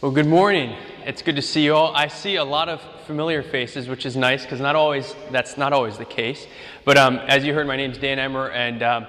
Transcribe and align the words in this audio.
Well, 0.00 0.12
good 0.12 0.28
morning. 0.28 0.76
It's 1.06 1.22
good 1.22 1.34
to 1.34 1.42
see 1.42 1.64
you 1.64 1.74
all. 1.74 1.92
I 1.92 2.06
see 2.06 2.36
a 2.36 2.44
lot 2.44 2.68
of 2.68 2.80
familiar 3.04 3.42
faces, 3.42 3.88
which 3.88 4.06
is 4.06 4.16
nice 4.16 4.44
because 4.44 4.60
not 4.60 4.76
always 4.76 5.16
that's 5.32 5.58
not 5.58 5.72
always 5.72 5.98
the 5.98 6.04
case. 6.04 6.46
But 6.84 6.96
um, 6.96 7.16
as 7.16 7.44
you 7.44 7.52
heard, 7.52 7.66
my 7.66 7.74
name 7.74 7.90
is 7.90 7.98
Dan 7.98 8.18
Emr, 8.18 8.52
and 8.54 8.80
um, 8.84 9.06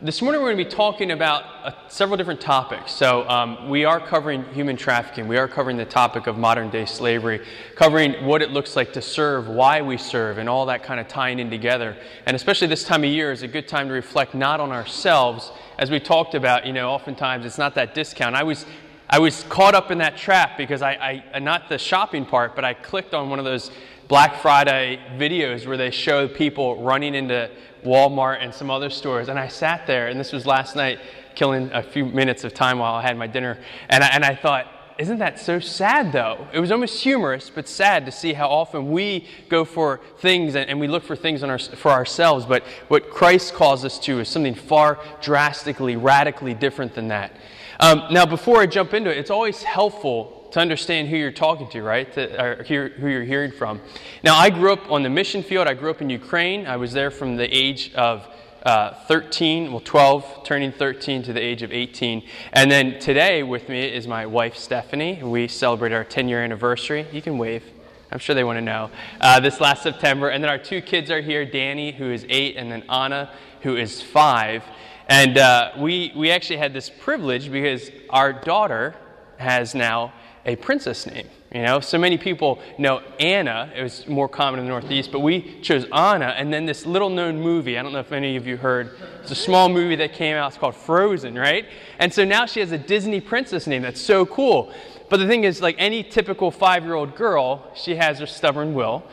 this 0.00 0.22
morning 0.22 0.40
we're 0.40 0.52
going 0.52 0.64
to 0.64 0.70
be 0.70 0.76
talking 0.76 1.10
about 1.10 1.42
uh, 1.64 1.72
several 1.88 2.16
different 2.16 2.40
topics. 2.40 2.92
So 2.92 3.28
um, 3.28 3.68
we 3.68 3.84
are 3.84 3.98
covering 3.98 4.44
human 4.54 4.76
trafficking. 4.76 5.26
We 5.26 5.38
are 5.38 5.48
covering 5.48 5.76
the 5.76 5.84
topic 5.84 6.28
of 6.28 6.38
modern 6.38 6.70
day 6.70 6.86
slavery, 6.86 7.44
covering 7.74 8.24
what 8.24 8.40
it 8.40 8.52
looks 8.52 8.76
like 8.76 8.92
to 8.92 9.02
serve, 9.02 9.48
why 9.48 9.82
we 9.82 9.96
serve, 9.96 10.38
and 10.38 10.48
all 10.48 10.66
that 10.66 10.84
kind 10.84 11.00
of 11.00 11.08
tying 11.08 11.40
in 11.40 11.50
together. 11.50 11.96
And 12.26 12.36
especially 12.36 12.68
this 12.68 12.84
time 12.84 13.02
of 13.02 13.10
year 13.10 13.32
is 13.32 13.42
a 13.42 13.48
good 13.48 13.66
time 13.66 13.88
to 13.88 13.92
reflect 13.92 14.36
not 14.36 14.60
on 14.60 14.70
ourselves 14.70 15.50
as 15.78 15.90
we 15.90 15.98
talked 15.98 16.36
about, 16.36 16.64
you 16.64 16.72
know, 16.72 16.90
oftentimes 16.90 17.44
it's 17.44 17.58
not 17.58 17.74
that 17.74 17.92
discount. 17.92 18.36
I 18.36 18.44
was 18.44 18.66
I 19.10 19.20
was 19.20 19.44
caught 19.44 19.74
up 19.74 19.90
in 19.90 19.98
that 19.98 20.18
trap 20.18 20.58
because 20.58 20.82
I, 20.82 20.92
I, 20.92 21.24
uh, 21.34 21.38
not 21.38 21.70
the 21.70 21.78
shopping 21.78 22.26
part, 22.26 22.54
but 22.54 22.64
I 22.64 22.74
clicked 22.74 23.14
on 23.14 23.30
one 23.30 23.38
of 23.38 23.46
those 23.46 23.70
Black 24.06 24.42
Friday 24.42 25.00
videos 25.16 25.66
where 25.66 25.78
they 25.78 25.90
show 25.90 26.28
people 26.28 26.82
running 26.82 27.14
into 27.14 27.50
Walmart 27.84 28.42
and 28.42 28.52
some 28.52 28.70
other 28.70 28.90
stores. 28.90 29.28
And 29.28 29.38
I 29.38 29.48
sat 29.48 29.86
there, 29.86 30.08
and 30.08 30.20
this 30.20 30.32
was 30.32 30.44
last 30.44 30.76
night, 30.76 30.98
killing 31.34 31.70
a 31.72 31.82
few 31.82 32.04
minutes 32.04 32.44
of 32.44 32.52
time 32.52 32.78
while 32.78 32.94
I 32.94 33.02
had 33.02 33.16
my 33.16 33.26
dinner. 33.26 33.58
And 33.88 34.04
I, 34.04 34.08
and 34.08 34.24
I 34.26 34.34
thought, 34.34 34.66
isn't 34.98 35.18
that 35.18 35.38
so 35.38 35.60
sad 35.60 36.12
though? 36.12 36.46
It 36.52 36.58
was 36.58 36.72
almost 36.72 37.02
humorous, 37.02 37.48
but 37.48 37.68
sad 37.68 38.04
to 38.06 38.12
see 38.12 38.32
how 38.32 38.48
often 38.48 38.90
we 38.90 39.26
go 39.48 39.64
for 39.64 40.00
things 40.18 40.54
and, 40.56 40.68
and 40.68 40.80
we 40.80 40.88
look 40.88 41.04
for 41.04 41.16
things 41.16 41.42
our, 41.42 41.58
for 41.58 41.92
ourselves. 41.92 42.44
But 42.44 42.64
what 42.88 43.08
Christ 43.08 43.54
calls 43.54 43.84
us 43.84 43.98
to 44.00 44.20
is 44.20 44.28
something 44.28 44.56
far 44.56 44.98
drastically, 45.22 45.96
radically 45.96 46.52
different 46.52 46.94
than 46.94 47.08
that. 47.08 47.32
Um, 47.80 48.04
now, 48.10 48.26
before 48.26 48.60
I 48.60 48.66
jump 48.66 48.92
into 48.92 49.10
it, 49.10 49.18
it's 49.18 49.30
always 49.30 49.62
helpful 49.62 50.48
to 50.50 50.60
understand 50.60 51.08
who 51.08 51.16
you're 51.16 51.30
talking 51.30 51.68
to, 51.68 51.82
right? 51.82 52.12
To, 52.14 52.42
or 52.42 52.62
hear, 52.64 52.88
who 52.88 53.08
you're 53.08 53.24
hearing 53.24 53.52
from. 53.52 53.80
Now, 54.24 54.36
I 54.36 54.50
grew 54.50 54.72
up 54.72 54.90
on 54.90 55.02
the 55.02 55.10
mission 55.10 55.42
field. 55.42 55.68
I 55.68 55.74
grew 55.74 55.90
up 55.90 56.00
in 56.00 56.10
Ukraine. 56.10 56.66
I 56.66 56.76
was 56.76 56.92
there 56.92 57.10
from 57.10 57.36
the 57.36 57.44
age 57.56 57.92
of 57.94 58.26
uh, 58.64 58.94
13, 59.06 59.70
well, 59.70 59.80
12, 59.80 60.44
turning 60.44 60.72
13 60.72 61.22
to 61.24 61.32
the 61.32 61.40
age 61.40 61.62
of 61.62 61.70
18. 61.70 62.24
And 62.52 62.70
then 62.70 62.98
today 62.98 63.42
with 63.42 63.68
me 63.68 63.84
is 63.84 64.08
my 64.08 64.26
wife, 64.26 64.56
Stephanie. 64.56 65.22
We 65.22 65.46
celebrate 65.46 65.92
our 65.92 66.04
10 66.04 66.28
year 66.28 66.42
anniversary. 66.42 67.06
You 67.12 67.22
can 67.22 67.38
wave. 67.38 67.62
I'm 68.10 68.18
sure 68.18 68.34
they 68.34 68.44
want 68.44 68.56
to 68.56 68.62
know. 68.62 68.90
Uh, 69.20 69.38
this 69.38 69.60
last 69.60 69.82
September. 69.82 70.30
And 70.30 70.42
then 70.42 70.50
our 70.50 70.58
two 70.58 70.80
kids 70.80 71.10
are 71.10 71.20
here 71.20 71.44
Danny, 71.44 71.92
who 71.92 72.10
is 72.10 72.26
eight, 72.28 72.56
and 72.56 72.72
then 72.72 72.82
Anna, 72.88 73.30
who 73.62 73.76
is 73.76 74.02
five. 74.02 74.64
And 75.08 75.38
uh, 75.38 75.72
we, 75.78 76.12
we 76.14 76.30
actually 76.30 76.58
had 76.58 76.74
this 76.74 76.90
privilege 76.90 77.50
because 77.50 77.90
our 78.10 78.32
daughter 78.32 78.94
has 79.38 79.74
now 79.74 80.12
a 80.44 80.56
princess 80.56 81.06
name. 81.06 81.26
You 81.54 81.62
know, 81.62 81.80
so 81.80 81.96
many 81.96 82.18
people 82.18 82.60
know 82.76 83.00
Anna. 83.18 83.72
It 83.74 83.82
was 83.82 84.06
more 84.06 84.28
common 84.28 84.60
in 84.60 84.66
the 84.66 84.70
Northeast, 84.70 85.10
but 85.10 85.20
we 85.20 85.60
chose 85.62 85.86
Anna. 85.94 86.34
And 86.36 86.52
then 86.52 86.66
this 86.66 86.84
little 86.84 87.08
known 87.08 87.40
movie, 87.40 87.78
I 87.78 87.82
don't 87.82 87.94
know 87.94 88.00
if 88.00 88.12
any 88.12 88.36
of 88.36 88.46
you 88.46 88.58
heard, 88.58 88.98
it's 89.22 89.30
a 89.30 89.34
small 89.34 89.70
movie 89.70 89.96
that 89.96 90.12
came 90.12 90.36
out. 90.36 90.48
It's 90.48 90.58
called 90.58 90.76
Frozen, 90.76 91.36
right? 91.36 91.64
And 91.98 92.12
so 92.12 92.22
now 92.22 92.44
she 92.44 92.60
has 92.60 92.72
a 92.72 92.78
Disney 92.78 93.22
princess 93.22 93.66
name. 93.66 93.80
That's 93.80 94.00
so 94.00 94.26
cool. 94.26 94.74
But 95.08 95.20
the 95.20 95.26
thing 95.26 95.44
is, 95.44 95.62
like 95.62 95.76
any 95.78 96.02
typical 96.02 96.50
five 96.50 96.84
year 96.84 96.94
old 96.94 97.16
girl, 97.16 97.66
she 97.74 97.96
has 97.96 98.18
her 98.18 98.26
stubborn 98.26 98.74
will. 98.74 99.04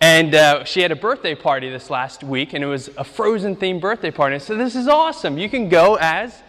And 0.00 0.34
uh, 0.34 0.64
she 0.64 0.80
had 0.80 0.92
a 0.92 0.96
birthday 0.96 1.34
party 1.34 1.68
this 1.68 1.90
last 1.90 2.24
week, 2.24 2.54
and 2.54 2.64
it 2.64 2.66
was 2.66 2.88
a 2.96 3.04
Frozen 3.04 3.56
themed 3.56 3.82
birthday 3.82 4.10
party. 4.10 4.38
Said, 4.38 4.58
This 4.58 4.74
is 4.74 4.88
awesome. 4.88 5.36
You 5.36 5.50
can 5.50 5.68
go 5.68 5.98
as 6.00 6.42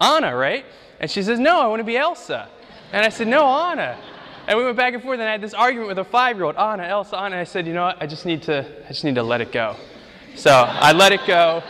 Anna, 0.00 0.36
right? 0.36 0.64
And 1.00 1.10
she 1.10 1.22
says, 1.22 1.40
No, 1.40 1.60
I 1.60 1.66
want 1.66 1.80
to 1.80 1.84
be 1.84 1.96
Elsa. 1.96 2.48
And 2.92 3.04
I 3.04 3.08
said, 3.08 3.26
No, 3.26 3.44
Anna. 3.44 3.98
And 4.46 4.56
we 4.56 4.64
went 4.64 4.76
back 4.76 4.94
and 4.94 5.02
forth, 5.02 5.18
and 5.18 5.28
I 5.28 5.32
had 5.32 5.40
this 5.40 5.54
argument 5.54 5.88
with 5.88 5.98
a 5.98 6.04
five 6.04 6.36
year 6.36 6.44
old, 6.44 6.56
Anna, 6.56 6.84
Elsa, 6.84 7.16
Anna. 7.16 7.26
And 7.26 7.34
I 7.34 7.44
said, 7.44 7.66
You 7.66 7.74
know 7.74 7.86
what? 7.86 8.00
I 8.00 8.06
just 8.06 8.24
need 8.24 8.42
to, 8.44 8.64
I 8.84 8.88
just 8.88 9.02
need 9.02 9.16
to 9.16 9.22
let 9.22 9.40
it 9.40 9.50
go. 9.50 9.76
So 10.36 10.52
I 10.52 10.92
let 10.92 11.10
it 11.10 11.26
go. 11.26 11.62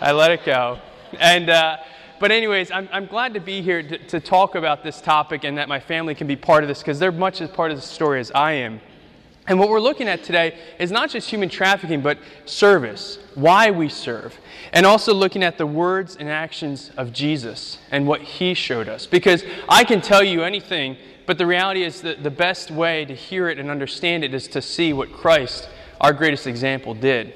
I 0.00 0.12
let 0.12 0.30
it 0.30 0.44
go. 0.44 0.78
And, 1.18 1.50
uh, 1.50 1.78
but 2.20 2.30
anyways, 2.30 2.70
I'm, 2.70 2.88
I'm 2.92 3.06
glad 3.06 3.34
to 3.34 3.40
be 3.40 3.60
here 3.60 3.82
to, 3.82 3.98
to 4.06 4.20
talk 4.20 4.54
about 4.54 4.84
this 4.84 5.00
topic 5.00 5.42
and 5.42 5.58
that 5.58 5.68
my 5.68 5.80
family 5.80 6.14
can 6.14 6.28
be 6.28 6.36
part 6.36 6.62
of 6.62 6.68
this 6.68 6.78
because 6.78 7.00
they're 7.00 7.10
much 7.10 7.40
as 7.40 7.50
part 7.50 7.72
of 7.72 7.76
the 7.76 7.82
story 7.82 8.20
as 8.20 8.30
I 8.32 8.52
am. 8.52 8.80
And 9.48 9.58
what 9.58 9.70
we're 9.70 9.80
looking 9.80 10.08
at 10.08 10.22
today 10.22 10.58
is 10.78 10.92
not 10.92 11.08
just 11.08 11.30
human 11.30 11.48
trafficking, 11.48 12.02
but 12.02 12.18
service, 12.44 13.18
why 13.34 13.70
we 13.70 13.88
serve, 13.88 14.38
and 14.74 14.84
also 14.84 15.14
looking 15.14 15.42
at 15.42 15.56
the 15.56 15.66
words 15.66 16.16
and 16.16 16.28
actions 16.28 16.90
of 16.98 17.14
Jesus 17.14 17.78
and 17.90 18.06
what 18.06 18.20
he 18.20 18.52
showed 18.52 18.90
us. 18.90 19.06
Because 19.06 19.42
I 19.66 19.84
can 19.84 20.02
tell 20.02 20.22
you 20.22 20.42
anything, 20.42 20.98
but 21.24 21.38
the 21.38 21.46
reality 21.46 21.82
is 21.82 22.02
that 22.02 22.22
the 22.22 22.30
best 22.30 22.70
way 22.70 23.06
to 23.06 23.14
hear 23.14 23.48
it 23.48 23.58
and 23.58 23.70
understand 23.70 24.22
it 24.22 24.34
is 24.34 24.48
to 24.48 24.60
see 24.60 24.92
what 24.92 25.12
Christ, 25.14 25.66
our 25.98 26.12
greatest 26.12 26.46
example, 26.46 26.92
did. 26.92 27.32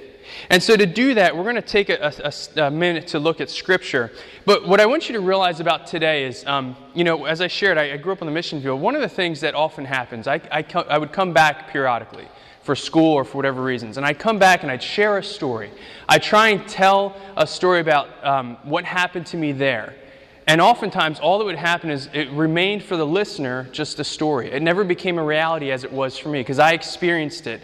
And 0.51 0.63
so, 0.63 0.77
to 0.77 0.87
do 0.87 1.15
that, 1.15 1.37
we're 1.37 1.43
going 1.45 1.57
to 1.57 1.63
take 1.63 1.89
a, 1.89 2.13
a, 2.25 2.63
a, 2.67 2.71
minute 2.71 3.07
to 3.09 3.19
look 3.19 3.41
at 3.41 3.51
Scripture. 3.51 4.11
But 4.45 4.67
what 4.67 4.81
I 4.81 4.87
want 4.87 5.09
you 5.09 5.15
to 5.15 5.21
realize 5.21 5.61
about 5.61 5.87
today 5.87 6.25
is, 6.25 6.45
um, 6.47 6.77
you 6.95 7.05
know, 7.05 7.25
as 7.25 7.41
I 7.41 7.49
shared, 7.49 7.79
I, 7.79 7.93
I, 7.93 7.97
grew 7.97 8.13
up 8.13 8.23
on 8.23 8.27
the 8.27 8.33
mission 8.33 8.61
field. 8.61 8.81
One 8.81 8.95
of 8.95 9.03
the 9.03 9.09
things 9.09 9.41
that 9.41 9.55
often 9.55 9.85
happens, 9.85 10.27
I, 10.27 10.41
I, 10.51 10.65
I 10.89 10.99
would 10.99 11.13
come 11.13 11.33
back 11.33 11.69
periodically 11.69 12.29
for 12.63 12.77
school 12.77 13.13
or 13.13 13.25
for 13.25 13.37
whatever 13.39 13.63
reasons, 13.63 13.97
and 13.97 14.07
I'd 14.07 14.19
come 14.19 14.39
back 14.39 14.63
and 14.63 14.71
I'd 14.71 14.83
share 14.83 15.19
a 15.19 15.25
story. 15.25 15.71
I 16.09 16.19
try 16.19 16.51
and 16.51 16.69
tell 16.69 17.17
a 17.37 17.47
story 17.47 17.81
about 17.81 18.09
um, 18.25 18.57
what 18.63 18.85
happened 18.85 19.27
to 19.27 19.37
me 19.37 19.53
there. 19.53 19.95
And 20.47 20.61
oftentimes, 20.61 21.21
all 21.21 21.39
that 21.39 21.45
would 21.45 21.57
happen 21.57 21.91
is 21.91 22.09
it 22.13 22.29
remained 22.31 22.83
for 22.83 22.97
the 22.97 23.07
listener 23.07 23.69
just 23.73 24.01
a 24.01 24.05
story. 24.05 24.51
It 24.51 24.63
never 24.63 24.83
became 24.83 25.19
a 25.19 25.25
reality 25.25 25.71
as 25.71 25.85
it 25.85 25.93
was 25.93 26.19
for 26.19 26.29
me 26.29 26.41
because 26.41 26.59
I 26.59 26.73
experienced 26.73 27.47
it 27.47 27.61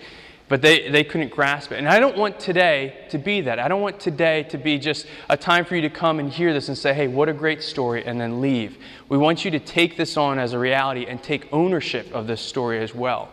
but 0.48 0.62
they, 0.62 0.90
they 0.90 1.04
couldn't 1.04 1.30
grasp 1.30 1.72
it. 1.72 1.78
And 1.78 1.88
I 1.88 2.00
don't 2.00 2.16
want 2.16 2.40
today 2.40 3.06
to 3.10 3.18
be 3.18 3.42
that. 3.42 3.58
I 3.58 3.68
don't 3.68 3.82
want 3.82 4.00
today 4.00 4.44
to 4.44 4.58
be 4.58 4.78
just 4.78 5.06
a 5.28 5.36
time 5.36 5.64
for 5.64 5.76
you 5.76 5.82
to 5.82 5.90
come 5.90 6.18
and 6.18 6.32
hear 6.32 6.52
this 6.52 6.68
and 6.68 6.76
say, 6.76 6.94
hey, 6.94 7.06
what 7.06 7.28
a 7.28 7.34
great 7.34 7.62
story, 7.62 8.04
and 8.04 8.20
then 8.20 8.40
leave. 8.40 8.78
We 9.08 9.18
want 9.18 9.44
you 9.44 9.50
to 9.50 9.60
take 9.60 9.96
this 9.96 10.16
on 10.16 10.38
as 10.38 10.54
a 10.54 10.58
reality 10.58 11.06
and 11.06 11.22
take 11.22 11.52
ownership 11.52 12.12
of 12.14 12.26
this 12.26 12.40
story 12.40 12.80
as 12.80 12.94
well. 12.94 13.30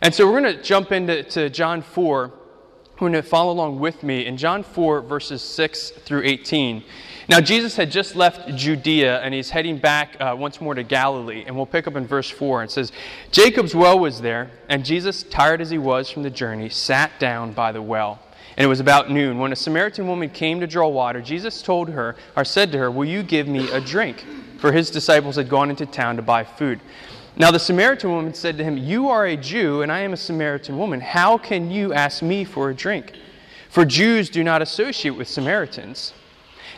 And 0.00 0.14
so 0.14 0.26
we're 0.26 0.40
going 0.40 0.56
to 0.56 0.62
jump 0.62 0.92
into 0.92 1.50
John 1.50 1.82
4. 1.82 2.28
We're 2.28 2.98
going 2.98 3.12
to 3.12 3.22
follow 3.22 3.52
along 3.52 3.78
with 3.78 4.02
me 4.02 4.26
in 4.26 4.36
John 4.36 4.62
4, 4.62 5.02
verses 5.02 5.42
6 5.42 5.90
through 5.90 6.22
18. 6.24 6.82
Now, 7.28 7.42
Jesus 7.42 7.76
had 7.76 7.90
just 7.90 8.16
left 8.16 8.48
Judea 8.56 9.20
and 9.20 9.34
he's 9.34 9.50
heading 9.50 9.76
back 9.76 10.16
uh, 10.18 10.34
once 10.38 10.62
more 10.62 10.74
to 10.74 10.82
Galilee. 10.82 11.44
And 11.46 11.54
we'll 11.54 11.66
pick 11.66 11.86
up 11.86 11.94
in 11.94 12.06
verse 12.06 12.30
4. 12.30 12.64
It 12.64 12.70
says, 12.70 12.90
Jacob's 13.30 13.74
well 13.74 13.98
was 13.98 14.22
there, 14.22 14.50
and 14.70 14.82
Jesus, 14.82 15.24
tired 15.24 15.60
as 15.60 15.68
he 15.68 15.76
was 15.76 16.10
from 16.10 16.22
the 16.22 16.30
journey, 16.30 16.70
sat 16.70 17.10
down 17.18 17.52
by 17.52 17.70
the 17.70 17.82
well. 17.82 18.18
And 18.56 18.64
it 18.64 18.68
was 18.68 18.80
about 18.80 19.10
noon. 19.10 19.38
When 19.38 19.52
a 19.52 19.56
Samaritan 19.56 20.08
woman 20.08 20.30
came 20.30 20.58
to 20.60 20.66
draw 20.66 20.88
water, 20.88 21.20
Jesus 21.20 21.60
told 21.60 21.90
her, 21.90 22.16
or 22.34 22.46
said 22.46 22.72
to 22.72 22.78
her, 22.78 22.90
Will 22.90 23.04
you 23.04 23.22
give 23.22 23.46
me 23.46 23.70
a 23.72 23.80
drink? 23.80 24.24
For 24.58 24.72
his 24.72 24.90
disciples 24.90 25.36
had 25.36 25.50
gone 25.50 25.68
into 25.68 25.84
town 25.84 26.16
to 26.16 26.22
buy 26.22 26.44
food. 26.44 26.80
Now 27.36 27.50
the 27.50 27.60
Samaritan 27.60 28.10
woman 28.10 28.32
said 28.32 28.56
to 28.56 28.64
him, 28.64 28.78
You 28.78 29.10
are 29.10 29.26
a 29.26 29.36
Jew, 29.36 29.82
and 29.82 29.92
I 29.92 30.00
am 30.00 30.14
a 30.14 30.16
Samaritan 30.16 30.78
woman. 30.78 31.00
How 31.00 31.36
can 31.36 31.70
you 31.70 31.92
ask 31.92 32.22
me 32.22 32.44
for 32.44 32.70
a 32.70 32.74
drink? 32.74 33.12
For 33.68 33.84
Jews 33.84 34.30
do 34.30 34.42
not 34.42 34.62
associate 34.62 35.10
with 35.10 35.28
Samaritans. 35.28 36.14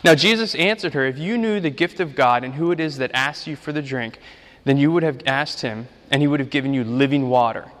Now 0.03 0.15
Jesus 0.15 0.55
answered 0.55 0.93
her, 0.93 1.05
If 1.05 1.17
you 1.17 1.37
knew 1.37 1.59
the 1.59 1.69
gift 1.69 1.99
of 1.99 2.15
God 2.15 2.43
and 2.43 2.55
who 2.55 2.71
it 2.71 2.79
is 2.79 2.97
that 2.97 3.11
asks 3.13 3.47
you 3.47 3.55
for 3.55 3.71
the 3.71 3.81
drink, 3.81 4.17
then 4.63 4.77
you 4.77 4.91
would 4.91 5.03
have 5.03 5.21
asked 5.25 5.61
him, 5.61 5.87
and 6.09 6.21
he 6.21 6.27
would 6.27 6.39
have 6.39 6.49
given 6.49 6.73
you 6.73 6.83
living 6.83 7.29
water. 7.29 7.71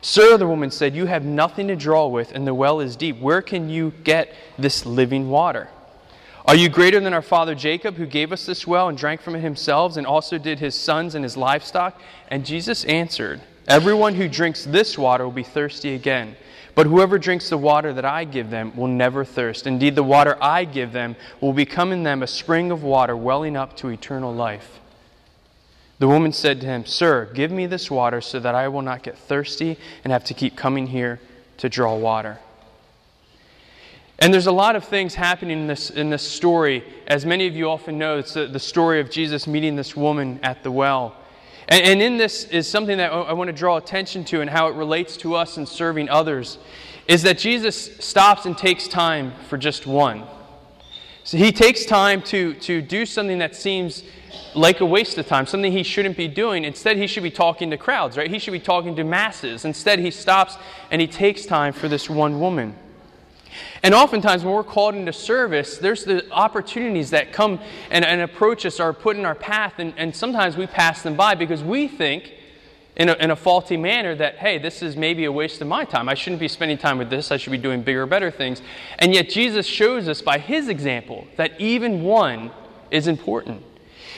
Sir, 0.00 0.36
the 0.36 0.46
woman 0.46 0.70
said, 0.70 0.94
You 0.94 1.06
have 1.06 1.24
nothing 1.24 1.68
to 1.68 1.76
draw 1.76 2.06
with, 2.06 2.32
and 2.32 2.46
the 2.46 2.54
well 2.54 2.80
is 2.80 2.96
deep. 2.96 3.18
Where 3.18 3.42
can 3.42 3.68
you 3.68 3.92
get 4.04 4.34
this 4.58 4.86
living 4.86 5.28
water? 5.28 5.68
Are 6.46 6.56
you 6.56 6.70
greater 6.70 6.98
than 7.00 7.12
our 7.12 7.22
father 7.22 7.54
Jacob, 7.54 7.96
who 7.96 8.06
gave 8.06 8.32
us 8.32 8.46
this 8.46 8.66
well 8.66 8.88
and 8.88 8.96
drank 8.96 9.20
from 9.20 9.34
it 9.34 9.40
himself, 9.40 9.98
and 9.98 10.06
also 10.06 10.38
did 10.38 10.58
his 10.58 10.74
sons 10.74 11.14
and 11.14 11.22
his 11.22 11.36
livestock? 11.36 12.00
And 12.28 12.46
Jesus 12.46 12.84
answered, 12.84 13.42
Everyone 13.66 14.14
who 14.14 14.28
drinks 14.28 14.64
this 14.64 14.96
water 14.96 15.24
will 15.24 15.32
be 15.32 15.42
thirsty 15.42 15.94
again. 15.94 16.36
But 16.78 16.86
whoever 16.86 17.18
drinks 17.18 17.48
the 17.48 17.58
water 17.58 17.92
that 17.92 18.04
I 18.04 18.22
give 18.22 18.50
them 18.50 18.76
will 18.76 18.86
never 18.86 19.24
thirst. 19.24 19.66
Indeed, 19.66 19.96
the 19.96 20.04
water 20.04 20.38
I 20.40 20.64
give 20.64 20.92
them 20.92 21.16
will 21.40 21.52
become 21.52 21.90
in 21.90 22.04
them 22.04 22.22
a 22.22 22.28
spring 22.28 22.70
of 22.70 22.84
water 22.84 23.16
welling 23.16 23.56
up 23.56 23.76
to 23.78 23.88
eternal 23.88 24.32
life. 24.32 24.78
The 25.98 26.06
woman 26.06 26.32
said 26.32 26.60
to 26.60 26.68
him, 26.68 26.86
Sir, 26.86 27.32
give 27.34 27.50
me 27.50 27.66
this 27.66 27.90
water 27.90 28.20
so 28.20 28.38
that 28.38 28.54
I 28.54 28.68
will 28.68 28.82
not 28.82 29.02
get 29.02 29.18
thirsty 29.18 29.76
and 30.04 30.12
have 30.12 30.22
to 30.26 30.34
keep 30.34 30.56
coming 30.56 30.86
here 30.86 31.18
to 31.56 31.68
draw 31.68 31.96
water. 31.96 32.38
And 34.20 34.32
there's 34.32 34.46
a 34.46 34.52
lot 34.52 34.76
of 34.76 34.84
things 34.84 35.16
happening 35.16 35.62
in 35.62 35.66
this, 35.66 35.90
in 35.90 36.10
this 36.10 36.22
story. 36.22 36.84
As 37.08 37.26
many 37.26 37.48
of 37.48 37.56
you 37.56 37.68
often 37.68 37.98
know, 37.98 38.18
it's 38.18 38.34
the, 38.34 38.46
the 38.46 38.60
story 38.60 39.00
of 39.00 39.10
Jesus 39.10 39.48
meeting 39.48 39.74
this 39.74 39.96
woman 39.96 40.38
at 40.44 40.62
the 40.62 40.70
well. 40.70 41.16
And, 41.68 41.84
and 41.84 42.02
in 42.02 42.16
this 42.16 42.44
is 42.44 42.66
something 42.66 42.98
that 42.98 43.12
I 43.12 43.32
want 43.32 43.48
to 43.48 43.52
draw 43.52 43.76
attention 43.76 44.24
to 44.26 44.40
and 44.40 44.50
how 44.50 44.68
it 44.68 44.74
relates 44.74 45.16
to 45.18 45.34
us 45.34 45.56
in 45.58 45.66
serving 45.66 46.08
others 46.08 46.58
is 47.06 47.22
that 47.22 47.38
Jesus 47.38 47.96
stops 48.04 48.44
and 48.44 48.56
takes 48.56 48.88
time 48.88 49.32
for 49.48 49.56
just 49.56 49.86
one. 49.86 50.24
So 51.24 51.36
he 51.36 51.52
takes 51.52 51.84
time 51.84 52.22
to, 52.22 52.54
to 52.54 52.80
do 52.80 53.04
something 53.04 53.38
that 53.38 53.54
seems 53.54 54.02
like 54.54 54.80
a 54.80 54.86
waste 54.86 55.18
of 55.18 55.26
time, 55.26 55.46
something 55.46 55.72
he 55.72 55.82
shouldn't 55.82 56.16
be 56.16 56.28
doing. 56.28 56.64
Instead, 56.64 56.96
he 56.96 57.06
should 57.06 57.22
be 57.22 57.30
talking 57.30 57.70
to 57.70 57.76
crowds, 57.76 58.16
right? 58.16 58.30
He 58.30 58.38
should 58.38 58.52
be 58.52 58.60
talking 58.60 58.96
to 58.96 59.04
masses. 59.04 59.64
Instead, 59.64 59.98
he 59.98 60.10
stops 60.10 60.56
and 60.90 61.00
he 61.00 61.06
takes 61.06 61.44
time 61.44 61.72
for 61.72 61.88
this 61.88 62.08
one 62.08 62.40
woman. 62.40 62.74
And 63.82 63.94
oftentimes, 63.94 64.44
when 64.44 64.54
we're 64.54 64.64
called 64.64 64.94
into 64.94 65.12
service, 65.12 65.78
there's 65.78 66.04
the 66.04 66.30
opportunities 66.32 67.10
that 67.10 67.32
come 67.32 67.60
and, 67.90 68.04
and 68.04 68.20
approach 68.20 68.66
us 68.66 68.80
or 68.80 68.92
put 68.92 69.16
in 69.16 69.24
our 69.24 69.34
path, 69.34 69.74
and, 69.78 69.94
and 69.96 70.14
sometimes 70.14 70.56
we 70.56 70.66
pass 70.66 71.02
them 71.02 71.16
by 71.16 71.34
because 71.34 71.62
we 71.62 71.88
think 71.88 72.32
in 72.96 73.08
a, 73.08 73.14
in 73.14 73.30
a 73.30 73.36
faulty 73.36 73.76
manner 73.76 74.14
that, 74.16 74.36
hey, 74.36 74.58
this 74.58 74.82
is 74.82 74.96
maybe 74.96 75.24
a 75.24 75.32
waste 75.32 75.60
of 75.60 75.68
my 75.68 75.84
time. 75.84 76.08
I 76.08 76.14
shouldn't 76.14 76.40
be 76.40 76.48
spending 76.48 76.76
time 76.76 76.98
with 76.98 77.10
this. 77.10 77.30
I 77.30 77.36
should 77.36 77.52
be 77.52 77.58
doing 77.58 77.82
bigger, 77.82 78.04
better 78.06 78.30
things. 78.30 78.60
And 78.98 79.14
yet, 79.14 79.28
Jesus 79.28 79.66
shows 79.66 80.08
us 80.08 80.20
by 80.20 80.38
his 80.38 80.68
example 80.68 81.26
that 81.36 81.60
even 81.60 82.02
one 82.02 82.50
is 82.90 83.06
important. 83.06 83.62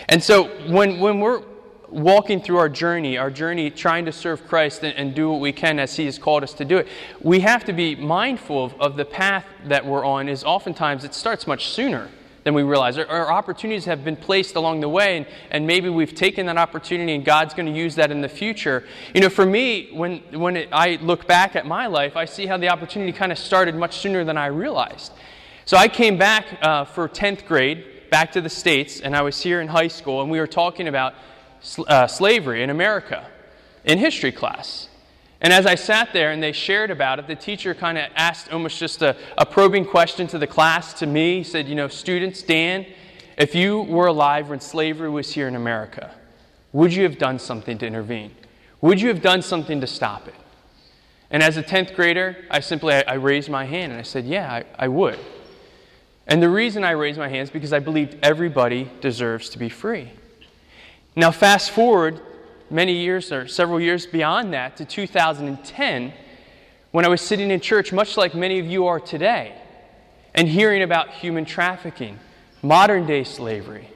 And 0.09 0.23
so, 0.23 0.45
when, 0.69 0.99
when 1.01 1.21
we're 1.21 1.43
walking 1.91 2.41
through 2.41 2.59
our 2.59 2.69
journey, 2.69 3.19
our 3.19 3.31
journey 3.31 3.71
trying 3.71 4.05
to 4.05 4.13
serve 4.13 4.47
Christ 4.47 4.83
and, 4.83 4.97
and, 4.97 5.15
do 5.15 5.31
what 5.31 5.41
we 5.41 5.53
can 5.53 5.79
as 5.79 5.97
He 5.97 6.07
has 6.07 6.19
called 6.19 6.43
us 6.43 6.53
to 6.55 6.65
do 6.65 6.79
it, 6.79 6.89
we 7.21 7.41
have 7.41 7.65
to 7.65 7.73
be 7.73 7.95
mindful 7.95 8.65
of, 8.65 8.81
of 8.81 8.97
the 8.97 9.05
path 9.05 9.45
that 9.67 9.85
we're 9.85 10.05
on. 10.05 10.29
Is 10.29 10.45
oftentimes 10.45 11.05
it 11.05 11.15
starts 11.15 11.47
much 11.47 11.69
sooner 11.69 12.09
than 12.45 12.55
we 12.55 12.63
realize. 12.63 12.97
Our, 12.97 13.07
our, 13.07 13.33
opportunities 13.33 13.85
have 13.85 14.05
been 14.05 14.17
placed 14.17 14.57
along 14.57 14.81
the 14.81 14.89
way, 14.89 15.19
and, 15.19 15.27
and 15.51 15.67
maybe 15.67 15.89
we've 15.89 16.15
taken 16.15 16.47
that 16.47 16.57
opportunity, 16.57 17.15
and 17.15 17.25
God's 17.25 17.55
going 17.55 17.67
to 17.67 17.79
use 17.79 17.95
that 17.97 18.11
in 18.11 18.21
the 18.21 18.29
future. 18.29 18.85
You 19.15 19.21
know, 19.21 19.29
for 19.29 19.45
me, 19.45 19.91
when, 19.93 20.19
when 20.33 20.57
it, 20.57 20.69
I 20.73 20.99
look 21.03 21.27
back 21.27 21.55
at 21.57 21.67
my 21.67 21.87
life, 21.87 22.17
I 22.17 22.25
see 22.25 22.47
how 22.47 22.57
the 22.57 22.69
opportunity 22.69 23.13
kind 23.13 23.33
of 23.33 23.39
started 23.39 23.75
much 23.75 23.99
sooner 23.99 24.25
than 24.25 24.39
I 24.39 24.47
realized. 24.47 25.13
So 25.67 25.77
I 25.77 25.89
came 25.89 26.17
back 26.17 26.47
uh, 26.63 26.85
for 26.85 27.09
10th 27.09 27.47
grade, 27.47 27.85
back 28.11 28.33
to 28.33 28.41
the 28.41 28.49
States, 28.49 29.01
and 29.01 29.15
I 29.15 29.23
was 29.23 29.41
here 29.41 29.61
in 29.61 29.69
high 29.69 29.89
school, 29.89 30.23
and 30.23 30.31
we 30.31 30.41
were 30.41 30.47
talking 30.47 30.89
about 30.89 31.15
uh, 31.87 32.07
slavery 32.07 32.63
in 32.63 32.71
America 32.71 33.27
in 33.85 33.99
history 33.99 34.33
class. 34.33 34.89
And 35.41 35.53
as 35.53 35.65
I 35.65 35.75
sat 35.75 36.13
there 36.13 36.33
and 36.33 36.43
they 36.43 36.53
shared 36.53 36.91
about 36.91 37.19
it, 37.19 37.27
the 37.27 37.35
teacher 37.35 37.75
kind 37.75 37.97
of 37.97 38.11
asked 38.15 38.53
almost 38.53 38.79
just 38.79 39.01
a, 39.01 39.17
a, 39.39 39.47
probing 39.47 39.87
question 39.87 40.27
to 40.29 40.39
the 40.39 40.47
class, 40.47 40.93
to 40.95 41.07
me. 41.07 41.39
He 41.39 41.45
said, 41.45 41.67
You 41.67 41.75
know, 41.75 41.89
students, 41.89 42.43
Dan, 42.43 42.85
if 43.39 43.55
you 43.55 43.81
were 43.83 44.07
alive 44.07 44.51
when 44.51 44.61
slavery 44.61 45.09
was 45.09 45.33
here 45.33 45.49
in 45.49 45.57
America, 45.57 46.15
would 46.73 46.93
you 46.93 47.05
have 47.05 47.17
done 47.17 47.39
something 47.39 47.79
to 47.79 47.87
intervene? 47.87 48.35
Would 48.83 49.01
you 49.01 49.09
have 49.09 49.23
done 49.23 49.41
something 49.41 49.81
to 49.81 49.87
stop 49.87 50.29
it? 50.29 50.35
And 51.31 51.43
as 51.43 51.57
a 51.57 51.63
10th 51.63 51.95
grader, 51.95 52.37
I 52.51 52.61
simply 52.61 52.93
I, 52.93 53.05
I 53.07 53.15
raised 53.15 53.49
my 53.49 53.65
hand 53.65 53.93
and 53.93 54.01
I 54.01 54.05
said, 54.05 54.27
Yeah, 54.27 54.53
I, 54.53 54.65
I 54.79 54.89
would. 54.89 55.19
And 56.27 56.43
the 56.43 56.51
reason 56.51 56.85
I 56.85 56.91
raised 56.91 57.19
my 57.19 57.29
hand 57.29 57.45
is 57.45 57.51
because 57.51 57.73
I 57.73 57.79
believed 57.79 58.19
everybody 58.23 58.91
deserves 59.01 59.49
to 59.51 59.59
be 59.59 59.71
free. 59.71 60.11
Now, 61.17 61.31
fast 61.33 61.71
forward 61.71 62.21
many 62.71 62.93
years 62.93 63.33
or 63.33 63.49
several 63.49 63.81
years 63.81 64.07
beyond 64.07 64.55
that 64.55 64.77
to 64.77 64.85
2010 64.85 66.13
when 66.93 67.05
I 67.05 67.09
was 67.09 67.21
sitting 67.21 67.51
in 67.51 67.61
church, 67.61 67.93
much 67.93 68.17
like 68.17 68.35
many 68.35 68.59
of 68.59 68.67
you 68.67 68.87
are 68.87 69.01
today, 69.01 69.55
and 70.35 70.49
hearing 70.49 70.83
about 70.83 71.11
human 71.11 71.45
trafficking, 71.45 72.19
modern 72.63 73.07
day 73.07 73.25
slavery. 73.25 73.89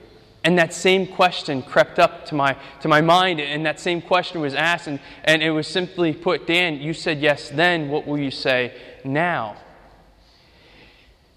And 0.44 0.58
that 0.58 0.74
same 0.74 1.06
question 1.06 1.62
crept 1.62 1.98
up 1.98 2.26
to 2.26 2.34
my, 2.34 2.56
to 2.82 2.88
my 2.88 3.00
mind, 3.00 3.40
and 3.40 3.64
that 3.64 3.80
same 3.80 4.02
question 4.02 4.40
was 4.40 4.54
asked, 4.54 4.86
and, 4.86 5.00
and 5.24 5.42
it 5.42 5.50
was 5.50 5.66
simply 5.66 6.12
put 6.12 6.46
Dan, 6.46 6.74
you 6.74 6.92
said 6.92 7.20
yes 7.20 7.48
then, 7.48 7.88
what 7.88 8.06
will 8.06 8.18
you 8.18 8.30
say 8.30 8.74
now? 9.04 9.56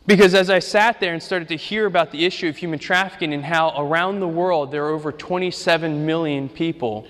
Because 0.07 0.33
as 0.33 0.49
I 0.49 0.59
sat 0.59 1.01
there 1.01 1.13
and 1.13 1.21
started 1.21 1.49
to 1.49 1.57
hear 1.57 1.85
about 1.85 2.11
the 2.11 2.25
issue 2.25 2.47
of 2.47 2.55
human 2.55 2.79
trafficking 2.79 3.33
and 3.33 3.43
how 3.43 3.73
around 3.77 4.21
the 4.21 4.27
world 4.27 4.71
there 4.71 4.85
are 4.85 4.91
over 4.91 5.11
27 5.11 6.05
million 6.05 6.47
people 6.47 7.05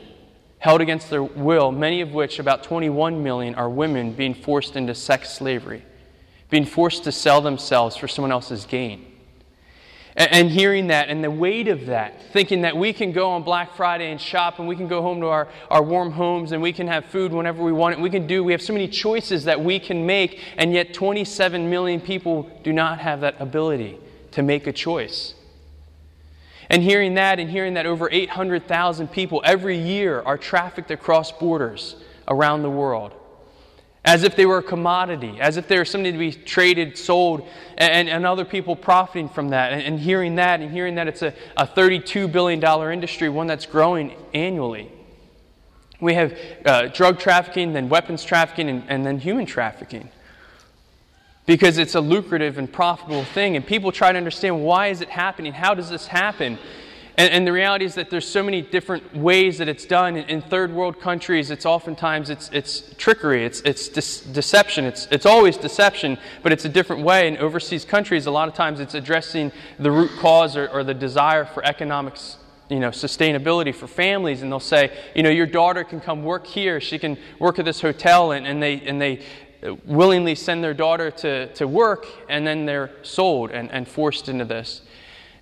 held 0.58 0.82
against 0.82 1.12
their 1.12 1.22
will, 1.22 1.72
many 1.72 2.02
of 2.02 2.12
which, 2.14 2.40
about 2.40 2.64
21 2.64 3.22
million, 3.22 3.54
are 3.54 3.70
women 3.70 4.14
being 4.14 4.34
forced 4.34 4.76
into 4.76 4.96
sex 4.96 5.30
slavery, 5.30 5.84
being 6.50 6.66
forced 6.66 7.04
to 7.04 7.12
sell 7.12 7.40
themselves 7.40 7.96
for 7.96 8.08
someone 8.08 8.32
else's 8.32 8.66
gain. 8.66 9.06
And, 10.18 10.50
hearing 10.50 10.88
that 10.88 11.10
and 11.10 11.24
the 11.24 11.30
weight 11.30 11.68
of 11.68 11.86
that, 11.86 12.20
thinking 12.34 12.62
that 12.62 12.76
we 12.76 12.92
can 12.92 13.12
go 13.12 13.30
on 13.30 13.44
Black 13.44 13.76
Friday 13.76 14.10
and 14.10 14.20
shop 14.20 14.58
and 14.58 14.68
we 14.68 14.76
can 14.76 14.88
go 14.88 15.00
home 15.04 15.22
to 15.22 15.28
our, 15.28 15.48
our 15.70 15.84
warm 15.84 16.12
homes 16.12 16.54
and 16.54 16.62
we 16.62 16.74
can 16.74 16.88
have 16.88 17.06
food 17.06 17.32
whenever 17.32 17.64
we 17.64 17.72
want 17.72 17.94
it. 17.94 18.02
We 18.02 18.10
can 18.10 18.26
do, 18.26 18.44
we 18.44 18.52
have 18.52 18.62
so 18.62 18.74
many 18.74 18.88
choices 18.88 19.44
that 19.44 19.64
we 19.64 19.78
can 19.78 20.08
make, 20.08 20.42
and 20.58 20.74
yet 20.74 20.92
27 20.96 21.70
million 21.70 22.02
people 22.02 22.50
do 22.64 22.74
not 22.74 22.98
have 22.98 23.22
that 23.22 23.36
ability 23.40 24.00
to 24.32 24.42
make 24.42 24.66
a 24.66 24.74
choice. 24.74 25.36
And 26.68 26.82
hearing 26.82 27.14
that 27.14 27.40
and 27.40 27.48
hearing 27.48 27.76
that 27.76 27.86
over 27.86 28.10
800,000 28.12 29.10
people 29.10 29.44
every 29.46 29.78
year 29.78 30.22
are 30.22 30.38
trafficked 30.38 30.90
across 30.90 31.32
borders 31.32 31.96
around 32.28 32.64
the 32.64 32.72
world 32.72 33.14
as 34.08 34.24
if 34.24 34.38
they 34.38 34.46
were 34.46 34.60
a 34.60 34.64
commodity, 34.64 35.38
as 35.42 35.58
if 35.58 35.68
they 35.68 35.78
were 35.78 35.84
something 35.84 36.14
to 36.14 36.18
be 36.18 36.32
traded, 36.32 36.98
sold, 36.98 37.46
and, 37.78 38.08
and 38.08 38.26
other 38.26 38.46
people 38.46 38.74
profiting 38.74 39.28
from 39.28 39.50
that. 39.50 39.74
And, 39.74 39.82
and 39.82 40.00
hearing 40.00 40.36
that 40.36 40.62
and 40.62 40.72
hearing 40.72 40.96
that 40.96 41.10
it's 41.10 41.22
a, 41.22 41.34
a 41.58 41.68
$32 41.68 42.32
billion 42.32 42.64
industry, 42.94 43.28
one 43.28 43.48
that's 43.48 43.66
growing 43.66 44.16
annually. 44.34 44.90
We 46.00 46.14
have 46.14 46.40
uh, 46.66 46.88
drug 46.88 47.20
trafficking, 47.20 47.74
then 47.74 47.90
weapons 47.90 48.24
trafficking, 48.24 48.70
and, 48.70 48.84
and 48.88 49.06
then 49.06 49.20
human 49.20 49.46
trafficking 49.46 50.10
because 51.46 51.78
it's 51.78 51.96
a 51.96 52.02
lucrative 52.02 52.58
and 52.58 52.72
profitable 52.72 53.26
thing 53.26 53.58
and 53.58 53.66
people 53.66 53.92
try 53.92 54.14
to 54.14 54.18
understand 54.18 54.64
why 54.64 54.88
is 54.88 55.00
it 55.00 55.10
happening 55.10 55.54
how 55.54 55.74
does 55.74 55.90
this 55.90 56.06
happen 56.06 56.60
and, 57.18 57.34
and 57.34 57.48
the 57.48 57.52
reality 57.52 57.84
is 57.84 57.96
that 57.96 58.10
there's 58.10 58.28
so 58.28 58.44
many 58.44 58.62
different 58.62 59.16
ways 59.16 59.58
that 59.58 59.68
it's 59.68 59.86
done. 59.86 60.16
In, 60.16 60.30
in 60.30 60.42
third 60.42 60.72
world 60.72 61.00
countries 61.02 61.50
it's 61.50 61.66
oftentimes 61.66 62.30
it's, 62.30 62.50
it's 62.54 62.94
trickery 62.98 63.44
it's, 63.44 63.62
it's 63.62 63.90
deception 64.22 64.86
it's, 64.86 65.08
it's 65.12 65.26
always 65.26 65.58
deception 65.58 66.18
but 66.44 66.52
it's 66.52 66.66
a 66.66 66.70
different 66.70 67.04
way. 67.04 67.28
In 67.28 67.38
overseas 67.38 67.86
countries 67.86 68.28
a 68.28 68.32
lot 68.32 68.48
of 68.48 68.54
times 68.54 68.80
it's 68.80 68.94
addressing 68.94 69.52
the 69.80 69.92
root 69.92 70.12
cause 70.20 70.56
or, 70.56 70.68
or 70.70 70.84
the 70.84 70.94
desire 70.94 71.46
for 71.46 71.66
economics 71.66 72.38
you 72.70 72.80
know 72.80 72.90
sustainability 72.90 73.74
for 73.74 73.88
families. 73.88 74.42
And 74.42 74.52
they'll 74.52 74.60
say 74.60 74.96
you 75.16 75.24
know 75.24 75.30
your 75.30 75.46
daughter 75.48 75.84
can 75.84 76.00
come 76.00 76.24
work 76.24 76.46
here. 76.46 76.80
She 76.80 77.00
can 77.00 77.18
work 77.40 77.60
at 77.60 77.66
this 77.66 77.82
hotel. 77.82 78.32
And, 78.32 78.46
and 78.46 78.62
they 78.62 78.82
and 78.82 79.02
they 79.02 79.24
uh, 79.64 79.76
willingly 79.86 80.36
send 80.36 80.64
their 80.64 80.74
daughter 80.74 81.10
to, 81.10 81.52
to 81.54 81.68
work, 81.68 82.06
and 82.30 82.46
then 82.46 82.68
they're 82.68 82.92
sold 83.02 83.50
and, 83.50 83.72
and 83.72 83.88
forced 83.88 84.30
into 84.30 84.46
this. 84.46 84.82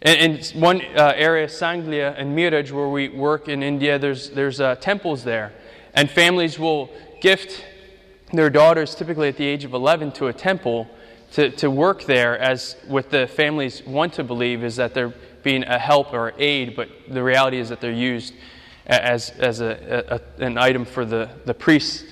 In, 0.06 0.40
one 0.54 0.84
uh, 0.96 1.13
area, 1.16 1.50
Sanglia 1.50 2.13
and 2.16 2.38
Miraj, 2.38 2.72
where 2.72 2.90
we 2.90 3.10
work 3.10 3.50
in 3.50 3.63
India, 3.63 3.98
there's, 3.98 4.30
there's 4.30 4.62
uh, 4.62 4.75
temples 4.75 5.24
there. 5.24 5.52
And 5.96 6.12
families 6.12 6.60
will 6.60 6.91
gift 7.22 7.65
their 8.32 8.51
daughters, 8.51 8.94
typically 8.94 9.30
at 9.30 9.38
the 9.38 9.46
age 9.46 9.63
of 9.63 9.74
11, 9.74 10.12
to 10.13 10.27
a 10.27 10.34
temple 10.34 10.88
to, 11.32 11.50
to 11.50 11.72
work 11.72 12.03
there, 12.03 12.38
as 12.38 12.75
what 12.88 13.10
the 13.10 13.25
families 13.25 13.82
want 13.84 14.13
to 14.13 14.24
believe 14.24 14.63
is 14.63 14.75
that 14.75 14.94
they're 14.94 15.13
being 15.41 15.63
a 15.63 15.80
help 15.80 16.13
or 16.13 16.34
aid, 16.38 16.75
but 16.75 16.88
the 17.10 17.24
reality 17.24 17.58
is 17.58 17.70
that 17.70 17.82
they're 17.82 17.91
used 17.91 18.36
as, 18.86 19.32
as 19.32 19.60
a, 19.60 20.22
a 20.39 20.44
an 20.44 20.60
item 20.60 20.86
for 20.86 21.03
the, 21.03 21.32
the 21.46 21.53
priest 21.56 22.06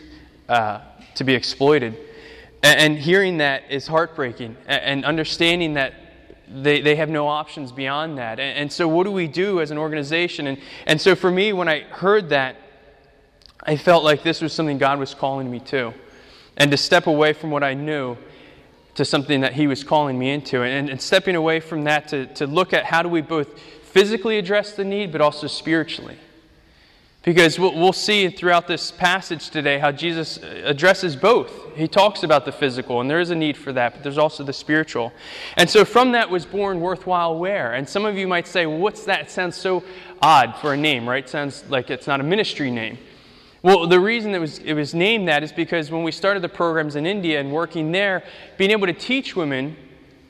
uh, 0.49 0.81
to 1.13 1.23
be 1.23 1.35
exploited. 1.35 1.95
And, 2.63 2.97
hearing 2.97 3.37
that 3.37 3.63
is 3.69 3.85
heartbreaking, 3.85 4.57
and 4.65 5.05
understanding 5.05 5.75
that 5.75 5.93
they, 6.53 6.81
they 6.81 6.95
have 6.95 7.09
no 7.09 7.27
options 7.27 7.71
beyond 7.71 8.17
that. 8.19 8.39
And, 8.39 8.57
and, 8.57 8.71
so, 8.71 8.87
what 8.87 9.05
do 9.05 9.11
we 9.11 9.27
do 9.27 9.59
as 9.59 9.71
an 9.71 9.77
organization? 9.77 10.47
And, 10.47 10.59
and 10.85 11.01
so, 11.01 11.15
for 11.15 11.31
me, 11.31 11.51
when 11.53 11.67
I 11.67 11.81
heard 11.81 12.29
that, 12.29 12.57
I 13.63 13.75
felt 13.75 14.03
like 14.03 14.23
this 14.23 14.41
was 14.41 14.53
something 14.53 14.77
God 14.77 14.99
was 14.99 15.13
calling 15.13 15.49
me 15.49 15.59
to. 15.61 15.93
And 16.57 16.69
to 16.69 16.77
step 16.77 17.07
away 17.07 17.33
from 17.33 17.49
what 17.49 17.63
I 17.63 17.73
knew 17.73 18.17
to 18.95 19.03
something 19.03 19.41
that 19.41 19.53
He 19.53 19.65
was 19.65 19.83
calling 19.83 20.19
me 20.19 20.29
into. 20.29 20.61
And, 20.61 20.89
and 20.89 21.01
stepping 21.01 21.35
away 21.35 21.59
from 21.59 21.85
that 21.85 22.07
to, 22.09 22.27
to 22.35 22.45
look 22.45 22.73
at 22.73 22.85
how 22.85 23.01
do 23.01 23.09
we 23.09 23.21
both 23.21 23.59
physically 23.59 24.37
address 24.37 24.73
the 24.73 24.83
need, 24.83 25.11
but 25.11 25.21
also 25.21 25.47
spiritually. 25.47 26.17
Because 27.23 27.57
we'll 27.57 27.93
see 27.93 28.29
throughout 28.29 28.67
this 28.67 28.91
passage 28.91 29.49
today 29.49 29.79
how 29.79 29.93
Jesus 29.93 30.37
addresses 30.37 31.15
both. 31.15 31.73
He 31.73 31.87
talks 31.87 32.23
about 32.23 32.43
the 32.43 32.51
physical, 32.51 32.99
and 32.99 33.09
there 33.09 33.21
is 33.21 33.29
a 33.29 33.35
need 33.35 33.55
for 33.55 33.71
that, 33.71 33.93
but 33.93 34.03
there's 34.03 34.17
also 34.17 34.43
the 34.43 34.51
spiritual. 34.51 35.13
And 35.55 35.69
so 35.69 35.85
from 35.85 36.11
that 36.11 36.29
was 36.29 36.45
born 36.45 36.81
Worthwhile 36.81 37.39
Wear. 37.39 37.75
And 37.75 37.87
some 37.87 38.03
of 38.03 38.17
you 38.17 38.27
might 38.27 38.45
say, 38.45 38.65
well, 38.65 38.77
what's 38.77 39.05
that? 39.05 39.21
It 39.21 39.31
sounds 39.31 39.55
so 39.55 39.85
odd 40.21 40.57
for 40.57 40.73
a 40.73 40.77
name, 40.77 41.07
right? 41.07 41.23
It 41.23 41.29
sounds 41.29 41.63
like 41.69 41.89
it's 41.89 42.07
not 42.07 42.19
a 42.19 42.23
ministry 42.23 42.69
name. 42.69 42.97
Well, 43.61 43.87
the 43.87 44.01
reason 44.01 44.35
it 44.35 44.39
was, 44.39 44.59
it 44.59 44.73
was 44.73 44.93
named 44.93 45.29
that 45.29 45.43
is 45.43 45.53
because 45.53 45.89
when 45.89 46.03
we 46.03 46.11
started 46.11 46.43
the 46.43 46.49
programs 46.49 46.97
in 46.97 47.05
India 47.05 47.39
and 47.39 47.53
working 47.53 47.93
there, 47.93 48.23
being 48.57 48.71
able 48.71 48.87
to 48.87 48.93
teach 48.93 49.33
women 49.33 49.77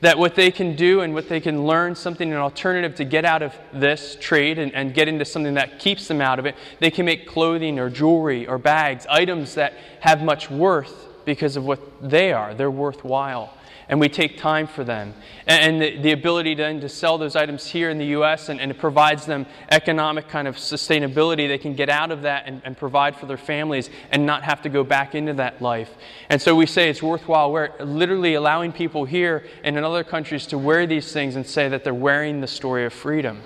that 0.04 0.18
what 0.18 0.34
they 0.34 0.50
can 0.50 0.76
do 0.76 1.00
and 1.00 1.14
what 1.14 1.30
they 1.30 1.40
can 1.40 1.66
learn, 1.66 1.94
something, 1.94 2.30
an 2.30 2.36
alternative 2.36 2.94
to 2.94 3.06
get 3.06 3.24
out 3.24 3.40
of 3.40 3.54
this 3.72 4.18
trade 4.20 4.58
and, 4.58 4.70
and 4.74 4.92
get 4.92 5.08
into 5.08 5.24
something 5.24 5.54
that 5.54 5.78
keeps 5.78 6.08
them 6.08 6.20
out 6.20 6.38
of 6.38 6.44
it, 6.44 6.54
they 6.78 6.90
can 6.90 7.06
make 7.06 7.26
clothing 7.26 7.78
or 7.78 7.88
jewelry 7.88 8.46
or 8.46 8.58
bags, 8.58 9.06
items 9.08 9.54
that 9.54 9.72
have 10.00 10.22
much 10.22 10.50
worth 10.50 11.08
because 11.24 11.56
of 11.56 11.64
what 11.64 11.80
they 12.02 12.34
are. 12.34 12.52
They're 12.52 12.70
worthwhile. 12.70 13.54
And 13.88 14.00
we 14.00 14.08
take 14.08 14.38
time 14.38 14.66
for 14.66 14.84
them. 14.84 15.14
And, 15.46 15.80
the, 15.80 15.98
the, 15.98 16.12
ability 16.12 16.54
then 16.54 16.80
to 16.80 16.88
sell 16.88 17.18
those 17.18 17.36
items 17.36 17.66
here 17.66 17.90
in 17.90 17.98
the 17.98 18.06
U.S. 18.06 18.48
and, 18.48 18.60
and, 18.60 18.70
it 18.70 18.78
provides 18.78 19.26
them 19.26 19.46
economic 19.70 20.28
kind 20.28 20.48
of 20.48 20.56
sustainability. 20.56 21.48
They 21.48 21.58
can 21.58 21.74
get 21.74 21.90
out 21.90 22.10
of 22.10 22.22
that 22.22 22.44
and, 22.46 22.62
and, 22.64 22.76
provide 22.76 23.16
for 23.16 23.26
their 23.26 23.36
families 23.36 23.90
and 24.10 24.24
not 24.24 24.42
have 24.44 24.62
to 24.62 24.68
go 24.68 24.84
back 24.84 25.14
into 25.14 25.34
that 25.34 25.60
life. 25.60 25.90
And 26.30 26.40
so 26.40 26.54
we 26.54 26.66
say 26.66 26.88
it's 26.88 27.02
worthwhile. 27.02 27.52
We're 27.52 27.72
literally 27.78 28.34
allowing 28.34 28.72
people 28.72 29.04
here 29.04 29.46
and 29.62 29.76
in 29.76 29.84
other 29.84 30.04
countries 30.04 30.46
to 30.46 30.58
wear 30.58 30.86
these 30.86 31.12
things 31.12 31.36
and 31.36 31.46
say 31.46 31.68
that 31.68 31.84
they're 31.84 31.92
wearing 31.92 32.40
the 32.40 32.46
story 32.46 32.86
of 32.86 32.92
freedom. 32.92 33.42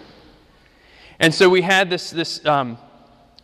And 1.19 1.35
so 1.35 1.49
we 1.49 1.63
had 1.63 1.91
this, 1.91 2.11
this 2.11 2.45
um, 2.47 2.79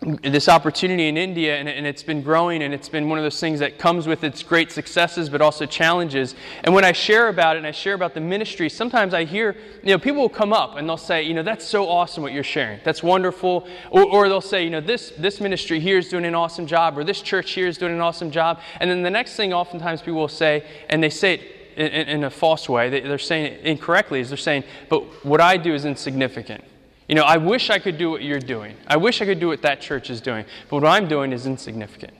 this 0.04 0.48
opportunity 0.48 1.08
in 1.08 1.16
India, 1.16 1.56
and, 1.56 1.68
and, 1.68 1.86
it's 1.86 2.02
been 2.02 2.22
growing, 2.22 2.62
and 2.62 2.74
it's 2.74 2.88
been 2.88 3.08
one 3.08 3.18
of 3.18 3.24
those 3.24 3.40
things 3.40 3.58
that 3.60 3.78
comes 3.78 4.06
with 4.06 4.22
its 4.22 4.42
great 4.42 4.70
successes, 4.70 5.30
but 5.30 5.40
also 5.40 5.64
challenges. 5.64 6.34
And 6.62 6.74
when 6.74 6.84
I 6.84 6.92
share 6.92 7.28
about 7.28 7.56
it, 7.56 7.58
and 7.58 7.66
I 7.66 7.70
share 7.70 7.94
about 7.94 8.12
the 8.12 8.20
ministry, 8.20 8.68
sometimes 8.68 9.14
I 9.14 9.24
hear, 9.24 9.56
you 9.82 9.92
know, 9.92 9.98
people 9.98 10.20
will 10.20 10.28
come 10.28 10.52
up 10.52 10.76
and 10.76 10.86
they'll 10.86 10.96
say, 10.98 11.22
you 11.22 11.32
know, 11.32 11.42
that's 11.42 11.64
so 11.64 11.88
awesome 11.88 12.22
what 12.22 12.32
you're 12.32 12.44
sharing. 12.44 12.80
That's 12.84 13.02
wonderful. 13.02 13.66
Or, 13.90 14.04
or 14.04 14.28
they'll 14.28 14.40
say, 14.40 14.64
you 14.64 14.70
know, 14.70 14.80
this, 14.80 15.12
this 15.16 15.40
ministry 15.40 15.80
here 15.80 15.96
is 15.96 16.08
doing 16.08 16.26
an 16.26 16.34
awesome 16.34 16.66
job, 16.66 16.98
or 16.98 17.04
this 17.04 17.22
church 17.22 17.52
here 17.52 17.66
is 17.66 17.78
doing 17.78 17.92
an 17.92 18.00
awesome 18.00 18.30
job. 18.30 18.60
And 18.80 18.90
then 18.90 19.02
the 19.02 19.10
next 19.10 19.36
thing, 19.36 19.52
oftentimes, 19.52 20.02
people 20.02 20.20
will 20.20 20.28
say, 20.28 20.64
and 20.90 21.02
they 21.02 21.10
say 21.10 21.34
it 21.34 21.40
in, 21.76 21.86
in, 21.86 22.08
in 22.08 22.24
a 22.24 22.30
false 22.30 22.68
way, 22.68 22.90
they, 22.90 23.00
they're 23.00 23.18
saying 23.18 23.54
it 23.54 23.60
incorrectly, 23.64 24.20
is 24.20 24.28
they're 24.28 24.36
saying, 24.36 24.64
but 24.88 25.02
what 25.24 25.40
I 25.40 25.56
do 25.56 25.74
is 25.74 25.84
insignificant. 25.84 26.62
You 27.08 27.14
know, 27.14 27.22
I 27.22 27.36
wish 27.36 27.70
I 27.70 27.78
could 27.78 27.98
do 27.98 28.10
what 28.10 28.22
you're 28.22 28.38
doing. 28.38 28.76
I 28.86 28.96
wish 28.96 29.20
I 29.20 29.26
could 29.26 29.40
do 29.40 29.48
what 29.48 29.62
that 29.62 29.80
church 29.80 30.08
is 30.08 30.20
doing. 30.20 30.44
But 30.70 30.82
what 30.82 30.88
I'm 30.88 31.06
doing 31.06 31.32
is 31.32 31.46
insignificant. 31.46 32.14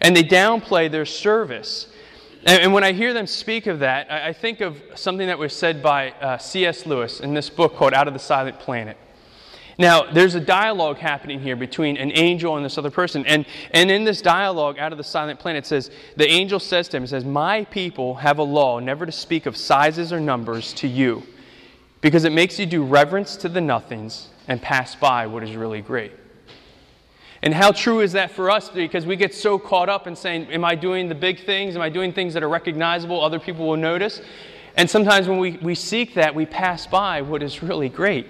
And 0.00 0.14
they 0.14 0.22
downplay 0.22 0.90
their 0.90 1.04
service. 1.04 1.88
And, 2.44 2.62
and 2.62 2.72
when 2.72 2.84
I 2.84 2.92
hear 2.92 3.12
them 3.12 3.26
speak 3.26 3.66
of 3.66 3.80
that, 3.80 4.10
I, 4.10 4.28
I, 4.28 4.32
think 4.32 4.60
of 4.60 4.80
something 4.94 5.26
that 5.26 5.38
was 5.38 5.52
said 5.52 5.82
by 5.82 6.10
uh, 6.12 6.38
C.S. 6.38 6.86
Lewis 6.86 7.20
in 7.20 7.34
this 7.34 7.50
book 7.50 7.74
called 7.74 7.94
Out 7.94 8.06
of 8.06 8.14
the 8.14 8.20
Silent 8.20 8.60
Planet. 8.60 8.96
Now, 9.80 10.10
there's 10.10 10.34
a 10.34 10.40
dialogue 10.40 10.98
happening 10.98 11.40
here 11.40 11.54
between 11.54 11.96
an 11.96 12.10
angel 12.12 12.56
and 12.56 12.64
this 12.64 12.78
other 12.78 12.90
person. 12.90 13.24
And, 13.26 13.46
and 13.70 13.90
in 13.90 14.04
this 14.04 14.20
dialogue, 14.20 14.76
out 14.78 14.90
of 14.90 14.98
the 14.98 15.04
silent 15.04 15.38
planet, 15.38 15.66
says, 15.66 15.92
the 16.16 16.28
angel 16.28 16.58
says 16.58 16.88
to 16.88 16.96
him, 16.96 17.06
says, 17.06 17.24
My 17.24 17.64
people 17.64 18.16
have 18.16 18.38
a 18.38 18.42
law 18.42 18.80
never 18.80 19.06
to 19.06 19.12
speak 19.12 19.46
of 19.46 19.56
sizes 19.56 20.12
or 20.12 20.18
numbers 20.18 20.72
to 20.74 20.88
you 20.88 21.22
because 22.00 22.24
it 22.24 22.32
makes 22.32 22.58
you 22.58 22.66
do 22.66 22.84
reverence 22.84 23.36
to 23.36 23.48
the 23.48 23.60
nothings 23.60 24.28
and 24.46 24.62
pass 24.62 24.94
by 24.94 25.26
what 25.26 25.42
is 25.42 25.56
really 25.56 25.80
great. 25.80 26.12
And 27.42 27.54
how 27.54 27.70
true 27.70 28.00
is 28.00 28.12
that 28.12 28.32
for 28.32 28.50
us? 28.50 28.68
Because 28.68 29.06
we 29.06 29.14
get 29.14 29.34
so 29.34 29.58
caught 29.58 29.88
up 29.88 30.06
in 30.06 30.16
saying, 30.16 30.50
Am 30.50 30.64
I 30.64 30.74
doing 30.74 31.08
the 31.08 31.14
big 31.14 31.44
things? 31.44 31.76
Am 31.76 31.82
I 31.82 31.88
doing 31.88 32.12
things 32.12 32.34
that 32.34 32.42
are 32.42 32.48
recognizable? 32.48 33.22
Other 33.22 33.38
people 33.38 33.66
will 33.66 33.76
notice. 33.76 34.20
And 34.76 34.88
sometimes 34.88 35.28
when 35.28 35.38
we, 35.38 35.52
we 35.58 35.74
seek 35.74 36.14
that, 36.14 36.34
we 36.34 36.46
pass 36.46 36.86
by 36.86 37.22
what 37.22 37.42
is 37.42 37.62
really 37.62 37.88
great. 37.88 38.26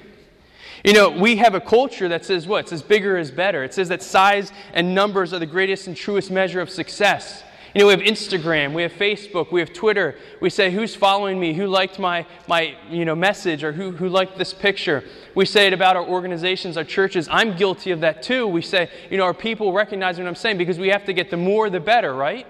You 0.85 0.93
know, 0.93 1.11
we 1.11 1.37
have 1.37 1.55
a 1.55 1.61
culture 1.61 2.09
that 2.09 2.25
says 2.25 2.47
what? 2.47 2.67
It 2.67 2.69
says 2.69 2.83
bigger 2.83 3.19
is 3.19 3.31
better. 3.31 3.65
It 3.65 3.75
says 3.75 3.89
that 3.89 4.03
size 4.03 4.53
and 4.73 4.95
numbers 4.95 5.33
are 5.33 5.39
the 5.39 5.47
greatest 5.47 5.89
and 5.89 5.97
truest 5.97 6.31
measure 6.31 6.61
of 6.61 6.71
success. 6.71 7.43
You 7.75 7.83
know, 7.83 7.87
we 7.89 7.93
have 7.93 8.01
Instagram, 8.01 8.73
we 8.73 8.83
have 8.83 8.93
Facebook, 8.93 9.53
we 9.53 9.61
have 9.61 9.73
Twitter. 9.73 10.17
We 10.41 10.49
say, 10.49 10.71
who's 10.71 10.95
following 10.95 11.39
me? 11.39 11.53
Who 11.53 11.67
liked 11.67 11.99
my, 11.99 12.27
my 12.47 12.77
you 12.89 13.05
know, 13.05 13.15
message 13.15 13.63
or 13.63 13.73
who, 13.73 13.91
who 13.91 14.09
liked 14.09 14.39
this 14.39 14.55
picture? 14.55 15.05
We 15.35 15.45
say 15.45 15.67
it 15.67 15.75
about 15.75 15.95
our 15.95 16.05
organizations, 16.05 16.79
our 16.79 16.85
churches. 16.85 17.29
I'm 17.31 17.57
guilty 17.57 17.91
of 17.91 18.01
that 18.01 18.23
too. 18.23 18.47
We 18.47 18.63
say, 18.63 18.91
you 19.11 19.19
know, 19.19 19.25
are 19.25 19.35
people 19.35 19.73
recognizing 19.73 20.25
what 20.25 20.31
I'm 20.31 20.35
saying? 20.35 20.57
Because 20.57 20.79
we 20.79 20.89
have 20.89 21.05
to 21.05 21.13
get 21.13 21.31
the 21.31 21.37
more 21.37 21.69
the 21.69 21.81
better, 21.81 22.15
right? 22.15 22.47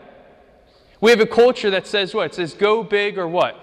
We 1.00 1.10
have 1.10 1.20
a 1.20 1.26
culture 1.26 1.70
that 1.70 1.86
says 1.86 2.14
what? 2.14 2.26
It 2.26 2.34
says 2.34 2.54
go 2.54 2.84
big 2.84 3.18
or 3.18 3.26
what? 3.26 3.56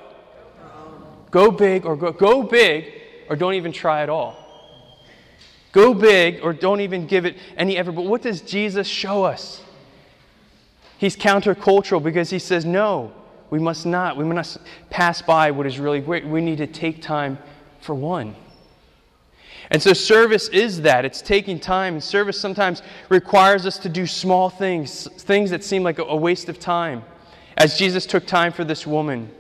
Go 1.32 1.52
big 1.52 1.86
or 1.86 1.96
go, 1.96 2.12
go 2.12 2.44
big 2.44 2.94
or 3.30 3.36
don't 3.36 3.56
even 3.56 3.72
try 3.72 4.04
at 4.04 4.10
all. 4.10 4.38
Go 5.72 5.94
big 5.94 6.40
or 6.42 6.54
don't 6.54 6.82
even 6.82 7.08
give 7.08 7.26
it 7.26 7.38
any 7.58 7.78
effort. 7.78 7.94
But 7.94 8.06
what 8.06 8.22
does 8.22 8.42
Jesus 8.42 8.88
show 8.88 9.24
us? 9.24 9.62
He's 10.98 11.16
countercultural 11.16 12.02
because 12.02 12.30
he 12.30 12.40
says, 12.40 12.66
no, 12.66 13.12
we 13.50 13.60
must 13.60 13.86
not. 13.86 14.18
We 14.18 14.24
must 14.24 14.58
pass 14.90 15.22
by 15.22 15.52
what 15.52 15.66
is 15.66 15.80
really 15.80 16.00
great. 16.00 16.26
We 16.26 16.42
need 16.42 16.58
to 16.58 16.68
take 16.68 17.02
time 17.02 17.38
for 17.82 17.94
one. 17.94 18.36
And 19.72 19.82
so, 19.82 19.94
service 19.94 20.48
is 20.50 20.82
that. 20.82 21.06
It's 21.06 21.22
taking 21.22 21.60
time. 21.60 21.96
And 21.96 22.04
service 22.04 22.40
sometimes 22.40 22.82
requires 23.10 23.66
us 23.66 23.78
to 23.80 23.90
do 23.90 24.06
small 24.06 24.50
things, 24.50 25.08
things 25.24 25.50
that 25.50 25.64
seem 25.64 25.84
like 25.84 25.98
a 25.98 26.16
waste 26.16 26.50
of 26.50 26.60
time, 26.60 27.04
as 27.58 27.78
Jesus 27.78 28.06
took 28.06 28.26
time 28.28 28.52
for 28.52 28.64
this 28.64 28.86
woman. 28.86 29.32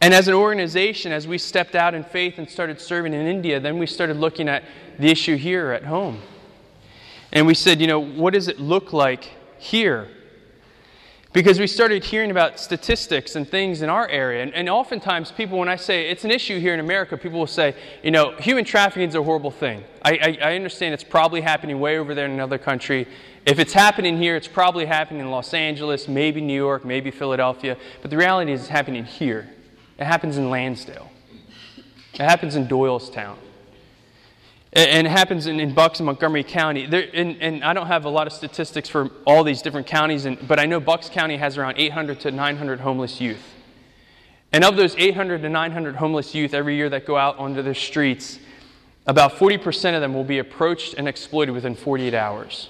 And 0.00 0.12
as 0.12 0.28
an 0.28 0.34
organization, 0.34 1.10
as 1.10 1.26
we 1.26 1.38
stepped 1.38 1.74
out 1.74 1.94
in 1.94 2.04
faith 2.04 2.38
and 2.38 2.48
started 2.48 2.80
serving 2.80 3.14
in 3.14 3.26
India, 3.26 3.58
then 3.58 3.78
we 3.78 3.86
started 3.86 4.18
looking 4.18 4.48
at 4.48 4.62
the 4.98 5.08
issue 5.08 5.36
here 5.36 5.72
at 5.72 5.84
home. 5.84 6.20
And 7.32 7.46
we 7.46 7.54
said, 7.54 7.80
you 7.80 7.86
know, 7.86 8.00
what 8.00 8.34
does 8.34 8.46
it 8.46 8.60
look 8.60 8.92
like 8.92 9.32
here. 9.66 10.08
Because 11.32 11.60
we 11.60 11.66
started 11.66 12.02
hearing 12.02 12.30
about 12.30 12.58
statistics 12.58 13.36
and 13.36 13.46
things 13.46 13.82
in 13.82 13.90
our 13.90 14.08
area. 14.08 14.42
And, 14.42 14.54
and, 14.54 14.70
oftentimes, 14.70 15.30
people, 15.30 15.58
when 15.58 15.68
I 15.68 15.76
say 15.76 16.08
it's 16.08 16.24
an 16.24 16.30
issue 16.30 16.58
here 16.58 16.72
in 16.72 16.80
America, 16.80 17.18
people 17.18 17.38
will 17.38 17.46
say, 17.46 17.74
you 18.02 18.10
know, 18.10 18.34
human 18.36 18.64
trafficking 18.64 19.08
is 19.08 19.14
a 19.14 19.22
horrible 19.22 19.50
thing. 19.50 19.84
I, 20.02 20.12
I, 20.12 20.38
I 20.50 20.54
understand 20.54 20.94
it's 20.94 21.04
probably 21.04 21.42
happening 21.42 21.78
way 21.78 21.98
over 21.98 22.14
there 22.14 22.24
in 22.24 22.30
another 22.30 22.56
country. 22.56 23.06
If 23.44 23.58
it's 23.58 23.74
happening 23.74 24.16
here, 24.16 24.34
it's 24.34 24.48
probably 24.48 24.86
happening 24.86 25.20
in 25.20 25.30
Los 25.30 25.52
Angeles, 25.52 26.08
maybe 26.08 26.40
New 26.40 26.54
York, 26.54 26.86
maybe 26.86 27.10
Philadelphia. 27.10 27.76
But 28.00 28.10
the 28.10 28.16
reality 28.16 28.52
is, 28.52 28.60
it's 28.60 28.70
happening 28.70 29.04
here. 29.04 29.50
It 29.98 30.04
happens 30.04 30.38
in 30.38 30.48
Lansdale, 30.48 31.10
it 32.14 32.20
happens 32.20 32.56
in 32.56 32.66
Doylestown 32.66 33.36
and 34.76 35.06
it 35.06 35.10
happens 35.10 35.46
in, 35.46 35.58
in 35.58 35.72
Bucks 35.72 36.00
and 36.00 36.06
Montgomery 36.06 36.44
County. 36.44 36.84
There, 36.84 37.08
and, 37.14 37.40
and, 37.40 37.64
I 37.64 37.72
don't 37.72 37.86
have 37.86 38.04
a 38.04 38.10
lot 38.10 38.26
of 38.26 38.32
statistics 38.34 38.90
for 38.90 39.10
all 39.26 39.42
these 39.42 39.62
different 39.62 39.86
counties, 39.86 40.26
and, 40.26 40.46
but 40.46 40.60
I 40.60 40.66
know 40.66 40.80
Bucks 40.80 41.08
County 41.08 41.38
has 41.38 41.56
around 41.56 41.76
800 41.78 42.20
to 42.20 42.30
900 42.30 42.80
homeless 42.80 43.18
youth. 43.18 43.54
And 44.52 44.64
of 44.64 44.76
those 44.76 44.94
800 44.96 45.40
to 45.42 45.48
900 45.48 45.96
homeless 45.96 46.34
youth 46.34 46.52
every 46.52 46.76
year 46.76 46.90
that 46.90 47.06
go 47.06 47.16
out 47.16 47.38
onto 47.38 47.62
the 47.62 47.74
streets, 47.74 48.38
about 49.06 49.32
40% 49.32 49.94
of 49.94 50.02
them 50.02 50.12
will 50.12 50.24
be 50.24 50.38
approached 50.38 50.94
and 50.94 51.08
exploited 51.08 51.54
within 51.54 51.74
48 51.74 52.12
hours 52.12 52.68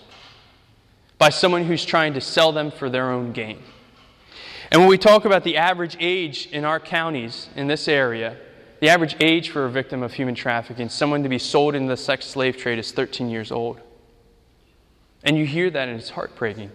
by 1.19 1.31
someone 1.31 1.65
who's 1.65 1.85
trying 1.85 2.15
to 2.15 2.21
sell 2.21 2.53
them 2.53 2.71
for 2.71 2.89
their 2.89 3.11
own 3.11 3.33
gain. 3.33 3.61
And 4.71 4.81
when 4.81 4.89
we 4.89 4.99
talk 4.99 5.25
about 5.25 5.43
the 5.43 5.57
average 5.57 5.97
age 5.99 6.49
in 6.53 6.65
our 6.65 6.79
counties 6.79 7.49
in 7.57 7.67
this 7.67 7.89
area, 7.89 8.37
the 8.81 8.89
average 8.89 9.17
age 9.21 9.51
for 9.51 9.65
a 9.65 9.71
victim 9.71 10.03
of 10.03 10.13
human 10.13 10.35
trafficking, 10.35 10.89
someone 10.89 11.23
to 11.23 11.29
be 11.29 11.39
sold 11.39 11.75
into 11.75 11.89
the 11.89 11.97
sex 11.97 12.27
slave 12.27 12.57
trade, 12.57 12.79
is 12.79 12.93
13 12.93 13.31
years 13.31 13.51
old. 13.51 13.81
And 15.23 15.37
you 15.37 15.47
hear 15.47 15.71
that 15.71 15.89
and 15.89 15.99
it's 15.99 16.11
heartbreaking. 16.11 16.71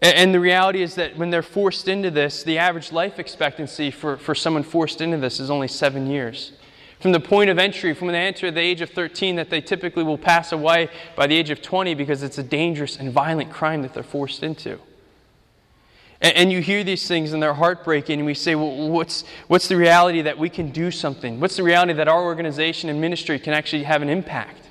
And 0.00 0.32
the 0.32 0.40
reality 0.40 0.82
is 0.82 0.94
that 0.94 1.16
when 1.16 1.30
they're 1.30 1.42
forced 1.42 1.88
into 1.88 2.10
this, 2.10 2.44
the 2.44 2.58
average 2.58 2.92
life 2.92 3.18
expectancy 3.18 3.90
for, 3.90 4.16
for 4.16 4.34
someone 4.34 4.62
forced 4.62 5.00
into 5.00 5.16
this 5.16 5.40
is 5.40 5.50
only 5.50 5.66
seven 5.66 6.06
years. 6.06 6.52
From 7.00 7.12
the 7.12 7.20
point 7.20 7.50
of 7.50 7.58
entry, 7.58 7.94
from 7.94 8.06
when 8.06 8.12
they 8.12 8.26
enter 8.26 8.50
the 8.50 8.60
age 8.60 8.80
of 8.80 8.90
13, 8.90 9.36
that 9.36 9.50
they 9.50 9.60
typically 9.60 10.04
will 10.04 10.18
pass 10.18 10.52
away 10.52 10.88
by 11.16 11.26
the 11.26 11.36
age 11.36 11.50
of 11.50 11.62
20 11.62 11.94
because 11.94 12.22
it's 12.22 12.38
a 12.38 12.42
dangerous 12.42 12.96
and 12.96 13.12
violent 13.12 13.52
crime 13.52 13.82
that 13.82 13.94
they're 13.94 14.02
forced 14.02 14.42
into. 14.42 14.78
And, 16.20 16.36
and 16.36 16.52
you 16.52 16.60
hear 16.60 16.84
these 16.84 17.06
things 17.06 17.32
and 17.32 17.42
they're 17.42 17.54
heartbreaking, 17.54 18.20
and 18.20 18.26
we 18.26 18.34
say, 18.34 18.54
well, 18.54 18.88
what's, 18.88 19.24
what's 19.46 19.68
the 19.68 19.76
reality 19.76 20.22
that 20.22 20.38
we 20.38 20.48
can 20.48 20.70
do 20.70 20.90
something? 20.90 21.40
What's 21.40 21.56
the 21.56 21.62
reality 21.62 21.92
that 21.94 22.08
our 22.08 22.22
organization 22.22 22.88
and 22.88 23.00
ministry 23.00 23.38
can 23.38 23.52
actually 23.52 23.84
have 23.84 24.02
an 24.02 24.08
impact? 24.08 24.64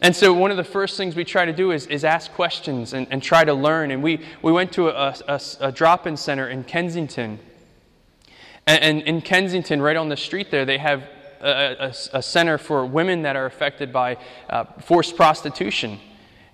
And 0.00 0.14
so, 0.14 0.34
one 0.34 0.50
of 0.50 0.56
the 0.56 0.64
first 0.64 0.96
things 0.96 1.16
we 1.16 1.24
try 1.24 1.46
to 1.46 1.52
do 1.52 1.70
is, 1.70 1.86
is 1.86 2.04
ask 2.04 2.30
questions 2.32 2.92
and, 2.92 3.06
and 3.10 3.22
try 3.22 3.44
to 3.44 3.54
learn. 3.54 3.90
And 3.90 4.02
we, 4.02 4.20
we 4.42 4.52
went 4.52 4.72
to 4.72 4.88
a, 4.88 5.14
a, 5.28 5.40
a 5.60 5.72
drop 5.72 6.06
in 6.06 6.16
center 6.16 6.48
in 6.48 6.64
Kensington. 6.64 7.38
And, 8.66 9.02
in 9.02 9.20
Kensington, 9.20 9.80
right 9.80 9.96
on 9.96 10.08
the 10.08 10.16
street 10.16 10.50
there, 10.50 10.64
they 10.64 10.78
have 10.78 11.08
a, 11.40 11.94
a 12.12 12.22
center 12.22 12.58
for 12.58 12.84
women 12.84 13.22
that 13.22 13.36
are 13.36 13.46
affected 13.46 13.92
by 13.92 14.16
uh, 14.48 14.64
forced 14.80 15.16
prostitution 15.16 16.00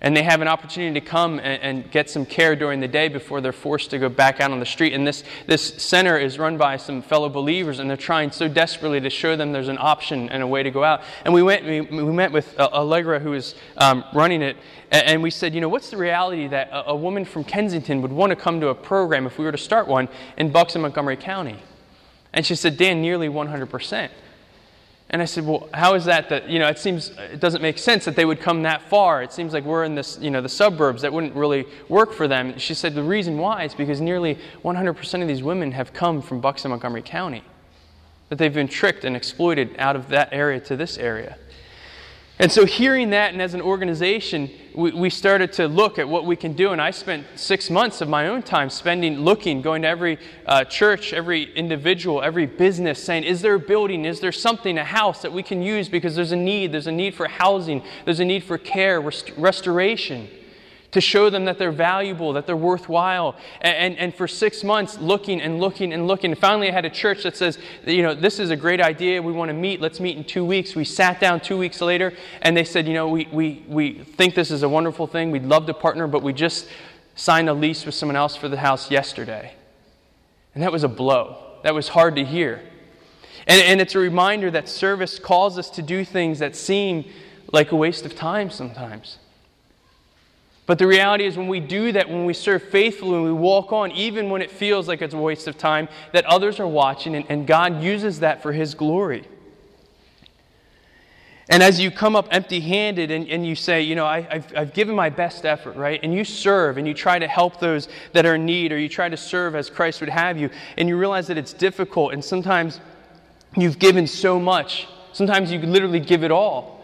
and 0.01 0.17
they 0.17 0.23
have 0.23 0.41
an 0.41 0.47
opportunity 0.47 0.99
to 0.99 1.05
come 1.05 1.39
and, 1.39 1.61
and, 1.61 1.91
get 1.91 2.09
some 2.09 2.25
care 2.25 2.55
during 2.55 2.79
the 2.79 2.87
day 2.87 3.07
before 3.07 3.39
they're 3.39 3.51
forced 3.51 3.91
to 3.91 3.99
go 3.99 4.09
back 4.09 4.39
out 4.39 4.51
on 4.51 4.59
the 4.59 4.65
street. 4.65 4.93
And 4.93 5.05
this, 5.05 5.23
this 5.45 5.75
center 5.81 6.17
is 6.17 6.39
run 6.39 6.57
by 6.57 6.77
some 6.77 7.03
fellow 7.03 7.29
believers, 7.29 7.77
and 7.77 7.87
they're 7.87 7.97
trying 7.97 8.31
so 8.31 8.47
desperately 8.47 8.99
to 8.99 9.09
show 9.09 9.35
them 9.35 9.51
there's 9.51 9.67
an 9.67 9.77
option 9.79 10.29
and 10.29 10.41
a 10.41 10.47
way 10.47 10.63
to 10.63 10.71
go 10.71 10.83
out. 10.83 11.01
And 11.23 11.33
we, 11.33 11.43
went, 11.43 11.65
we, 11.65 11.81
we 11.81 12.11
met 12.11 12.31
with 12.31 12.59
uh, 12.59 12.69
Allegra, 12.73 13.19
who 13.19 13.33
is 13.33 13.53
um, 13.77 14.03
running 14.13 14.41
it, 14.41 14.57
and, 14.89 15.05
and, 15.05 15.23
we 15.23 15.29
said, 15.29 15.53
you 15.53 15.61
know, 15.61 15.69
what's 15.69 15.91
the 15.91 15.97
reality 15.97 16.47
that 16.47 16.69
a, 16.71 16.89
a 16.89 16.95
woman 16.95 17.23
from 17.23 17.43
Kensington 17.43 18.01
would 18.01 18.11
want 18.11 18.31
to 18.31 18.35
come 18.35 18.59
to 18.59 18.69
a 18.69 18.75
program 18.75 19.27
if 19.27 19.37
we 19.37 19.45
were 19.45 19.51
to 19.51 19.57
start 19.57 19.87
one 19.87 20.09
in 20.37 20.51
Bucks 20.51 20.73
and 20.73 20.81
Montgomery 20.81 21.17
County? 21.17 21.59
And 22.33 22.45
she 22.45 22.55
said, 22.55 22.77
Dan, 22.77 23.01
nearly 23.01 23.27
100%. 23.27 24.09
And 25.11 25.21
I 25.21 25.25
said, 25.25 25.45
well, 25.45 25.67
how 25.73 25.95
is 25.95 26.05
that 26.05 26.29
that, 26.29 26.49
you 26.49 26.57
know, 26.57 26.69
it 26.69 26.79
seems, 26.79 27.09
it 27.09 27.41
doesn't 27.41 27.61
make 27.61 27.77
sense 27.77 28.05
that 28.05 28.15
they 28.15 28.23
would 28.23 28.39
come 28.39 28.63
that 28.63 28.81
far. 28.83 29.21
It 29.21 29.33
seems 29.33 29.51
like 29.51 29.65
we're 29.65 29.83
in 29.83 29.93
this, 29.93 30.17
you 30.21 30.31
know, 30.31 30.39
the 30.39 30.49
suburbs. 30.49 31.01
That 31.01 31.11
wouldn't 31.11 31.35
really 31.35 31.67
work 31.89 32.13
for 32.13 32.29
them. 32.29 32.57
She 32.57 32.73
said 32.73 32.95
the 32.95 33.03
reason 33.03 33.37
why 33.37 33.65
is 33.65 33.75
because 33.75 33.99
nearly 33.99 34.39
100% 34.63 35.21
of 35.21 35.27
these 35.27 35.43
women 35.43 35.73
have 35.73 35.91
come 35.91 36.21
from 36.21 36.39
Bucks 36.39 36.63
and 36.63 36.69
Montgomery 36.69 37.01
County. 37.01 37.43
That 38.29 38.37
they've 38.37 38.53
been 38.53 38.69
tricked 38.69 39.03
and 39.03 39.17
exploited 39.17 39.75
out 39.77 39.97
of 39.97 40.07
that 40.09 40.29
area 40.31 40.61
to 40.61 40.77
this 40.77 40.97
area. 40.97 41.37
And 42.41 42.51
so, 42.51 42.65
hearing 42.65 43.11
that, 43.11 43.33
and 43.33 43.41
as 43.41 43.53
an 43.53 43.61
organization, 43.61 44.49
we, 44.73 44.91
we, 44.93 45.11
started 45.11 45.53
to 45.53 45.67
look 45.67 45.99
at 45.99 46.09
what 46.09 46.25
we 46.25 46.35
can 46.35 46.53
do. 46.53 46.71
And 46.71 46.81
I 46.81 46.89
spent 46.89 47.27
six 47.35 47.69
months 47.69 48.01
of 48.01 48.09
my 48.09 48.29
own 48.29 48.41
time 48.41 48.71
spending 48.71 49.19
looking, 49.19 49.61
going 49.61 49.83
to 49.83 49.87
every 49.87 50.17
uh, 50.47 50.63
church, 50.63 51.13
every 51.13 51.53
individual, 51.53 52.23
every 52.23 52.47
business, 52.47 53.03
saying, 53.03 53.25
Is 53.25 53.43
there 53.43 53.53
a 53.53 53.59
building? 53.59 54.05
Is 54.05 54.21
there 54.21 54.31
something, 54.31 54.79
a 54.79 54.83
house 54.83 55.21
that 55.21 55.31
we 55.31 55.43
can 55.43 55.61
use? 55.61 55.87
Because 55.87 56.15
there's 56.15 56.31
a 56.31 56.35
need. 56.35 56.71
There's 56.71 56.87
a 56.87 56.91
need 56.91 57.13
for 57.13 57.27
housing, 57.27 57.83
there's 58.05 58.19
a 58.19 58.25
need 58.25 58.43
for 58.43 58.57
care, 58.57 58.99
rest- 58.99 59.29
restoration 59.37 60.27
to 60.91 60.99
show 60.99 61.29
them 61.29 61.45
that 61.45 61.57
they're 61.57 61.71
valuable, 61.71 62.33
that 62.33 62.45
they're 62.45 62.55
worthwhile. 62.55 63.35
And, 63.61 63.75
and, 63.75 63.97
and, 63.97 64.15
for 64.15 64.27
six 64.27 64.63
months, 64.63 64.97
looking 64.97 65.41
and 65.41 65.59
looking 65.59 65.93
and 65.93 66.05
looking. 66.05 66.35
finally, 66.35 66.69
I 66.69 66.73
had 66.73 66.85
a 66.85 66.89
church 66.89 67.23
that 67.23 67.37
says, 67.37 67.57
you 67.85 68.03
know, 68.03 68.13
this 68.13 68.39
is 68.39 68.49
a 68.49 68.57
great 68.57 68.81
idea. 68.81 69.21
We 69.21 69.31
want 69.31 69.49
to 69.49 69.53
meet. 69.53 69.79
Let's 69.79 69.99
meet 69.99 70.17
in 70.17 70.23
two 70.23 70.43
weeks. 70.43 70.75
We 70.75 70.83
sat 70.83 71.19
down 71.19 71.39
two 71.39 71.57
weeks 71.57 71.79
later, 71.79 72.13
and 72.41 72.55
they 72.55 72.65
said, 72.65 72.87
you 72.87 72.93
know, 72.93 73.07
we, 73.07 73.27
we, 73.31 73.63
we 73.67 74.03
think 74.03 74.35
this 74.35 74.51
is 74.51 74.63
a 74.63 74.69
wonderful 74.69 75.07
thing. 75.07 75.31
We'd 75.31 75.45
love 75.45 75.65
to 75.67 75.73
partner, 75.73 76.07
but 76.07 76.23
we 76.23 76.33
just 76.33 76.67
signed 77.15 77.47
a 77.47 77.53
lease 77.53 77.85
with 77.85 77.95
someone 77.95 78.15
else 78.15 78.35
for 78.35 78.49
the 78.49 78.57
house 78.57 78.91
yesterday. 78.91 79.53
And 80.53 80.63
that 80.63 80.71
was 80.71 80.83
a 80.83 80.89
blow. 80.89 81.37
That 81.63 81.73
was 81.73 81.87
hard 81.87 82.15
to 82.17 82.25
hear. 82.25 82.61
And, 83.47 83.61
and 83.61 83.81
it's 83.81 83.95
a 83.95 83.99
reminder 83.99 84.51
that 84.51 84.67
service 84.67 85.19
calls 85.19 85.57
us 85.57 85.69
to 85.71 85.81
do 85.81 86.03
things 86.03 86.39
that 86.39 86.55
seem 86.55 87.05
like 87.53 87.71
a 87.71 87.75
waste 87.75 88.05
of 88.05 88.15
time 88.15 88.49
sometimes. 88.49 89.17
But 90.71 90.77
the 90.77 90.87
reality 90.87 91.25
is, 91.25 91.35
when 91.35 91.49
we 91.49 91.59
do 91.59 91.91
that, 91.91 92.07
when 92.07 92.23
we 92.23 92.33
serve 92.33 92.63
faithfully, 92.63 93.11
when 93.11 93.23
we 93.23 93.33
walk 93.33 93.73
on, 93.73 93.91
even 93.91 94.29
when 94.29 94.41
it 94.41 94.49
feels 94.49 94.87
like 94.87 95.01
it's 95.01 95.13
a 95.13 95.17
waste 95.17 95.49
of 95.49 95.57
time, 95.57 95.89
that 96.13 96.23
others 96.27 96.61
are 96.61 96.65
watching, 96.65 97.13
and, 97.13 97.25
and 97.27 97.45
God 97.45 97.83
uses 97.83 98.21
that 98.21 98.41
for 98.41 98.53
His 98.53 98.73
glory. 98.73 99.25
And 101.49 101.61
as 101.61 101.81
you 101.81 101.91
come 101.91 102.15
up 102.15 102.29
empty 102.31 102.61
handed 102.61 103.11
and, 103.11 103.27
and 103.27 103.45
you 103.45 103.53
say, 103.53 103.81
you 103.81 103.95
know, 103.95 104.05
I, 104.05 104.21
have 104.21 104.53
I've 104.55 104.73
given 104.73 104.95
my 104.95 105.09
best 105.09 105.45
effort, 105.45 105.75
right? 105.75 105.99
And 106.03 106.13
you 106.13 106.23
serve 106.23 106.77
and 106.77 106.87
you 106.87 106.93
try 106.93 107.19
to 107.19 107.27
help 107.27 107.59
those 107.59 107.89
that 108.13 108.25
are 108.25 108.35
in 108.35 108.45
need, 108.45 108.71
or 108.71 108.79
you 108.79 108.87
try 108.87 109.09
to 109.09 109.17
serve 109.17 109.55
as 109.57 109.69
Christ 109.69 109.99
would 109.99 110.09
have 110.09 110.37
you, 110.37 110.49
and 110.77 110.87
you 110.87 110.95
realize 110.95 111.27
that 111.27 111.37
it's 111.37 111.51
difficult, 111.51 112.13
and 112.13 112.23
sometimes 112.23 112.79
you've 113.57 113.77
given 113.77 114.07
so 114.07 114.39
much. 114.39 114.87
Sometimes 115.11 115.51
you 115.51 115.59
literally 115.59 115.99
give 115.99 116.23
it 116.23 116.31
all. 116.31 116.80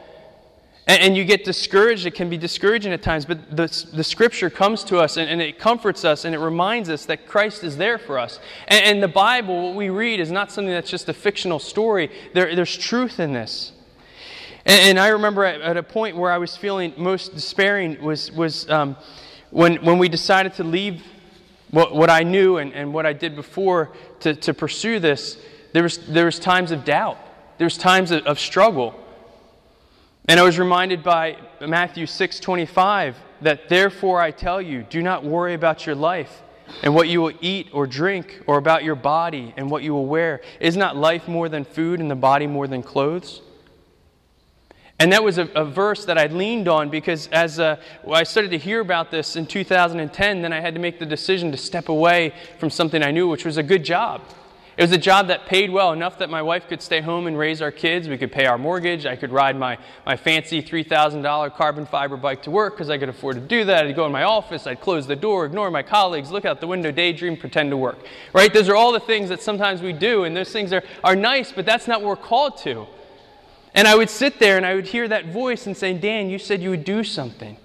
And, 0.88 1.02
and, 1.02 1.18
you 1.18 1.26
get 1.26 1.44
discouraged. 1.44 2.06
It 2.06 2.16
can 2.16 2.30
be 2.30 2.38
discouraging 2.38 2.94
at 2.94 3.02
times, 3.02 3.26
but 3.26 3.56
the, 3.56 3.68
the 3.94 4.04
scripture 4.04 4.50
comes 4.50 4.86
to 4.86 5.00
us 5.00 5.18
and, 5.18 5.30
and, 5.30 5.42
it 5.42 5.60
comforts 5.60 6.06
us 6.06 6.24
and 6.24 6.34
it 6.34 6.40
reminds 6.40 6.90
us 6.90 7.06
that 7.06 7.28
Christ 7.28 7.64
is 7.66 7.76
there 7.76 7.98
for 7.98 8.18
us. 8.18 8.40
And, 8.70 8.86
and 8.86 9.04
the 9.04 9.10
Bible, 9.10 9.68
what 9.68 9.76
we 9.76 9.90
read, 9.90 10.22
is 10.22 10.32
not 10.32 10.50
something 10.52 10.72
that's 10.72 10.90
just 10.90 11.10
a 11.10 11.14
fictional 11.14 11.60
story, 11.60 12.10
there, 12.34 12.56
there's 12.56 12.78
truth 12.78 13.20
in 13.20 13.34
this. 13.34 13.74
And, 14.66 15.00
I 15.00 15.10
remember 15.10 15.46
at, 15.46 15.78
a 15.78 15.84
point 15.84 16.18
where 16.18 16.30
I 16.30 16.38
was 16.38 16.58
feeling 16.58 16.94
most 16.98 17.34
despairing 17.34 18.02
was, 18.02 18.32
was 18.34 18.70
um, 18.70 18.98
when, 19.50 19.78
when 19.78 19.98
we 19.98 20.10
decided 20.10 20.56
to 20.56 20.66
leave 20.66 21.02
what, 21.72 21.96
what 21.96 22.10
I 22.10 22.24
knew 22.24 22.58
and, 22.58 22.74
and 22.74 22.94
what 22.94 23.06
I 23.06 23.14
did 23.14 23.36
before 23.36 23.94
to, 24.22 24.36
to 24.36 24.54
pursue 24.54 25.00
this. 25.00 25.38
There 25.72 25.84
was, 25.84 25.98
there 26.08 26.26
was 26.26 26.38
times 26.38 26.72
of 26.72 26.84
doubt. 26.84 27.18
There 27.58 27.66
was 27.66 27.78
times 27.78 28.12
of, 28.12 28.26
of 28.26 28.40
struggle. 28.40 28.96
And 30.30 30.42
I 30.42 30.44
was 30.44 30.60
reminded 30.60 31.04
by 31.04 31.38
Matthew 31.62 32.06
6:25 32.06 33.16
that 33.42 33.70
therefore 33.70 34.20
I 34.20 34.32
tell 34.32 34.62
you, 34.62 34.84
do 34.84 35.02
not 35.02 35.24
worry 35.24 35.54
about 35.54 35.86
your 35.86 35.96
life 35.96 36.44
and 36.84 36.94
what 36.94 37.08
you 37.08 37.22
will 37.22 37.32
eat 37.40 37.70
or 37.72 37.88
drink, 37.88 38.42
or 38.46 38.58
about 38.58 38.84
your 38.84 38.96
body 38.96 39.54
and 39.56 39.72
what 39.72 39.84
you 39.84 39.94
will 39.94 40.06
wear. 40.06 40.42
Is 40.60 40.76
not 40.76 40.98
life 40.98 41.30
more 41.30 41.48
than 41.48 41.64
food 41.64 42.02
and 42.02 42.12
the 42.12 42.16
body 42.16 42.46
more 42.46 42.68
than 42.68 42.84
clothes? 42.84 43.42
And 45.00 45.14
that 45.14 45.24
was 45.24 45.38
a, 45.38 45.44
a 45.56 45.64
verse 45.64 46.04
that 46.06 46.18
I 46.18 46.26
leaned 46.26 46.68
on 46.68 46.90
because 46.90 47.28
as 47.28 47.58
uh, 47.58 47.78
I 48.12 48.24
started 48.24 48.52
to 48.52 48.58
hear 48.58 48.82
about 48.82 49.12
this 49.12 49.38
in 49.38 49.46
2010, 49.46 50.42
then 50.42 50.52
I 50.52 50.60
had 50.60 50.74
to 50.74 50.82
make 50.82 51.00
the 51.00 51.06
decision 51.06 51.52
to 51.52 51.58
step 51.58 51.88
away 51.88 52.34
from 52.60 52.70
something 52.70 53.02
I 53.02 53.12
knew, 53.12 53.30
which 53.30 53.46
was 53.46 53.56
a 53.56 53.64
good 53.64 53.86
job. 53.86 54.22
It 54.78 54.84
was 54.84 54.92
a 54.92 54.98
job 55.00 55.30
that 55.30 55.48
paid 55.48 55.72
well 55.72 55.92
enough 55.92 56.20
that 56.20 56.30
my 56.30 56.44
wife 56.44 56.68
could 56.68 56.84
stay 56.84 57.02
home 57.02 57.26
and 57.26 57.36
raise 57.36 57.64
our 57.64 57.72
kids. 57.72 58.08
We 58.08 58.16
could 58.20 58.32
pay 58.32 58.46
our 58.46 58.60
mortgage. 58.60 59.08
I 59.08 59.16
could 59.16 59.32
ride 59.32 59.58
my, 59.58 59.80
my 60.06 60.16
fancy 60.16 60.62
$3,000 60.62 61.56
carbon 61.56 61.88
fiber 61.88 62.16
bike 62.16 62.44
to 62.44 62.52
work 62.52 62.76
because 62.76 62.92
I 62.92 63.00
could 63.00 63.10
afford 63.10 63.38
to 63.38 63.42
do 63.42 63.66
that. 63.66 63.88
I'd 63.88 63.96
go 63.96 64.06
in 64.06 64.12
my 64.12 64.22
office, 64.22 64.68
I'd 64.68 64.80
close 64.80 65.08
the 65.08 65.16
door, 65.16 65.48
ignore 65.48 65.72
my 65.72 65.82
colleagues, 65.82 66.30
look 66.30 66.46
out 66.46 66.62
the 66.62 66.68
window, 66.68 66.92
daydream, 66.92 67.38
pretend 67.38 67.72
to 67.72 67.78
work. 67.78 67.98
Right? 68.34 68.54
Those 68.54 68.70
are 68.70 68.76
all 68.76 68.92
the 68.92 69.00
things 69.00 69.30
that 69.30 69.42
sometimes 69.42 69.82
we 69.82 69.94
do, 69.94 70.26
and 70.26 70.38
those 70.38 70.52
things 70.52 70.72
are, 70.72 70.84
are 71.04 71.16
nice, 71.16 71.52
but 71.52 71.66
that's 71.66 71.88
not 71.88 72.04
what 72.04 72.10
we're 72.10 72.24
called 72.24 72.58
to. 72.60 72.86
And 73.74 73.88
I 73.88 73.96
would 73.96 74.12
sit 74.12 74.38
there 74.38 74.58
and 74.58 74.66
I 74.66 74.76
would 74.76 74.86
hear 74.86 75.08
that 75.08 75.26
voice 75.26 75.66
and 75.66 75.76
say, 75.76 75.96
Dan, 75.96 76.30
you 76.30 76.38
said 76.38 76.62
you 76.62 76.70
would 76.70 76.84
do 76.84 77.04
something. 77.04 77.58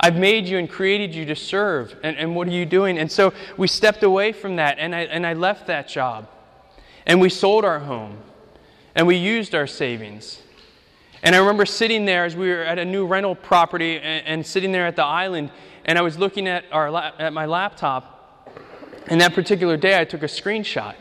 I've 0.00 0.16
made 0.16 0.46
you 0.48 0.58
and 0.58 0.68
created 0.68 1.14
you 1.14 1.26
to 1.26 1.36
serve, 1.36 1.94
and, 2.02 2.16
and 2.16 2.34
what 2.34 2.48
are 2.48 2.52
you 2.52 2.66
doing? 2.66 2.98
And 2.98 3.10
so 3.10 3.32
we 3.56 3.68
stepped 3.68 4.02
away 4.02 4.32
from 4.32 4.56
that, 4.56 4.78
and 4.80 4.96
I, 4.96 5.02
and 5.02 5.24
I 5.24 5.34
left 5.34 5.68
that 5.68 5.86
job. 5.86 6.28
And 7.06 7.20
we 7.20 7.28
sold 7.28 7.64
our 7.64 7.78
home 7.78 8.18
and 8.94 9.06
we 9.06 9.16
used 9.16 9.54
our 9.54 9.66
savings. 9.66 10.42
And 11.22 11.34
I 11.34 11.38
remember 11.38 11.64
sitting 11.64 12.04
there 12.04 12.24
as 12.24 12.36
we 12.36 12.48
were 12.48 12.62
at 12.62 12.78
a 12.78 12.84
new 12.84 13.06
rental 13.06 13.34
property 13.34 13.98
and, 13.98 14.26
and 14.26 14.46
sitting 14.46 14.72
there 14.72 14.86
at 14.86 14.96
the 14.96 15.04
island, 15.04 15.50
and 15.84 15.98
I 15.98 16.02
was 16.02 16.18
looking 16.18 16.46
at, 16.48 16.64
our, 16.72 16.94
at 17.18 17.32
my 17.32 17.46
laptop. 17.46 18.50
And 19.06 19.20
that 19.20 19.34
particular 19.34 19.76
day, 19.76 20.00
I 20.00 20.04
took 20.04 20.22
a 20.22 20.26
screenshot 20.26 20.94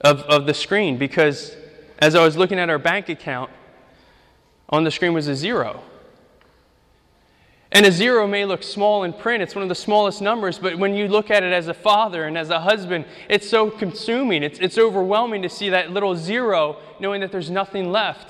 of, 0.00 0.20
of 0.22 0.46
the 0.46 0.54
screen 0.54 0.96
because 0.96 1.54
as 1.98 2.14
I 2.14 2.24
was 2.24 2.36
looking 2.36 2.58
at 2.58 2.70
our 2.70 2.78
bank 2.78 3.08
account, 3.08 3.50
on 4.68 4.84
the 4.84 4.90
screen 4.90 5.12
was 5.12 5.28
a 5.28 5.36
zero. 5.36 5.82
And 7.72 7.86
a 7.86 7.90
zero 7.90 8.26
may 8.26 8.44
look 8.44 8.62
small 8.62 9.02
in 9.04 9.14
print, 9.14 9.42
it's 9.42 9.54
one 9.54 9.62
of 9.62 9.70
the 9.70 9.74
smallest 9.74 10.20
numbers, 10.20 10.58
but 10.58 10.76
when 10.76 10.92
you 10.94 11.08
look 11.08 11.30
at 11.30 11.42
it 11.42 11.54
as 11.54 11.68
a 11.68 11.74
father 11.74 12.24
and 12.24 12.36
as 12.36 12.50
a 12.50 12.60
husband, 12.60 13.06
it's 13.30 13.48
so 13.48 13.70
consuming. 13.70 14.42
It's, 14.42 14.58
it's 14.58 14.76
overwhelming 14.76 15.40
to 15.40 15.48
see 15.48 15.70
that 15.70 15.90
little 15.90 16.14
zero, 16.14 16.76
knowing 17.00 17.22
that 17.22 17.32
there's 17.32 17.50
nothing 17.50 17.90
left. 17.90 18.28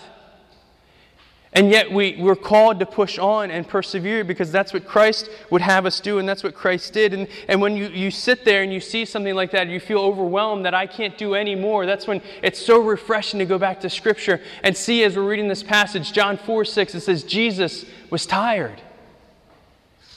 And 1.55 1.73
yet 1.73 1.91
we, 1.91 2.17
we're 2.21 2.37
called 2.37 2.79
to 2.79 2.87
push 2.87 3.19
on 3.19 3.51
and 3.51 3.67
persevere 3.67 4.23
because 4.23 4.53
that's 4.53 4.73
what 4.73 4.87
Christ 4.87 5.29
would 5.51 5.61
have 5.61 5.87
us 5.87 5.99
do, 5.99 6.21
and 6.21 6.29
that's 6.29 6.45
what 6.45 6.55
Christ 6.55 6.93
did. 6.93 7.13
And, 7.13 7.27
and 7.49 7.61
when 7.61 7.77
you, 7.77 7.89
you 7.89 8.13
sit 8.13 8.45
there 8.45 8.63
and 8.63 8.73
you 8.73 8.79
see 8.79 9.05
something 9.05 9.35
like 9.35 9.51
that, 9.51 9.67
you 9.67 9.81
feel 9.81 9.99
overwhelmed 9.99 10.65
that 10.67 10.73
I 10.73 10.87
can't 10.87 11.19
do 11.19 11.35
any 11.35 11.57
more. 11.57 11.85
That's 11.85 12.07
when 12.07 12.23
it's 12.45 12.65
so 12.65 12.81
refreshing 12.81 13.41
to 13.41 13.45
go 13.45 13.59
back 13.59 13.81
to 13.81 13.91
Scripture 13.91 14.41
and 14.63 14.77
see 14.77 15.03
as 15.03 15.17
we're 15.17 15.29
reading 15.29 15.49
this 15.49 15.65
passage, 15.65 16.13
John 16.13 16.37
4 16.37 16.65
6, 16.65 16.95
it 16.95 17.01
says, 17.01 17.25
Jesus 17.25 17.85
was 18.09 18.25
tired. 18.25 18.81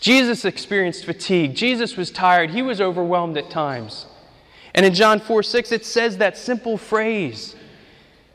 Jesus 0.05 0.45
experienced 0.45 1.03
fatigue. 1.03 1.55
Jesus 1.55 1.97
was 1.97 2.11
tired. 2.11 2.51
He 2.51 2.61
was 2.61 2.79
overwhelmed 2.79 3.39
at 3.39 3.49
times. 3.49 4.05
And 4.75 4.85
in 4.85 4.93
John 4.93 5.19
4 5.19 5.41
6, 5.41 5.71
it 5.71 5.83
says 5.83 6.17
that 6.17 6.37
simple 6.37 6.77
phrase. 6.77 7.55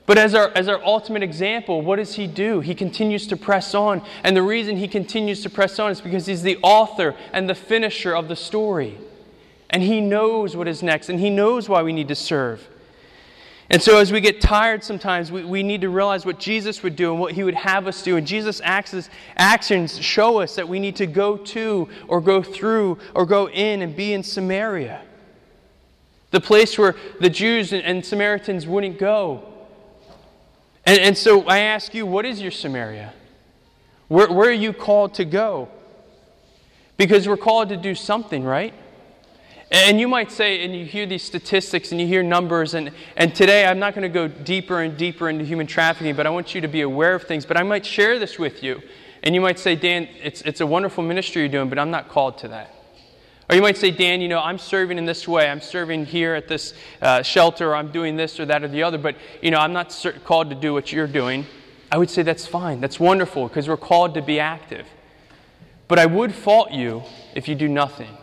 But 0.04 0.18
as 0.18 0.35
our, 0.35 0.50
as 0.56 0.66
our 0.66 0.85
ultimate 0.85 1.22
example, 1.22 1.80
what 1.80 2.00
does 2.00 2.16
he 2.16 2.26
do? 2.26 2.59
He 2.59 2.74
continues 2.74 3.28
to 3.28 3.37
press 3.37 3.72
on. 3.72 4.02
And 4.24 4.37
the 4.37 4.42
reason 4.42 4.78
he 4.78 4.88
continues 4.88 5.44
to 5.44 5.48
press 5.48 5.78
on 5.78 5.92
is 5.92 6.00
because 6.00 6.26
he's 6.26 6.42
the 6.42 6.59
author 6.61 7.14
and 7.33 7.48
the 7.48 7.54
finisher 7.54 8.16
of 8.16 8.26
the 8.26 8.35
story. 8.35 8.98
And 9.72 9.80
he 9.80 10.00
knows 10.00 10.56
what 10.56 10.66
is 10.66 10.83
next, 10.83 11.09
and 11.09 11.20
he 11.20 11.30
knows 11.30 11.68
why 11.68 11.85
we 11.85 11.92
need 11.92 12.09
to 12.09 12.16
serve. 12.16 12.68
And 13.70 13.80
so, 13.80 13.98
as 13.98 14.11
we 14.11 14.20
get 14.20 14.40
tired 14.40 14.83
sometimes, 14.83 15.30
we, 15.30 15.44
we 15.44 15.62
need 15.62 15.83
to 15.83 15.90
realize 15.90 16.26
what 16.26 16.40
Jesus 16.40 16.83
would 16.83 16.96
do 16.96 17.12
and 17.12 17.20
what 17.20 17.35
he 17.35 17.44
would 17.44 17.54
have 17.54 17.87
us 17.87 18.02
do. 18.02 18.16
And 18.16 18.26
Jesus' 18.26 18.61
actions 18.64 20.00
show 20.00 20.40
us 20.40 20.56
that 20.56 20.68
we 20.68 20.80
need 20.80 20.96
to 20.96 21.06
go 21.06 21.37
to, 21.37 21.88
or 22.09 22.20
go 22.20 22.42
through, 22.42 22.98
or 23.14 23.24
go 23.24 23.48
in 23.48 23.80
and 23.83 23.94
be 23.94 24.12
in 24.12 24.24
Samaria. 24.24 25.02
The 26.33 26.40
place 26.40 26.76
where 26.76 26.96
the 27.20 27.30
Jews 27.30 27.72
and, 27.72 27.85
and 27.85 28.04
Samaritans 28.04 28.66
wouldn't 28.66 28.98
go. 28.98 29.44
And, 30.85 30.98
and 30.98 31.16
so, 31.16 31.42
I 31.46 31.59
ask 31.59 31.94
you, 31.94 32.06
what 32.06 32.26
is 32.26 32.42
your 32.42 32.50
Samaria? 32.50 33.12
Where, 34.09 34.33
where 34.33 34.48
are 34.48 34.52
you 34.52 34.72
called 34.72 35.14
to 35.14 35.24
go? 35.24 35.68
Because 36.96 37.28
we're 37.28 37.37
called 37.37 37.68
to 37.68 37.76
do 37.76 37.94
something, 37.94 38.42
right? 38.42 38.74
And 39.70 40.00
you 40.00 40.09
might 40.09 40.33
say, 40.33 40.64
and 40.64 40.74
you 40.74 40.85
hear 40.85 41.06
these 41.06 41.22
statistics 41.22 41.92
and 41.92 42.00
you 42.00 42.06
hear 42.06 42.24
numbers, 42.24 42.74
and, 42.74 42.90
and 43.16 43.33
today 43.33 43.66
I'm 43.66 43.78
not 43.78 43.94
going 43.94 44.02
to 44.02 44.09
go 44.09 44.26
deeper 44.26 44.80
and 44.80 44.96
deeper 44.96 45.28
into 45.28 45.44
human 45.44 45.68
trafficking, 45.68 46.16
but 46.16 46.26
I 46.26 46.30
want 46.30 46.54
you 46.56 46.61
to 46.61 46.68
be 46.68 46.80
aware 46.80 47.14
of 47.14 47.22
things. 47.22 47.46
But 47.46 47.56
I 47.56 47.62
might 47.62 47.87
share 47.87 48.18
this 48.18 48.37
with 48.37 48.64
you. 48.64 48.83
And 49.22 49.35
you 49.35 49.40
might 49.40 49.59
say, 49.59 49.76
Dan, 49.76 50.09
it's, 50.22 50.42
it's 50.42 50.61
a 50.61 50.66
wonderful 50.66 51.04
ministry 51.04 51.42
you're 51.42 51.50
doing, 51.50 51.68
but 51.68 51.78
I'm 51.78 51.90
not 51.90 52.09
called 52.09 52.38
to 52.38 52.48
that. 52.48 52.74
Or 53.48 53.54
you 53.54 53.62
might 53.62 53.76
say, 53.76 53.90
Dan, 53.90 54.20
you 54.20 54.28
know, 54.28 54.40
I'm 54.40 54.59
serving 54.59 54.96
in 54.96 55.04
this 55.04 55.28
way. 55.28 55.48
I'm 55.48 55.61
serving 55.61 56.06
here 56.06 56.35
at 56.35 56.48
this 56.48 56.72
uh, 57.02 57.22
shelter, 57.22 57.70
or 57.70 57.76
I'm 57.76 57.92
doing 57.92 58.16
this 58.16 58.40
or 58.40 58.46
that 58.46 58.64
or 58.64 58.68
the 58.68 58.83
other, 58.83 58.96
but, 58.98 59.16
you 59.42 59.50
know, 59.50 59.59
I'm 59.59 59.72
not 59.72 59.94
called 60.24 60.50
to 60.50 60.56
do 60.56 60.72
what 60.72 60.92
you're 60.92 61.06
doing. 61.06 61.46
I 61.92 61.98
would 61.98 62.11
say 62.11 62.22
that's 62.22 62.46
fine. 62.46 62.80
That's 62.80 62.98
wonderful 62.98 63.48
because 63.48 63.68
we're 63.68 63.76
called 63.76 64.14
to 64.14 64.22
be 64.22 64.40
active. 64.40 64.87
But 65.87 65.98
I 65.98 66.06
would 66.06 66.33
fault 66.33 66.70
you 66.70 67.02
if 67.35 67.46
you 67.46 67.54
do 67.54 67.68
nothing. 67.68 68.16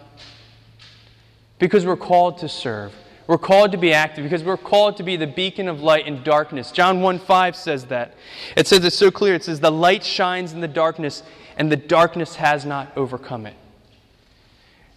Because 1.59 1.85
we're 1.85 1.95
called 1.97 2.37
to 2.39 2.49
serve. 2.49 2.93
We're 3.27 3.37
called 3.37 3.73
to 3.73 3.77
be 3.77 3.93
active 3.93 4.23
because 4.23 4.43
we're 4.43 4.55
called 4.55 4.95
to 4.97 5.03
be 5.03 5.17
the 5.17 5.27
beacon 5.27 5.67
of 5.67 5.81
light 5.81 6.07
in 6.07 6.23
darkness. 6.23 6.71
John 6.71 7.01
1 7.01 7.19
5 7.19 7.55
says 7.55 7.85
that. 7.85 8.15
It 8.55 8.67
says 8.67 8.85
it 8.85 8.93
so 8.93 9.11
clear. 9.11 9.35
It 9.35 9.43
says, 9.43 9.59
The 9.59 9.71
light 9.71 10.03
shines 10.03 10.53
in 10.53 10.61
the 10.61 10.67
darkness, 10.67 11.23
and 11.57 11.69
the 11.69 11.75
darkness 11.75 12.35
has 12.35 12.65
not 12.65 12.95
overcome 12.95 13.45
it. 13.45 13.55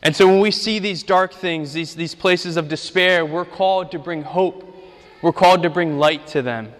And 0.02 0.14
so 0.14 0.26
when 0.28 0.40
we 0.40 0.52
see 0.52 0.78
these 0.78 1.02
dark 1.02 1.34
things, 1.34 1.72
these, 1.72 1.94
these 1.94 2.14
places 2.14 2.56
of 2.56 2.68
despair, 2.68 3.26
we're 3.26 3.44
called 3.44 3.90
to 3.90 3.98
bring 3.98 4.22
hope. 4.22 4.66
We're 5.22 5.32
called 5.32 5.64
to 5.64 5.70
bring 5.70 5.98
light 5.98 6.26
to 6.28 6.40
them. 6.40 6.72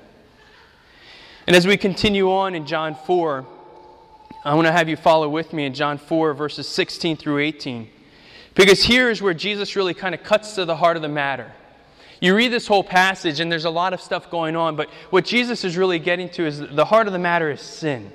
And 1.47 1.57
as 1.57 1.67
we 1.67 1.77
continue 1.77 2.31
on 2.31 2.55
in 2.55 2.65
John 2.65 2.95
4, 2.95 3.45
I 4.45 4.55
want 4.55 4.67
to 4.69 4.73
have 4.73 4.89
you 4.89 4.97
follow 4.97 5.29
with 5.29 5.53
me 5.53 5.67
in 5.67 5.75
John 5.75 5.99
4, 5.99 6.33
verses 6.33 6.69
16 6.69 7.17
through 7.17 7.39
18. 7.39 7.91
Because 8.55 8.83
here 8.83 9.11
is 9.11 9.23
where 9.23 9.35
Jesus 9.35 9.77
really 9.77 9.95
kind 9.95 10.15
of 10.15 10.23
cuts 10.23 10.55
to 10.57 10.65
the 10.65 10.77
heart 10.77 10.97
of 10.97 11.03
the 11.03 11.09
matter. 11.09 11.53
You 12.21 12.37
read 12.37 12.53
this 12.53 12.67
whole 12.67 12.85
passage, 12.85 13.41
and 13.41 13.51
there's 13.51 13.65
a 13.65 13.71
lot 13.71 13.95
of 13.95 14.01
stuff 14.01 14.31
going 14.31 14.55
on, 14.55 14.77
but 14.77 14.91
what 15.09 15.25
Jesus 15.25 15.65
is 15.65 15.77
really 15.77 15.99
getting 15.99 16.29
to 16.31 16.47
is 16.47 16.61
the 16.61 16.85
heart 16.85 17.07
of 17.07 17.13
the 17.13 17.19
matter 17.19 17.51
is 17.51 17.63
sin. 17.63 18.13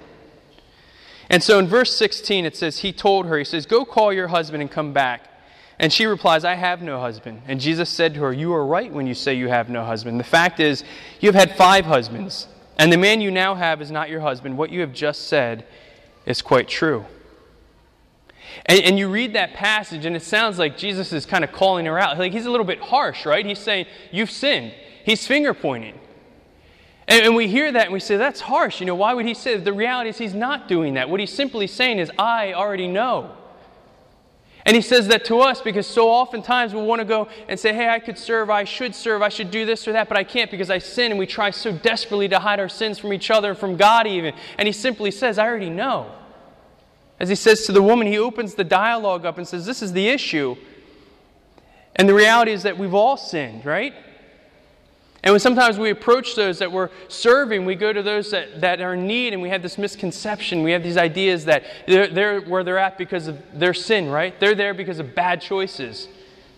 And 1.30 1.42
so 1.42 1.58
in 1.58 1.68
verse 1.68 1.96
16, 1.96 2.46
it 2.46 2.56
says, 2.56 2.80
He 2.80 2.94
told 2.94 3.26
her, 3.26 3.38
He 3.38 3.44
says, 3.44 3.66
Go 3.66 3.84
call 3.84 4.14
your 4.14 4.28
husband 4.28 4.62
and 4.62 4.70
come 4.70 4.94
back. 4.94 5.28
And 5.80 5.92
she 5.92 6.06
replies, 6.06 6.46
I 6.46 6.54
have 6.54 6.82
no 6.82 7.00
husband. 7.00 7.42
And 7.48 7.60
Jesus 7.60 7.90
said 7.90 8.14
to 8.14 8.22
her, 8.22 8.32
You 8.32 8.54
are 8.54 8.66
right 8.66 8.92
when 8.92 9.08
you 9.08 9.16
say 9.16 9.34
you 9.34 9.50
have 9.50 9.70
no 9.70 9.84
husband. 9.84 10.20
The 10.20 10.24
fact 10.24 10.60
is, 10.60 10.84
you 11.20 11.32
have 11.32 11.36
had 11.36 11.58
five 11.58 11.86
husbands, 11.86 12.48
and 12.78 12.94
the 12.94 12.98
man 12.98 13.22
you 13.22 13.32
now 13.32 13.56
have 13.56 13.82
is 13.82 13.92
not 13.92 14.10
your 14.10 14.22
husband. 14.22 14.58
What 14.58 14.70
you 14.70 14.82
have 14.82 14.94
just 14.94 15.28
said 15.28 15.66
is 16.26 16.42
quite 16.42 16.68
true. 16.68 17.06
And, 18.66 18.80
and, 18.82 19.00
you 19.00 19.10
read 19.10 19.34
that 19.34 19.54
passage, 19.54 20.06
and 20.06 20.16
it 20.16 20.22
sounds 20.22 20.58
like 20.58 20.78
Jesus 20.78 21.12
is 21.12 21.26
kind 21.26 21.44
of 21.44 21.52
calling 21.52 21.86
her 21.86 22.00
out. 22.00 22.18
Like 22.18 22.32
he's 22.32 22.46
a 22.46 22.52
little 22.52 22.66
bit 22.66 22.80
harsh, 22.80 23.26
right? 23.26 23.46
He's 23.46 23.60
saying, 23.60 23.88
You've 24.12 24.32
sinned. 24.32 24.74
He's 25.04 25.28
finger 25.28 25.54
pointing. 25.54 26.00
And, 27.08 27.26
and 27.26 27.36
we 27.36 27.48
hear 27.48 27.72
that 27.72 27.86
and 27.86 27.94
we 27.94 28.00
say, 28.00 28.18
That's 28.18 28.42
harsh. 28.42 28.80
You 28.80 28.86
know, 28.86 28.96
why 28.96 29.14
would 29.14 29.26
he 29.26 29.34
say 29.34 29.56
that? 29.56 29.66
The 29.66 29.74
reality 29.74 30.10
is 30.10 30.18
he's 30.18 30.34
not 30.34 30.68
doing 30.68 30.96
that. 30.96 31.10
What 31.10 31.20
he's 31.20 31.34
simply 31.34 31.68
saying 31.68 32.00
is, 32.00 32.12
I 32.18 32.54
already 32.54 32.88
know. 32.88 33.36
And 34.68 34.76
he 34.76 34.82
says 34.82 35.08
that 35.10 35.26
to 35.26 35.42
us 35.42 35.62
because 35.62 35.86
so 35.86 36.10
oftentimes 36.10 36.74
we 36.74 36.82
want 36.82 37.00
to 37.00 37.06
go 37.06 37.28
and 37.48 37.60
say, 37.60 37.72
Hey, 37.72 37.88
I 37.88 38.00
could 38.00 38.18
serve, 38.18 38.50
I 38.50 38.64
should 38.64 38.96
serve, 38.96 39.22
I 39.22 39.30
should 39.30 39.52
do 39.52 39.66
this 39.66 39.88
or 39.88 39.92
that, 39.92 40.08
but 40.08 40.18
I 40.18 40.24
can't 40.24 40.50
because 40.50 40.72
I 40.72 40.80
sin. 40.80 41.12
And 41.12 41.20
we 41.20 41.28
try 41.28 41.52
so 41.52 41.72
desperately 41.72 42.28
to 42.30 42.40
hide 42.40 42.60
our 42.60 42.70
sins 42.70 42.98
from 42.98 43.14
each 43.14 43.30
other, 43.30 43.52
and 43.52 43.58
from 43.58 43.78
God 43.78 44.08
even. 44.08 44.34
And 44.58 44.68
he 44.68 44.72
simply 44.72 45.12
says, 45.12 45.38
I 45.38 45.46
already 45.46 45.70
know. 45.70 46.12
As 47.20 47.30
he 47.30 47.36
says 47.36 47.66
to 47.66 47.72
the 47.72 47.82
woman, 47.82 48.08
he 48.08 48.18
opens 48.18 48.56
the 48.56 48.64
dialogue 48.64 49.26
up 49.26 49.38
and 49.38 49.48
says, 49.48 49.66
This 49.66 49.82
is 49.82 49.94
the 49.94 50.08
issue. 50.08 50.56
And 51.96 52.10
the 52.10 52.14
reality 52.14 52.52
is 52.52 52.64
that 52.64 52.78
we've 52.78 52.94
all 52.94 53.16
sinned, 53.16 53.66
right? 53.66 53.94
And 55.24 55.34
when 55.34 55.40
sometimes 55.40 55.80
we 55.80 55.90
approach 55.90 56.36
those 56.36 56.60
that 56.60 56.72
we're 56.72 56.90
serving, 57.08 57.66
we 57.66 57.74
go 57.74 57.92
to 57.92 58.04
those 58.04 58.30
that, 58.30 58.62
that 58.62 58.80
are 58.80 58.94
in 58.94 59.08
need, 59.08 59.34
and 59.34 59.42
we 59.42 59.50
have 59.50 59.64
this 59.64 59.78
misconception. 59.78 60.62
We 60.62 60.72
have 60.72 60.84
these 60.84 60.98
ideas 60.98 61.46
that 61.46 61.64
they're, 61.88 62.08
they're 62.08 62.42
where 62.42 62.64
they're 62.64 62.78
at 62.78 63.00
because 63.00 63.28
of 63.28 63.42
their 63.52 63.74
sin, 63.74 64.10
right? 64.10 64.40
They're 64.40 64.54
there 64.54 64.76
because 64.76 65.00
of 65.00 65.16
bad 65.16 65.42
choices, 65.42 66.10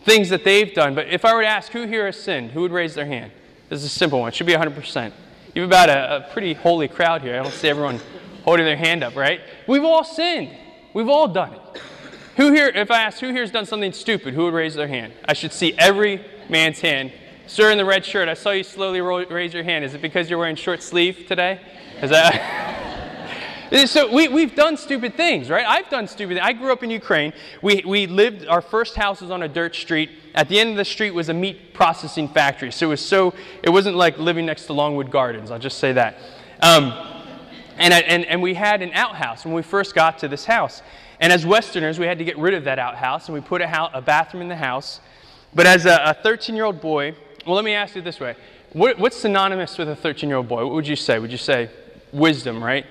things 0.04 0.28
that 0.30 0.44
they've 0.44 0.74
done. 0.74 0.96
But 0.96 1.08
if 1.08 1.24
I 1.24 1.34
were 1.34 1.44
to 1.44 1.48
ask 1.48 1.72
who 1.72 1.86
here 1.86 2.08
has 2.08 2.20
sinned, 2.20 2.52
who 2.52 2.62
would 2.62 2.74
raise 2.74 2.94
their 2.94 3.06
hand? 3.06 3.32
This 3.70 3.80
is 3.80 3.86
a 3.86 3.90
simple 3.90 4.20
one. 4.20 4.30
It 4.30 4.36
should 4.36 4.48
be 4.48 4.54
100%. 4.54 5.14
You 5.56 5.62
have 5.62 5.70
about 5.70 5.90
a, 5.90 6.18
a 6.18 6.34
pretty 6.34 6.54
holy 6.54 6.90
crowd 6.90 7.22
here. 7.22 7.40
I 7.40 7.44
don't 7.44 7.54
see 7.54 7.70
everyone 7.70 8.02
holding 8.48 8.66
their 8.66 8.78
hand 8.78 9.04
up, 9.04 9.14
right? 9.14 9.42
We've 9.68 9.84
all 9.84 10.06
sinned. 10.06 10.56
We've 10.94 11.10
all 11.10 11.28
done 11.28 11.54
it. 11.54 11.82
Who 12.38 12.54
here, 12.54 12.70
if 12.70 12.90
I 12.90 13.02
ask 13.02 13.20
who 13.20 13.28
here 13.34 13.42
has 13.42 13.52
done 13.52 13.66
something 13.66 13.92
stupid, 13.92 14.34
who 14.34 14.46
would 14.46 14.54
raise 14.54 14.74
their 14.74 14.88
hand? 14.88 15.12
I 15.26 15.34
should 15.34 15.52
see 15.52 15.74
every 15.78 16.24
man's 16.48 16.80
hand. 16.80 17.12
Sir 17.46 17.72
in 17.72 17.78
the 17.78 17.84
red 17.84 18.06
shirt, 18.06 18.30
I 18.30 18.36
saw 18.36 18.52
you 18.52 18.64
slowly 18.64 19.02
raise 19.02 19.54
your 19.54 19.64
hand. 19.64 19.84
Is 19.84 19.96
it 19.96 20.02
because 20.02 20.30
you're 20.30 20.40
wearing 20.40 20.56
short 20.56 20.82
sleeve 20.82 21.26
today? 21.28 21.60
Is 22.02 22.10
that. 22.10 23.10
so 23.86 24.14
we, 24.14 24.30
we've 24.30 24.56
done 24.56 24.78
stupid 24.78 25.16
things, 25.16 25.50
right? 25.50 25.66
I've 25.66 25.90
done 25.90 26.08
stupid 26.08 26.36
things. 26.36 26.48
I 26.48 26.54
grew 26.54 26.72
up 26.72 26.84
in 26.84 26.90
Ukraine. 26.90 27.34
We, 27.62 27.84
we 27.86 28.08
lived, 28.08 28.48
our 28.48 28.62
first 28.62 28.96
house 28.96 29.20
was 29.20 29.30
on 29.30 29.44
a 29.44 29.50
dirt 29.50 29.76
street. 29.76 30.10
At 30.36 30.48
the 30.48 30.58
end 30.58 30.70
of 30.70 30.78
the 30.78 30.86
street 30.86 31.12
was 31.12 31.28
a 31.28 31.34
meat 31.34 31.74
processing 31.74 32.30
factory. 32.30 32.72
So 32.72 32.86
it 32.86 32.90
was 32.92 33.06
so, 33.06 33.34
it 33.62 33.72
wasn't 33.72 33.98
like 33.98 34.18
living 34.18 34.46
next 34.46 34.68
to 34.68 34.74
Longwood 34.74 35.12
Gardens, 35.12 35.52
I'll 35.52 35.60
just 35.60 35.80
say 35.80 35.92
that. 35.92 36.18
Um, 36.62 37.17
and, 37.78 37.94
and, 37.94 38.26
and 38.26 38.42
we 38.42 38.54
had 38.54 38.82
an 38.82 38.92
outhouse 38.94 39.46
when 39.46 39.54
we 39.54 39.62
first 39.62 39.96
got 39.96 40.20
to 40.20 40.28
this 40.28 40.46
house. 40.46 40.82
And 41.20 41.34
as 41.34 41.46
Westerners, 41.46 42.00
we 42.00 42.06
had 42.06 42.18
to 42.20 42.24
get 42.24 42.38
rid 42.38 42.54
of 42.54 42.64
that 42.66 42.80
outhouse, 42.80 43.28
and 43.28 43.36
we 43.36 43.42
put 43.42 43.62
a, 43.62 43.68
house, 43.68 43.92
a 43.94 44.02
bathroom 44.02 44.42
in 44.42 44.48
the 44.48 44.56
house. 44.56 45.00
But 45.54 45.66
as 45.66 45.86
a 45.86 46.16
13 46.22 46.56
year 46.56 46.66
old 46.66 46.82
boy, 46.82 47.16
well, 47.46 47.56
let 47.56 47.66
me 47.66 47.74
ask 47.74 47.96
you 47.96 48.02
this 48.02 48.20
way 48.20 48.36
what, 48.74 49.00
what's 49.00 49.18
synonymous 49.18 49.78
with 49.78 49.90
a 49.90 49.96
13 49.96 50.30
year 50.30 50.38
old 50.38 50.48
boy? 50.48 50.64
What 50.66 50.74
would 50.74 50.88
you 50.88 50.96
say? 50.96 51.20
Would 51.20 51.32
you 51.32 51.38
say 51.38 51.70
wisdom, 52.12 52.64
right? 52.64 52.86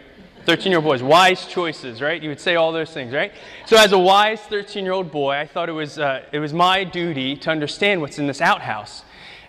13 0.47 0.71
year 0.71 0.79
old 0.79 0.85
boys, 0.85 1.03
wise 1.03 1.47
choices, 1.47 2.01
right? 2.01 2.23
You 2.23 2.29
would 2.29 2.41
say 2.41 2.55
all 2.55 2.73
those 2.73 2.93
things, 2.93 3.13
right? 3.13 3.33
So, 3.67 3.77
as 3.77 3.93
a 3.93 3.99
wise 3.99 4.41
13 4.43 4.85
year 4.85 4.93
old 4.93 5.11
boy, 5.11 5.35
I 5.35 5.47
thought 5.47 5.69
it 5.69 5.73
was, 5.73 5.99
uh, 5.99 6.25
it 6.33 6.39
was 6.39 6.53
my 6.53 6.85
duty 6.85 7.37
to 7.37 7.51
understand 7.51 8.01
what's 8.01 8.19
in 8.19 8.27
this 8.27 8.41
outhouse. 8.41 9.03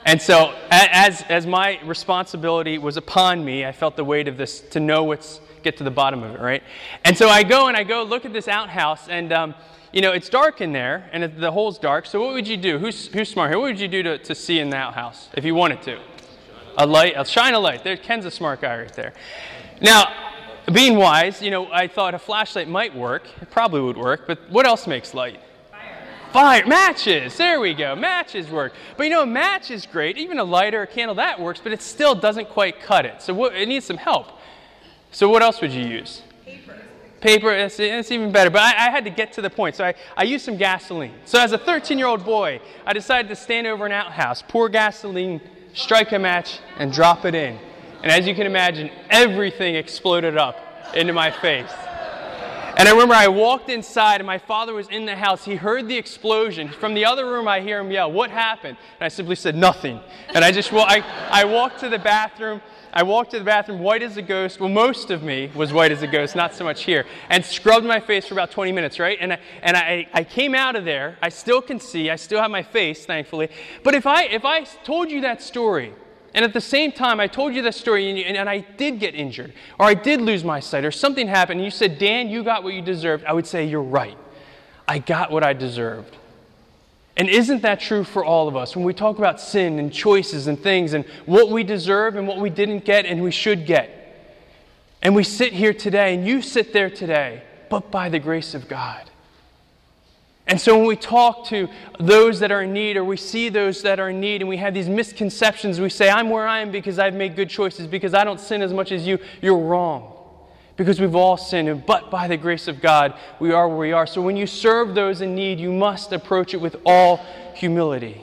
And 0.08 0.22
so, 0.22 0.56
as, 0.72 1.24
as 1.24 1.46
my 1.46 1.82
responsibility 1.84 2.78
was 2.78 2.96
upon 2.96 3.44
me, 3.44 3.66
I 3.66 3.74
felt 3.74 3.98
the 3.98 4.06
weight 4.06 4.30
of 4.30 4.38
this 4.38 4.62
to 4.62 4.80
know 4.80 5.04
what's, 5.04 5.42
get 5.64 5.76
to 5.78 5.84
the 5.84 5.92
bottom 5.92 6.24
of 6.24 6.34
it, 6.34 6.40
right? 6.40 6.64
And 7.04 7.18
so 7.18 7.28
I 7.28 7.44
go 7.44 7.68
and 7.68 7.76
I 7.76 7.84
go 7.84 8.04
look 8.04 8.24
at 8.24 8.32
this 8.32 8.48
outhouse, 8.48 9.10
and, 9.10 9.34
um, 9.34 9.54
you 9.92 10.00
know, 10.00 10.14
it's 10.14 10.30
dark 10.30 10.62
in 10.62 10.72
there, 10.72 11.10
and 11.12 11.38
the 11.38 11.52
hole's 11.52 11.78
dark. 11.78 12.06
So, 12.06 12.22
what 12.22 12.34
would 12.36 12.48
you 12.48 12.56
do? 12.56 12.80
Who's, 12.80 13.08
who's 13.08 13.28
smart 13.28 13.52
here? 13.52 13.60
What 13.60 13.66
would 13.66 13.82
you 13.82 13.90
do 13.90 14.02
to, 14.02 14.18
to 14.18 14.34
see 14.34 14.60
in 14.60 14.70
the 14.70 14.78
outhouse 14.78 15.28
if 15.34 15.44
you 15.44 15.54
wanted 15.54 15.82
to? 15.82 16.00
A 16.78 16.88
light, 16.88 17.16
a 17.18 17.26
shine 17.26 17.54
a 17.54 17.60
light. 17.60 17.84
There, 17.84 17.98
Ken's 17.98 18.24
a 18.24 18.32
smart 18.32 18.62
guy 18.62 18.78
right 18.80 18.94
there. 18.94 19.12
Now, 19.82 20.06
being 20.72 20.96
wise, 20.96 21.42
you 21.42 21.52
know, 21.52 21.70
I 21.70 21.90
thought 21.90 22.14
a 22.14 22.20
flashlight 22.20 22.70
might 22.70 22.96
work. 22.96 23.28
It 23.42 23.52
probably 23.52 23.82
would 23.82 23.98
work, 23.98 24.26
but 24.26 24.40
what 24.50 24.66
else 24.66 24.88
makes 24.88 25.14
light? 25.14 25.42
Fire, 26.34 26.66
matches. 26.68 27.38
There 27.38 27.60
we 27.60 27.74
go. 27.74 27.96
Matches 27.96 28.50
work. 28.50 28.74
But 28.98 29.04
you 29.04 29.10
know, 29.10 29.24
a 29.24 29.26
match 29.26 29.72
is 29.72 29.86
great. 29.86 30.18
Even 30.18 30.40
a 30.40 30.44
lighter, 30.44 30.82
a 30.82 30.88
candle, 30.88 31.16
that 31.16 31.40
works, 31.40 31.62
but 31.64 31.72
it 31.72 31.82
still 31.82 32.16
doesn't 32.16 32.50
quite 32.50 32.82
cut 32.82 33.06
it. 33.06 33.22
So 33.22 33.34
what, 33.34 33.56
it 33.56 33.68
needs 33.68 33.86
some 33.86 33.98
help. 33.98 34.28
So 35.12 35.30
what 35.30 35.42
else 35.42 35.62
would 35.62 35.72
you 35.72 35.86
use? 35.86 36.22
Paper. 36.46 36.76
Paper, 37.22 37.52
it's, 37.52 37.80
it's 37.80 38.12
even 38.12 38.32
better. 38.32 38.50
But 38.50 38.62
I, 38.62 38.88
I, 38.88 38.90
had 38.92 39.06
to 39.06 39.10
get 39.10 39.32
to 39.34 39.42
the 39.42 39.50
point. 39.50 39.76
So 39.76 39.86
I, 39.86 39.96
I 40.16 40.24
used 40.24 40.44
some 40.44 40.58
gasoline. 40.58 41.14
So 41.26 41.40
as 41.40 41.54
a 41.54 41.58
13 41.58 41.98
year 41.98 42.08
old 42.08 42.26
boy, 42.26 42.60
I 42.86 42.94
decided 42.94 43.30
to 43.30 43.36
stand 43.36 43.66
over 43.66 43.86
an 43.86 43.94
outhouse, 43.94 44.44
pour 44.48 44.68
gasoline, 44.68 45.42
strike 45.74 46.12
a 46.12 46.20
match, 46.20 46.60
and 46.78 46.92
drop 46.92 47.26
it 47.26 47.36
in. 47.36 47.58
And 48.04 48.12
as 48.12 48.28
you 48.28 48.36
can 48.36 48.46
imagine, 48.46 48.92
everything 49.10 49.76
exploded 49.76 50.38
up 50.38 50.58
into 50.94 51.14
my 51.14 51.32
face. 51.32 51.72
And 52.78 52.88
I 52.88 52.92
remember 52.92 53.16
I 53.16 53.28
walked 53.28 53.70
inside 53.70 54.22
and 54.22 54.28
my 54.28 54.38
father 54.38 54.76
was 54.76 54.88
in 54.90 55.06
the 55.06 55.16
house. 55.16 55.44
He 55.44 55.56
heard 55.56 55.88
the 55.88 55.98
explosion. 55.98 56.70
From 56.70 56.94
the 56.94 57.06
other 57.06 57.26
room, 57.26 57.48
I 57.48 57.60
hear 57.60 57.80
him 57.80 57.90
yell, 57.90 58.12
What 58.12 58.30
happened? 58.30 58.78
And 59.00 59.06
I 59.06 59.08
simply 59.08 59.36
said, 59.36 59.56
Nothing. 59.56 60.00
And 60.36 60.46
I 60.46 60.52
just, 60.52 60.72
well, 60.72 60.86
I, 60.88 61.04
I 61.32 61.46
walked 61.46 61.80
to 61.80 61.90
the 61.90 61.98
bathroom. 61.98 62.62
I 62.94 63.02
walked 63.02 63.32
to 63.32 63.40
the 63.40 63.46
bathroom 63.46 63.80
white 63.80 64.04
as 64.04 64.18
a 64.18 64.22
ghost. 64.22 64.60
Well, 64.60 64.70
most 64.70 65.10
of 65.10 65.24
me 65.24 65.52
was 65.56 65.74
white 65.74 65.92
as 65.92 66.04
a 66.04 66.08
ghost, 66.08 66.36
not 66.36 66.54
so 66.54 66.64
much 66.64 66.84
here. 66.84 67.06
And 67.30 67.44
scrubbed 67.44 67.86
my 67.86 68.00
face 68.00 68.28
for 68.28 68.36
about 68.36 68.52
20 68.52 68.72
minutes, 68.72 69.00
right? 69.00 69.18
And 69.20 69.34
I, 69.34 69.40
and 69.64 69.76
I, 69.76 70.08
I 70.14 70.24
came 70.24 70.54
out 70.54 70.76
of 70.76 70.86
there. 70.86 71.18
I 71.20 71.30
still 71.30 71.64
can 71.64 71.80
see. 71.80 72.12
I 72.12 72.16
still 72.16 72.40
have 72.40 72.52
my 72.52 72.64
face, 72.64 73.08
thankfully. 73.08 73.50
But 73.84 73.96
if 73.96 74.06
I, 74.06 74.26
if 74.26 74.46
I 74.46 74.64
told 74.64 75.10
you 75.10 75.22
that 75.22 75.42
story, 75.42 75.94
and 76.38 76.46
at 76.46 76.54
the 76.54 76.62
same 76.62 76.92
time, 76.92 77.20
I 77.20 77.26
told 77.26 77.56
you 77.56 77.64
that 77.64 77.74
story 77.74 78.08
and, 78.10 78.16
you, 78.16 78.24
and, 78.24 78.38
and, 78.38 78.48
I 78.48 78.60
did 78.60 79.00
get 79.00 79.16
injured, 79.16 79.54
or 79.80 79.88
I 79.88 79.96
did 79.96 80.22
lose 80.22 80.44
my 80.44 80.60
sight, 80.60 80.86
or 80.86 80.92
something 80.92 81.28
happened, 81.28 81.62
and 81.62 81.66
you 81.66 81.72
said, 81.72 81.98
Dan, 81.98 82.30
you 82.30 82.44
got 82.44 82.64
what 82.64 82.76
you 82.76 82.82
deserved. 82.84 83.26
I 83.26 83.34
would 83.34 83.48
say, 83.48 83.66
You're 83.66 83.82
right. 83.82 84.16
I 84.88 85.00
got 85.00 85.32
what 85.32 85.44
I 85.44 85.54
deserved. 85.54 86.16
And 87.18 87.28
isn't 87.28 87.64
that 87.64 87.80
true 87.80 88.04
for 88.04 88.24
all 88.24 88.48
of 88.48 88.56
us? 88.56 88.76
When 88.76 88.86
we 88.86 88.94
talk 88.94 89.18
about 89.18 89.42
sin 89.42 89.80
and 89.80 89.92
choices 89.92 90.46
and 90.46 90.62
things 90.62 90.94
and 90.94 91.06
what 91.26 91.50
we 91.50 91.64
deserve 91.64 92.16
and 92.16 92.28
what 92.28 92.38
we 92.38 92.52
didn't 92.52 92.86
get 92.86 93.08
and 93.08 93.24
we 93.24 93.32
should 93.32 93.66
get. 93.66 93.90
And 95.02 95.16
we 95.16 95.24
sit 95.24 95.54
here 95.54 95.74
today, 95.74 96.14
and 96.14 96.28
you 96.28 96.44
sit 96.44 96.72
there 96.72 96.92
today, 96.92 97.42
but 97.68 97.90
by 97.90 98.10
the 98.10 98.20
grace 98.20 98.54
of 98.54 98.68
God. 98.68 99.10
And 100.48 100.60
so 100.60 100.78
when 100.78 100.88
we 100.88 100.96
talk 100.96 101.46
to 101.48 101.68
those 102.00 102.40
that 102.40 102.52
are 102.52 102.64
in 102.64 102.72
need 102.72 102.96
or 102.96 103.04
we 103.04 103.18
see 103.18 103.50
those 103.50 103.82
that 103.82 104.00
are 104.00 104.10
in 104.10 104.22
need 104.22 104.42
and 104.42 104.48
we 104.48 104.58
have 104.58 104.74
these 104.74 104.88
misconceptions, 104.88 105.82
we 105.82 105.90
say, 105.90 106.10
I'm 106.10 106.30
where 106.30 106.48
I 106.48 106.60
am 106.60 106.72
because 106.72 107.00
I've 107.00 107.14
made 107.14 107.36
good 107.36 107.50
choices, 107.50 107.86
because 107.86 108.14
I 108.14 108.24
don't 108.24 108.40
sin 108.40 108.62
as 108.62 108.74
much 108.74 108.94
as 108.94 109.06
you, 109.06 109.20
you're 109.42 109.58
wrong. 109.58 110.14
because 110.78 111.02
we've 111.02 111.16
all 111.16 111.38
sinned, 111.38 111.86
but 111.86 112.10
by 112.12 112.28
the 112.28 112.38
grace 112.38 112.68
of 112.68 112.82
God, 112.82 113.16
we 113.40 113.52
are 113.52 113.68
where 113.68 113.78
we 113.78 113.92
are. 113.92 114.08
So 114.08 114.22
when 114.22 114.38
you 114.38 114.48
serve 114.48 114.96
those 114.96 115.22
in 115.22 115.36
need, 115.36 115.60
you 115.60 115.74
must 115.74 116.14
approach 116.14 116.54
it 116.54 116.62
with 116.62 116.78
all 116.86 117.18
humility. 117.56 118.22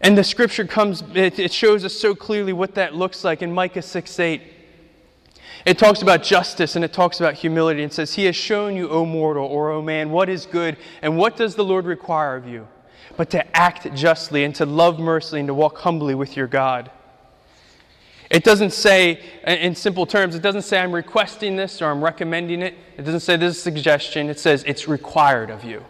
And 0.00 0.18
the 0.18 0.24
scripture 0.24 0.66
comes, 0.66 1.02
it, 1.14 1.52
shows 1.52 1.84
us 1.84 1.94
so 1.94 2.14
clearly 2.14 2.52
what 2.52 2.74
that 2.74 2.94
looks 2.94 3.24
like 3.24 3.42
in 3.42 3.52
Micah 3.52 3.80
6 3.80 4.20
8. 4.20 4.42
It 5.64 5.78
talks 5.78 6.02
about 6.02 6.22
justice 6.22 6.76
and 6.76 6.84
it 6.84 6.92
talks 6.92 7.20
about 7.20 7.34
humility 7.34 7.82
and 7.82 7.92
says, 7.92 8.14
He 8.14 8.24
has 8.26 8.36
shown 8.36 8.76
you, 8.76 8.88
O 8.88 9.04
mortal 9.04 9.46
or 9.46 9.70
O 9.70 9.82
man, 9.82 10.10
what 10.10 10.28
is 10.28 10.46
good 10.46 10.76
and 11.02 11.16
what 11.16 11.36
does 11.36 11.54
the 11.54 11.64
Lord 11.64 11.86
require 11.86 12.36
of 12.36 12.46
you? 12.46 12.68
But 13.16 13.30
to 13.30 13.56
act 13.56 13.92
justly 13.94 14.44
and 14.44 14.54
to 14.56 14.66
love 14.66 14.98
mercy 14.98 15.38
and 15.38 15.48
to 15.48 15.54
walk 15.54 15.78
humbly 15.78 16.14
with 16.14 16.36
your 16.36 16.46
God. 16.46 16.90
It 18.30 18.42
doesn't 18.42 18.72
say, 18.72 19.20
in 19.46 19.74
simple 19.74 20.04
terms, 20.04 20.34
it 20.34 20.42
doesn't 20.42 20.62
say 20.62 20.80
I'm 20.80 20.92
requesting 20.92 21.56
this 21.56 21.80
or 21.80 21.86
I'm 21.86 22.02
recommending 22.02 22.60
it. 22.60 22.74
It 22.96 23.02
doesn't 23.02 23.20
say 23.20 23.36
this 23.36 23.54
is 23.54 23.58
a 23.58 23.62
suggestion. 23.62 24.28
It 24.28 24.40
says 24.40 24.64
it's 24.66 24.88
required 24.88 25.48
of 25.48 25.64
you. 25.64 25.84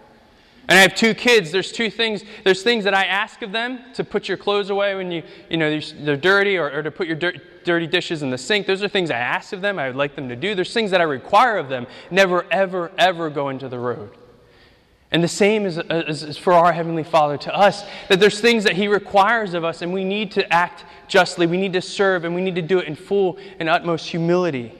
And 0.68 0.78
I 0.78 0.82
have 0.82 0.96
two 0.96 1.14
kids. 1.14 1.52
There's 1.52 1.70
two 1.70 1.90
things. 1.90 2.24
There's 2.42 2.62
things 2.62 2.84
that 2.84 2.94
I 2.94 3.04
ask 3.04 3.42
of 3.42 3.52
them 3.52 3.80
to 3.94 4.02
put 4.02 4.28
your 4.28 4.36
clothes 4.36 4.70
away 4.70 4.96
when 4.96 5.12
you, 5.12 5.22
you 5.48 5.56
know, 5.56 5.80
they're 6.00 6.16
dirty 6.16 6.56
or, 6.56 6.70
or 6.70 6.82
to 6.82 6.90
put 6.90 7.06
your 7.06 7.16
dirty 7.16 7.86
dishes 7.86 8.22
in 8.22 8.30
the 8.30 8.38
sink. 8.38 8.66
Those 8.66 8.82
are 8.82 8.88
things 8.88 9.10
I 9.10 9.18
ask 9.18 9.52
of 9.52 9.60
them. 9.60 9.78
I 9.78 9.86
would 9.86 9.96
like 9.96 10.16
them 10.16 10.28
to 10.28 10.34
do. 10.34 10.56
There's 10.56 10.72
things 10.72 10.90
that 10.90 11.00
I 11.00 11.04
require 11.04 11.56
of 11.56 11.68
them. 11.68 11.86
Never, 12.10 12.46
ever, 12.50 12.90
ever 12.98 13.30
go 13.30 13.48
into 13.48 13.68
the 13.68 13.78
road. 13.78 14.10
And 15.12 15.22
the 15.22 15.28
same 15.28 15.66
is, 15.66 15.78
is, 15.78 16.24
is, 16.24 16.36
for 16.36 16.52
our 16.52 16.72
Heavenly 16.72 17.04
Father 17.04 17.38
to 17.38 17.56
us, 17.56 17.84
that 18.08 18.18
there's 18.18 18.40
things 18.40 18.64
that 18.64 18.72
He 18.72 18.88
requires 18.88 19.54
of 19.54 19.62
us, 19.62 19.82
and 19.82 19.92
we 19.92 20.02
need 20.02 20.32
to 20.32 20.52
act 20.52 20.84
justly. 21.06 21.46
We 21.46 21.58
need 21.58 21.72
to 21.74 21.80
serve, 21.80 22.24
and 22.24 22.34
we 22.34 22.40
need 22.40 22.56
to 22.56 22.62
do 22.62 22.80
it 22.80 22.88
in 22.88 22.96
full 22.96 23.38
and 23.60 23.68
utmost 23.68 24.08
humility. 24.08 24.72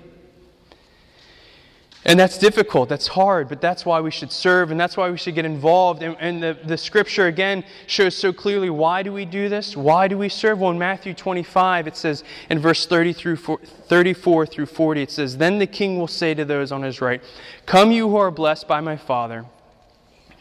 And 2.06 2.20
that's 2.20 2.38
difficult, 2.38 2.88
that's 2.88 3.08
hard, 3.08 3.48
but 3.48 3.60
that's 3.60 3.84
why 3.84 4.00
we 4.00 4.12
should 4.12 4.30
serve 4.30 4.70
and 4.70 4.78
that's 4.78 4.96
why 4.96 5.10
we 5.10 5.16
should 5.16 5.34
get 5.34 5.44
involved. 5.44 6.04
And, 6.04 6.16
and, 6.20 6.40
the, 6.40 6.56
the 6.64 6.78
scripture 6.78 7.26
again 7.26 7.64
shows 7.88 8.16
so 8.16 8.32
clearly 8.32 8.70
why 8.70 9.02
do 9.02 9.12
we 9.12 9.24
do 9.24 9.48
this? 9.48 9.76
Why 9.76 10.06
do 10.06 10.16
we 10.16 10.28
serve? 10.28 10.60
Well, 10.60 10.70
in 10.70 10.78
Matthew 10.78 11.14
25, 11.14 11.88
it 11.88 11.96
says 11.96 12.22
in 12.48 12.60
verse 12.60 12.86
30 12.86 13.12
through 13.12 13.36
34 13.36 14.46
through 14.46 14.66
40, 14.66 15.02
it 15.02 15.10
says, 15.10 15.36
Then 15.36 15.58
the 15.58 15.66
king 15.66 15.98
will 15.98 16.06
say 16.06 16.32
to 16.32 16.44
those 16.44 16.70
on 16.70 16.82
his 16.82 17.00
right, 17.00 17.20
Come, 17.66 17.90
you 17.90 18.08
who 18.08 18.16
are 18.16 18.30
blessed 18.30 18.68
by 18.68 18.80
my 18.80 18.96
Father, 18.96 19.44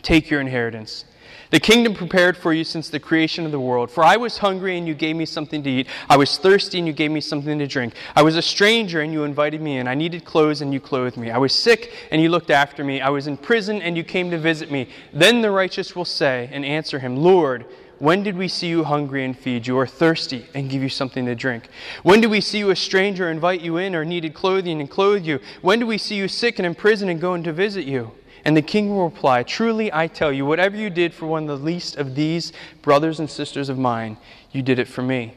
take 0.03 0.29
your 0.29 0.41
inheritance. 0.41 1.05
The 1.51 1.59
kingdom 1.59 1.93
prepared 1.93 2.35
for 2.35 2.53
you 2.53 2.63
since 2.63 2.89
the 2.89 2.99
creation 2.99 3.45
of 3.45 3.51
the 3.51 3.59
world. 3.59 3.91
For 3.91 4.03
I 4.03 4.17
was 4.17 4.39
hungry, 4.39 4.77
and 4.77 4.87
you 4.87 4.93
gave 4.93 5.15
me 5.15 5.25
something 5.25 5.61
to 5.63 5.69
eat. 5.69 5.87
I 6.09 6.17
was 6.17 6.37
thirsty, 6.37 6.79
and 6.79 6.87
you 6.87 6.93
gave 6.93 7.11
me 7.11 7.21
something 7.21 7.59
to 7.59 7.67
drink. 7.67 7.93
I 8.15 8.23
was 8.23 8.35
a 8.35 8.41
stranger, 8.41 9.01
and 9.01 9.13
you 9.13 9.23
invited 9.23 9.61
me 9.61 9.77
in. 9.77 9.87
I 9.87 9.95
needed 9.95 10.25
clothes, 10.25 10.61
and 10.61 10.73
you 10.73 10.79
clothed 10.79 11.17
me. 11.17 11.31
I 11.31 11.37
was 11.37 11.53
sick, 11.53 11.93
and 12.11 12.21
you 12.21 12.29
looked 12.29 12.49
after 12.49 12.83
me. 12.83 13.01
I 13.01 13.09
was 13.09 13.27
in 13.27 13.37
prison, 13.37 13.81
and 13.81 13.95
you 13.95 14.03
came 14.03 14.31
to 14.31 14.37
visit 14.37 14.71
me. 14.71 14.89
Then 15.13 15.41
the 15.41 15.51
righteous 15.51 15.95
will 15.95 16.05
say 16.05 16.49
and 16.51 16.65
answer 16.65 16.99
him, 16.99 17.15
Lord, 17.15 17.65
when 17.99 18.23
did 18.23 18.35
we 18.35 18.49
see 18.49 18.67
you 18.67 18.83
hungry 18.83 19.23
and 19.23 19.37
feed 19.37 19.67
you, 19.67 19.77
or 19.77 19.87
thirsty 19.87 20.47
and 20.53 20.69
give 20.69 20.83
you 20.83 20.89
something 20.89 21.25
to 21.27 21.35
drink? 21.35 21.69
When 22.03 22.19
did 22.19 22.29
we 22.29 22.41
see 22.41 22.57
you 22.57 22.71
a 22.71 22.75
stranger, 22.75 23.29
invite 23.29 23.61
you 23.61 23.77
in, 23.77 23.95
or 23.95 24.03
needed 24.03 24.33
clothing 24.33 24.81
and 24.81 24.89
clothe 24.89 25.23
you? 25.23 25.39
When 25.61 25.79
did 25.79 25.85
we 25.85 25.97
see 25.97 26.15
you 26.15 26.27
sick 26.27 26.59
and 26.59 26.65
in 26.65 26.75
prison 26.75 27.07
and 27.07 27.21
go 27.21 27.35
in 27.35 27.43
to 27.43 27.53
visit 27.53 27.85
you? 27.85 28.11
And 28.45 28.55
the 28.55 28.61
king 28.61 28.89
will 28.89 29.05
reply, 29.05 29.41
Truly 29.41 29.91
I 29.91 30.07
tell 30.07 30.31
you, 30.31 30.45
whatever 30.45 30.77
you 30.77 30.91
did 30.91 31.13
for 31.13 31.25
one 31.25 31.49
of 31.49 31.59
the 31.59 31.65
least 31.65 31.97
of 31.97 32.13
these 32.15 32.53
brothers 32.83 33.19
and 33.19 33.29
sisters 33.29 33.69
of 33.69 33.79
mine, 33.79 34.17
you 34.51 34.61
did 34.61 34.77
it 34.77 34.87
for 34.87 35.01
me. 35.01 35.33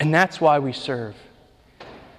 And 0.00 0.12
that's 0.14 0.40
why 0.40 0.58
we 0.58 0.72
serve. 0.72 1.14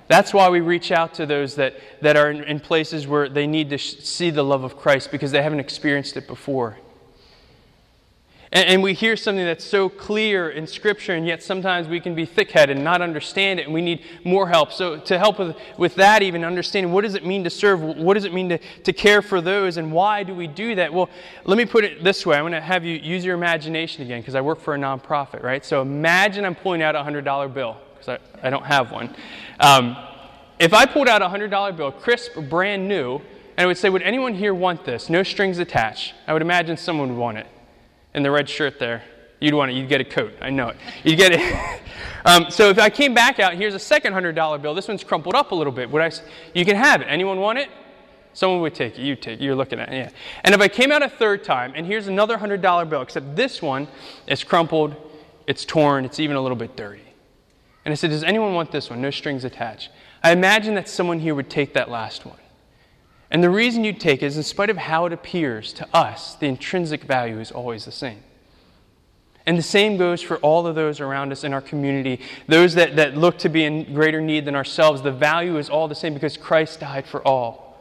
That's 0.07 0.33
why 0.33 0.49
we 0.49 0.59
reach 0.59 0.91
out 0.91 1.15
to 1.15 1.25
those 1.25 1.55
that, 1.55 1.75
that 2.01 2.15
are 2.15 2.29
in, 2.29 2.43
in 2.43 2.59
places 2.59 3.07
where 3.07 3.27
they 3.27 3.47
need 3.47 3.71
to 3.71 3.77
sh- 3.77 3.95
see 3.99 4.29
the 4.29 4.43
love 4.43 4.63
of 4.63 4.77
Christ 4.77 5.09
because 5.09 5.31
they 5.31 5.41
haven't 5.41 5.61
experienced 5.61 6.15
it 6.15 6.27
before. 6.27 6.77
And, 8.51 8.67
and 8.67 8.83
we 8.83 8.93
hear 8.93 9.15
something 9.15 9.45
that's 9.45 9.63
so 9.63 9.87
clear 9.87 10.49
in 10.49 10.67
Scripture, 10.67 11.13
and 11.13 11.25
yet 11.25 11.41
sometimes 11.41 11.87
we 11.87 11.99
can 11.99 12.15
be 12.15 12.25
thick 12.25 12.51
headed 12.51 12.75
and 12.75 12.83
not 12.83 13.01
understand 13.01 13.59
it, 13.59 13.65
and 13.65 13.73
we 13.73 13.81
need 13.81 14.03
more 14.23 14.47
help. 14.47 14.73
So, 14.73 14.97
to 14.97 15.17
help 15.17 15.39
with, 15.39 15.55
with 15.77 15.95
that, 15.95 16.21
even 16.21 16.43
understanding 16.43 16.91
what 16.91 17.03
does 17.03 17.15
it 17.15 17.25
mean 17.25 17.43
to 17.43 17.49
serve, 17.49 17.81
what 17.81 18.15
does 18.15 18.25
it 18.25 18.33
mean 18.33 18.49
to, 18.49 18.57
to 18.57 18.93
care 18.93 19.21
for 19.21 19.39
those, 19.41 19.77
and 19.77 19.91
why 19.91 20.23
do 20.23 20.35
we 20.35 20.47
do 20.47 20.75
that? 20.75 20.93
Well, 20.93 21.09
let 21.45 21.57
me 21.57 21.65
put 21.65 21.83
it 21.83 22.03
this 22.03 22.25
way 22.25 22.37
I'm 22.37 22.43
going 22.43 22.53
to 22.53 22.61
have 22.61 22.83
you 22.83 22.97
use 22.97 23.23
your 23.23 23.35
imagination 23.35 24.03
again 24.03 24.21
because 24.21 24.35
I 24.35 24.41
work 24.41 24.59
for 24.59 24.75
a 24.75 24.77
nonprofit, 24.77 25.43
right? 25.43 25.63
So, 25.63 25.81
imagine 25.81 26.45
I'm 26.45 26.55
pulling 26.55 26.81
out 26.81 26.95
a 26.95 26.99
$100 26.99 27.53
bill 27.53 27.77
because 27.93 28.19
I, 28.43 28.47
I 28.47 28.49
don't 28.49 28.65
have 28.65 28.91
one. 28.91 29.15
Um, 29.59 29.95
if 30.59 30.73
I 30.73 30.85
pulled 30.85 31.07
out 31.07 31.21
a 31.21 31.27
$100 31.27 31.75
bill, 31.75 31.91
crisp, 31.91 32.33
brand 32.49 32.87
new, 32.87 33.15
and 33.15 33.63
I 33.63 33.65
would 33.65 33.77
say, 33.77 33.89
Would 33.89 34.01
anyone 34.01 34.33
here 34.33 34.53
want 34.53 34.83
this? 34.83 35.09
No 35.09 35.23
strings 35.23 35.59
attached. 35.59 36.15
I 36.27 36.33
would 36.33 36.41
imagine 36.41 36.75
someone 36.75 37.09
would 37.09 37.17
want 37.17 37.37
it 37.37 37.47
in 38.13 38.23
the 38.23 38.31
red 38.31 38.49
shirt 38.49 38.79
there. 38.79 39.03
You'd 39.39 39.53
want 39.53 39.71
it. 39.71 39.73
You'd 39.75 39.89
get 39.89 40.01
a 40.01 40.05
coat. 40.05 40.33
I 40.41 40.49
know 40.51 40.69
it. 40.69 40.77
You'd 41.03 41.17
get 41.17 41.31
it. 41.33 41.81
um, 42.25 42.51
so 42.51 42.69
if 42.69 42.77
I 42.77 42.89
came 42.89 43.13
back 43.13 43.39
out, 43.39 43.55
here's 43.55 43.73
a 43.73 43.79
second 43.79 44.13
hundred 44.13 44.35
dollar 44.35 44.57
bill. 44.57 44.75
This 44.75 44.87
one's 44.87 45.03
crumpled 45.03 45.35
up 45.35 45.51
a 45.51 45.55
little 45.55 45.73
bit. 45.73 45.89
Would 45.89 46.01
I? 46.01 46.11
You 46.53 46.63
can 46.63 46.75
have 46.75 47.01
it. 47.01 47.05
Anyone 47.05 47.39
want 47.39 47.57
it? 47.57 47.69
Someone 48.33 48.61
would 48.61 48.75
take 48.75 48.97
it. 48.97 49.01
You 49.01 49.15
take. 49.15 49.39
It. 49.39 49.43
You're 49.43 49.55
looking 49.55 49.79
at 49.79 49.89
it. 49.91 49.95
Yeah. 49.95 50.09
And 50.43 50.53
if 50.53 50.61
I 50.61 50.67
came 50.67 50.91
out 50.91 51.01
a 51.01 51.09
third 51.09 51.43
time, 51.43 51.73
and 51.75 51.85
here's 51.85 52.07
another 52.07 52.37
hundred 52.37 52.61
dollar 52.61 52.85
bill, 52.85 53.01
except 53.01 53.35
this 53.35 53.61
one 53.61 53.87
is 54.27 54.43
crumpled, 54.43 54.95
it's 55.47 55.65
torn, 55.65 56.05
it's 56.05 56.19
even 56.19 56.35
a 56.35 56.41
little 56.41 56.55
bit 56.55 56.75
dirty. 56.75 57.01
And 57.83 57.91
I 57.91 57.95
said, 57.95 58.11
Does 58.11 58.23
anyone 58.23 58.53
want 58.53 58.71
this 58.71 58.89
one? 58.89 59.01
No 59.01 59.09
strings 59.09 59.43
attached. 59.43 59.89
I 60.23 60.31
imagine 60.33 60.75
that 60.75 60.87
someone 60.87 61.19
here 61.19 61.33
would 61.33 61.49
take 61.49 61.73
that 61.73 61.89
last 61.89 62.25
one. 62.25 62.37
And 63.31 63.41
the 63.41 63.49
reason 63.49 63.85
you 63.85 63.93
take 63.93 64.21
is, 64.21 64.35
in 64.35 64.43
spite 64.43 64.69
of 64.69 64.75
how 64.75 65.05
it 65.05 65.13
appears 65.13 65.71
to 65.73 65.87
us, 65.95 66.35
the 66.35 66.47
intrinsic 66.47 67.03
value 67.03 67.39
is 67.39 67.49
always 67.49 67.85
the 67.85 67.91
same. 67.91 68.21
And 69.45 69.57
the 69.57 69.63
same 69.63 69.97
goes 69.97 70.21
for 70.21 70.37
all 70.37 70.67
of 70.67 70.75
those 70.75 70.99
around 70.99 71.31
us 71.31 71.45
in 71.45 71.53
our 71.53 71.61
community, 71.61 72.19
those 72.47 72.75
that, 72.75 72.97
that 72.97 73.17
look 73.17 73.39
to 73.39 73.49
be 73.49 73.63
in 73.63 73.93
greater 73.93 74.19
need 74.19 74.45
than 74.45 74.55
ourselves. 74.55 75.01
The 75.01 75.13
value 75.13 75.57
is 75.57 75.69
all 75.69 75.87
the 75.87 75.95
same 75.95 76.13
because 76.13 76.35
Christ 76.35 76.81
died 76.81 77.07
for 77.07 77.25
all. 77.25 77.71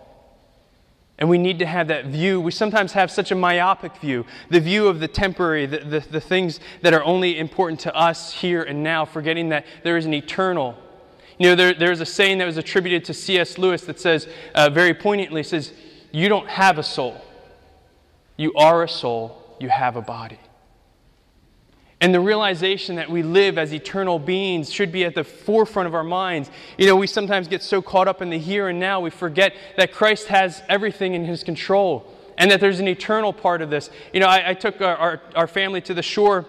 And 1.19 1.29
we 1.29 1.37
need 1.37 1.59
to 1.59 1.67
have 1.67 1.89
that 1.89 2.07
view. 2.07 2.41
We 2.41 2.53
sometimes 2.53 2.93
have 2.93 3.11
such 3.11 3.31
a 3.31 3.35
myopic 3.35 3.97
view 3.97 4.25
the 4.49 4.61
view 4.61 4.87
of 4.87 5.01
the 5.01 5.09
temporary, 5.09 5.67
the, 5.67 5.79
the, 5.81 6.01
the 6.01 6.21
things 6.21 6.61
that 6.81 6.95
are 6.95 7.05
only 7.05 7.39
important 7.39 7.81
to 7.81 7.95
us 7.95 8.33
here 8.33 8.63
and 8.63 8.83
now, 8.83 9.05
forgetting 9.05 9.51
that 9.51 9.67
there 9.83 9.99
is 9.99 10.07
an 10.07 10.15
eternal 10.15 10.79
you 11.41 11.47
know, 11.47 11.55
there, 11.55 11.73
there's 11.73 12.03
a 12.03 12.07
saying 12.07 12.37
that 12.39 12.45
was 12.45 12.59
attributed 12.59 13.03
to 13.07 13.15
C.S. 13.15 13.57
Lewis 13.57 13.81
that 13.87 13.99
says, 13.99 14.29
uh, 14.55 14.69
very 14.69 14.93
poignantly, 14.93 15.43
says, 15.43 15.73
You 16.13 16.29
don't 16.29 16.47
have 16.47 16.77
a 16.77 16.83
soul. 16.83 17.19
You 18.37 18.53
are 18.53 18.83
a 18.83 18.89
soul. 18.89 19.57
You 19.59 19.71
have 19.71 19.97
a 19.97 20.03
body. 20.03 20.39
And 21.99 22.15
the 22.15 22.21
realization 22.21 22.97
that 22.97 23.09
we 23.09 23.23
live 23.23 23.57
as 23.57 23.73
eternal 23.73 24.19
beings 24.19 24.71
should 24.71 24.93
be 24.93 25.07
at 25.07 25.15
the 25.15 25.25
forefront 25.25 25.87
of 25.87 25.95
our 25.95 26.05
minds. 26.05 26.51
You 26.77 26.87
know, 26.87 26.97
we 26.97 27.07
sometimes 27.07 27.49
get 27.49 27.63
so 27.63 27.81
caught 27.81 28.07
up 28.07 28.21
in 28.21 28.29
the 28.29 28.39
here 28.39 28.69
and 28.69 28.79
now, 28.79 29.01
we 29.01 29.09
forget 29.09 29.55
that 29.79 29.93
Christ 29.93 30.27
has 30.27 30.63
everything 30.69 31.15
in 31.15 31.25
his 31.25 31.43
control 31.43 32.15
and 32.37 32.51
that 32.51 32.61
there's 32.61 32.81
an 32.81 32.89
eternal 32.89 33.33
part 33.33 33.63
of 33.63 33.71
this. 33.71 33.89
You 34.13 34.21
know, 34.21 34.27
I, 34.27 34.51
I 34.51 34.55
took 34.55 34.83
our, 34.83 34.97
our, 34.97 35.23
our 35.35 35.47
family 35.47 35.81
to 35.83 35.95
the 35.95 36.03
shore 36.03 36.45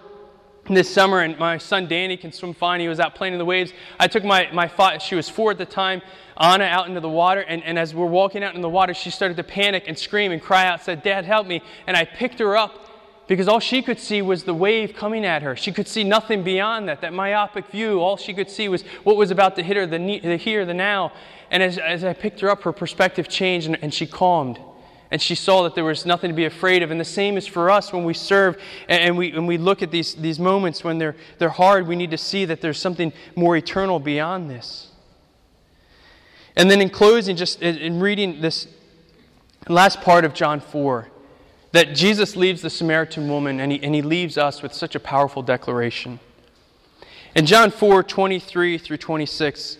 this 0.66 0.92
summer, 0.92 1.20
and 1.20 1.38
my 1.38 1.58
son 1.58 1.88
Danny 1.88 2.16
can 2.16 2.32
swim 2.32 2.54
fine. 2.54 2.80
He 2.80 2.88
was 2.88 3.00
out 3.00 3.14
playing 3.14 3.34
in 3.34 3.38
the 3.38 3.44
waves. 3.44 3.72
I 3.98 4.06
took 4.06 4.24
my, 4.24 4.48
my 4.52 4.98
she 4.98 5.14
was 5.14 5.28
four 5.28 5.50
at 5.50 5.58
the 5.58 5.66
time, 5.66 6.02
Anna 6.36 6.64
out 6.64 6.88
into 6.88 7.00
the 7.00 7.08
water, 7.08 7.40
and, 7.40 7.62
and 7.64 7.78
as 7.78 7.94
we're 7.94 8.06
walking 8.06 8.44
out 8.44 8.54
in 8.54 8.60
the 8.60 8.68
water, 8.68 8.94
she 8.94 9.10
started 9.10 9.36
to 9.36 9.42
panic 9.42 9.84
and 9.86 9.98
scream 9.98 10.32
and 10.32 10.40
cry 10.40 10.66
out, 10.66 10.82
said, 10.82 11.02
Dad, 11.02 11.24
help 11.24 11.46
me. 11.46 11.62
And 11.86 11.96
I 11.96 12.04
picked 12.04 12.38
her 12.38 12.56
up 12.56 12.88
because 13.26 13.48
all 13.48 13.60
she 13.60 13.82
could 13.82 13.98
see 13.98 14.22
was 14.22 14.44
the 14.44 14.54
wave 14.54 14.94
coming 14.94 15.24
at 15.24 15.42
her. 15.42 15.56
She 15.56 15.72
could 15.72 15.88
see 15.88 16.04
nothing 16.04 16.42
beyond 16.42 16.88
that, 16.88 17.00
that 17.00 17.12
myopic 17.12 17.66
view. 17.66 18.00
All 18.00 18.16
she 18.16 18.32
could 18.34 18.50
see 18.50 18.68
was 18.68 18.82
what 19.04 19.16
was 19.16 19.30
about 19.30 19.56
to 19.56 19.62
hit 19.62 19.76
her, 19.76 19.86
the, 19.86 20.20
the 20.20 20.36
here, 20.36 20.64
the 20.64 20.74
now. 20.74 21.12
And 21.50 21.62
as, 21.62 21.78
as 21.78 22.04
I 22.04 22.12
picked 22.12 22.40
her 22.40 22.50
up, 22.50 22.62
her 22.62 22.72
perspective 22.72 23.28
changed 23.28 23.66
and, 23.66 23.78
and 23.82 23.92
she 23.92 24.06
calmed 24.06 24.58
and 25.12 25.20
she 25.20 25.34
saw 25.34 25.62
that 25.64 25.74
there 25.74 25.84
was 25.84 26.06
nothing 26.06 26.30
to 26.30 26.34
be 26.34 26.46
afraid 26.46 26.82
of. 26.82 26.90
And 26.90 26.98
the 26.98 27.04
same 27.04 27.36
is 27.36 27.46
for 27.46 27.68
us 27.68 27.92
when 27.92 28.02
we 28.02 28.14
serve 28.14 28.58
and 28.88 29.14
we, 29.14 29.30
and 29.32 29.46
we 29.46 29.58
look 29.58 29.82
at 29.82 29.90
these, 29.90 30.14
these 30.14 30.38
moments 30.38 30.82
when 30.82 30.96
they're, 30.96 31.14
they're 31.36 31.50
hard, 31.50 31.86
we 31.86 31.96
need 31.96 32.10
to 32.12 32.18
see 32.18 32.46
that 32.46 32.62
there's 32.62 32.78
something 32.78 33.12
more 33.36 33.54
eternal 33.54 34.00
beyond 34.00 34.48
this. 34.48 34.90
And 36.56 36.70
then 36.70 36.80
in 36.80 36.88
closing, 36.88 37.36
just 37.36 37.60
in 37.60 38.00
reading 38.00 38.40
this 38.40 38.66
last 39.68 40.00
part 40.00 40.24
of 40.24 40.32
John 40.32 40.60
4, 40.60 41.08
that 41.72 41.94
Jesus 41.94 42.34
leaves 42.34 42.62
the 42.62 42.70
Samaritan 42.70 43.28
woman 43.28 43.60
and 43.60 43.70
he, 43.70 43.82
and 43.82 43.94
he 43.94 44.00
leaves 44.00 44.38
us 44.38 44.62
with 44.62 44.72
such 44.72 44.94
a 44.94 45.00
powerful 45.00 45.42
declaration. 45.42 46.20
In 47.34 47.44
John 47.44 47.70
4 47.70 48.02
23 48.02 48.78
through 48.78 48.96
26, 48.96 49.76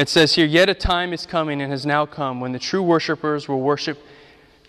it 0.00 0.08
says 0.08 0.34
here, 0.34 0.46
Yet 0.46 0.68
a 0.68 0.74
time 0.74 1.12
is 1.12 1.26
coming 1.26 1.60
and 1.60 1.70
has 1.72 1.84
now 1.84 2.06
come 2.06 2.40
when 2.40 2.52
the 2.52 2.58
true 2.58 2.82
worshippers 2.82 3.48
will 3.48 3.60
worship 3.60 3.98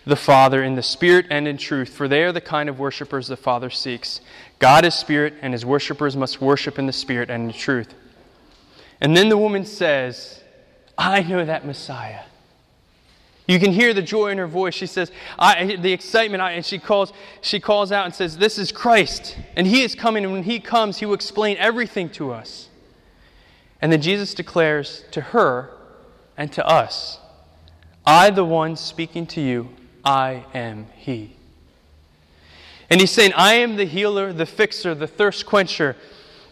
the 0.04 0.16
Father 0.16 0.62
in 0.62 0.74
the 0.74 0.82
Spirit 0.82 1.26
and 1.30 1.46
in 1.46 1.56
truth, 1.56 1.90
for 1.90 2.08
they 2.08 2.22
are 2.24 2.32
the 2.32 2.40
kind 2.40 2.68
of 2.68 2.78
worshippers 2.78 3.28
the 3.28 3.36
Father 3.36 3.70
seeks. 3.70 4.20
God 4.58 4.84
is 4.84 4.94
Spirit, 4.94 5.34
and 5.40 5.52
his 5.52 5.64
worshippers 5.64 6.16
must 6.16 6.40
worship 6.40 6.78
in 6.78 6.86
the 6.86 6.92
Spirit 6.92 7.30
and 7.30 7.50
in 7.50 7.56
truth. 7.56 7.94
And 9.00 9.16
then 9.16 9.28
the 9.28 9.38
woman 9.38 9.64
says, 9.64 10.42
I 10.98 11.22
know 11.22 11.44
that 11.44 11.64
Messiah. 11.64 12.24
You 13.48 13.58
can 13.58 13.72
hear 13.72 13.92
the 13.92 14.02
joy 14.02 14.28
in 14.28 14.38
her 14.38 14.46
voice. 14.46 14.74
She 14.74 14.86
says, 14.86 15.10
I, 15.38 15.76
the 15.76 15.92
excitement, 15.92 16.42
I, 16.42 16.52
and 16.52 16.64
she 16.64 16.78
calls, 16.78 17.12
she 17.40 17.58
calls 17.58 17.90
out 17.90 18.06
and 18.06 18.14
says, 18.14 18.36
This 18.36 18.58
is 18.58 18.70
Christ, 18.70 19.36
and 19.56 19.66
He 19.66 19.82
is 19.82 19.94
coming, 19.94 20.24
and 20.24 20.32
when 20.32 20.44
He 20.44 20.60
comes, 20.60 20.98
He 20.98 21.06
will 21.06 21.14
explain 21.14 21.56
everything 21.58 22.08
to 22.10 22.32
us. 22.32 22.68
And 23.82 23.92
then 23.92 24.00
Jesus 24.00 24.32
declares 24.32 25.04
to 25.10 25.20
her 25.20 25.70
and 26.38 26.50
to 26.52 26.66
us, 26.66 27.18
I, 28.06 28.30
the 28.30 28.44
one 28.44 28.76
speaking 28.76 29.26
to 29.28 29.40
you, 29.42 29.68
I 30.04 30.44
am 30.54 30.86
He. 30.96 31.36
And 32.88 33.00
He's 33.00 33.10
saying, 33.10 33.34
I 33.34 33.54
am 33.54 33.76
the 33.76 33.84
healer, 33.84 34.32
the 34.32 34.46
fixer, 34.46 34.94
the 34.94 35.06
thirst 35.06 35.44
quencher 35.44 35.96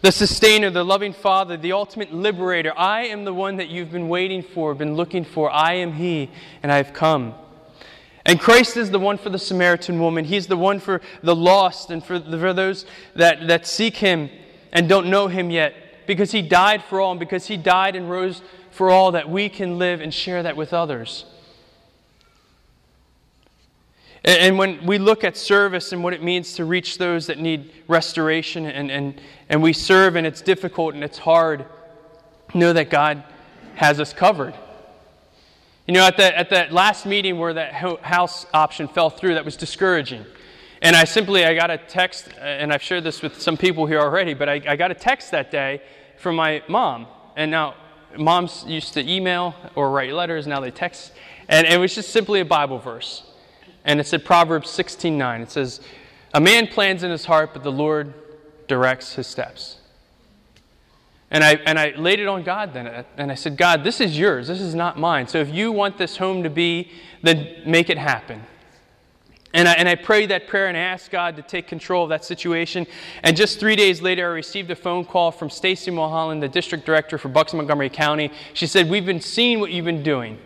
the 0.01 0.11
sustainer, 0.11 0.71
the 0.71 0.83
loving 0.83 1.13
Father, 1.13 1.57
the 1.57 1.73
ultimate 1.73 2.11
liberator. 2.11 2.73
I 2.75 3.03
am 3.05 3.23
the 3.23 3.33
one 3.33 3.57
that 3.57 3.69
you've 3.69 3.91
been 3.91 4.09
waiting 4.09 4.41
for, 4.41 4.73
been 4.73 4.95
looking 4.95 5.23
for. 5.23 5.51
I 5.51 5.73
am 5.75 5.93
He, 5.93 6.31
and 6.63 6.71
I've 6.71 6.91
come. 6.91 7.35
And 8.25 8.39
Christ 8.39 8.77
is 8.77 8.89
the 8.89 8.99
one 8.99 9.17
for 9.17 9.29
the 9.29 9.39
Samaritan 9.39 9.99
woman. 9.99 10.25
He's 10.25 10.47
the 10.47 10.57
one 10.57 10.79
for 10.79 11.01
the 11.21 11.35
lost 11.35 11.91
and 11.91 12.03
for, 12.03 12.17
the, 12.17 12.37
for 12.37 12.53
those 12.53 12.85
that, 13.15 13.47
that 13.47 13.67
seek 13.67 13.97
Him 13.97 14.29
and 14.71 14.89
don't 14.89 15.07
know 15.07 15.27
Him 15.27 15.51
yet. 15.51 15.75
Because 16.07 16.31
He 16.31 16.41
died 16.41 16.83
for 16.83 16.99
all, 16.99 17.11
and 17.11 17.19
because 17.19 17.47
He 17.47 17.57
died 17.57 17.95
and 17.95 18.09
rose 18.09 18.41
for 18.71 18.89
all, 18.89 19.11
that 19.13 19.29
we 19.29 19.49
can 19.49 19.77
live 19.77 20.01
and 20.01 20.13
share 20.13 20.43
that 20.43 20.55
with 20.55 20.73
others. 20.73 21.25
And 24.23 24.59
when 24.59 24.85
we 24.85 24.99
look 24.99 25.23
at 25.23 25.35
service 25.35 25.93
and 25.93 26.03
what 26.03 26.13
it 26.13 26.21
means 26.21 26.53
to 26.53 26.65
reach 26.65 26.99
those 26.99 27.25
that 27.25 27.39
need 27.39 27.71
restoration, 27.87 28.67
and, 28.67 28.91
and, 28.91 29.19
and 29.49 29.63
we 29.63 29.73
serve 29.73 30.15
and 30.15 30.27
it's 30.27 30.41
difficult 30.41 30.93
and 30.93 31.03
it's 31.03 31.17
hard, 31.17 31.65
know 32.53 32.71
that 32.71 32.91
God 32.91 33.23
has 33.75 33.99
us 33.99 34.13
covered. 34.13 34.53
You 35.87 35.95
know, 35.95 36.05
at 36.05 36.17
that, 36.17 36.35
at 36.35 36.51
that 36.51 36.71
last 36.71 37.07
meeting 37.07 37.39
where 37.39 37.53
that 37.55 37.73
house 37.73 38.45
option 38.53 38.87
fell 38.87 39.09
through, 39.09 39.33
that 39.33 39.45
was 39.45 39.57
discouraging. 39.57 40.25
And 40.81 40.95
I 40.95 41.03
simply, 41.03 41.45
I 41.45 41.53
got 41.53 41.69
a 41.69 41.77
text, 41.77 42.29
uh, 42.37 42.41
and 42.41 42.73
I've 42.73 42.81
shared 42.81 43.03
this 43.03 43.21
with 43.21 43.41
some 43.41 43.55
people 43.55 43.85
here 43.85 43.99
already, 43.99 44.33
but 44.33 44.49
I, 44.49 44.61
I 44.67 44.75
got 44.75 44.91
a 44.91 44.95
text 44.95 45.31
that 45.31 45.51
day 45.51 45.81
from 46.17 46.35
my 46.35 46.63
mom. 46.67 47.07
And 47.35 47.51
now, 47.51 47.75
moms 48.17 48.65
used 48.67 48.93
to 48.95 49.09
email 49.09 49.55
or 49.75 49.91
write 49.91 50.13
letters, 50.13 50.47
now 50.47 50.59
they 50.59 50.71
text. 50.71 51.13
And 51.47 51.67
it 51.67 51.77
was 51.77 51.93
just 51.93 52.09
simply 52.09 52.39
a 52.39 52.45
Bible 52.45 52.79
verse 52.79 53.23
and 53.83 53.99
it 53.99 54.07
said 54.07 54.25
Proverbs 54.25 54.69
16:9. 54.69 55.41
It 55.41 55.51
says, 55.51 55.81
"A 56.33 56.39
man 56.39 56.67
plans 56.67 57.03
in 57.03 57.11
his 57.11 57.25
heart, 57.25 57.51
but 57.53 57.63
the 57.63 57.71
Lord 57.71 58.13
directs 58.67 59.15
his 59.15 59.27
steps." 59.27 59.77
And 61.33 61.43
I, 61.45 61.53
and 61.65 61.79
I 61.79 61.93
laid 61.95 62.19
it 62.19 62.27
on 62.27 62.43
God 62.43 62.73
then, 62.73 62.87
uh, 62.87 63.03
and 63.17 63.31
I 63.31 63.35
said, 63.35 63.55
God, 63.55 63.85
this 63.85 64.01
is 64.01 64.19
yours. 64.19 64.49
This 64.49 64.59
is 64.59 64.75
not 64.75 64.99
mine. 64.99 65.27
So 65.27 65.37
if 65.37 65.49
you 65.49 65.71
want 65.71 65.97
this 65.97 66.17
home 66.17 66.43
to 66.43 66.49
be, 66.49 66.91
then 67.21 67.47
make 67.65 67.89
it 67.89 67.97
happen. 67.97 68.43
And 69.53 69.67
I, 69.67 69.73
and 69.73 69.89
I 69.89 69.95
prayed 69.95 70.29
that 70.29 70.47
prayer 70.47 70.67
and 70.67 70.77
I 70.77 70.81
asked 70.81 71.11
God 71.11 71.35
to 71.35 71.41
take 71.41 71.67
control 71.67 72.03
of 72.03 72.09
that 72.09 72.23
situation. 72.23 72.87
And 73.23 73.35
just 73.35 73.59
three 73.59 73.75
days 73.75 74.01
later, 74.01 74.25
I 74.29 74.33
received 74.33 74.71
a 74.71 74.75
phone 74.75 75.03
call 75.03 75.31
from 75.31 75.49
Stacy 75.49 75.91
Mulholland, 75.91 76.41
the 76.41 76.47
district 76.47 76.85
director 76.85 77.17
for 77.17 77.29
Bucks 77.29 77.53
Montgomery 77.53 77.89
County. 77.89 78.31
She 78.53 78.67
said, 78.67 78.89
We've 78.89 79.05
been 79.05 79.21
seeing 79.21 79.59
what 79.59 79.71
you've 79.71 79.85
been 79.85 80.03
doing. 80.03 80.39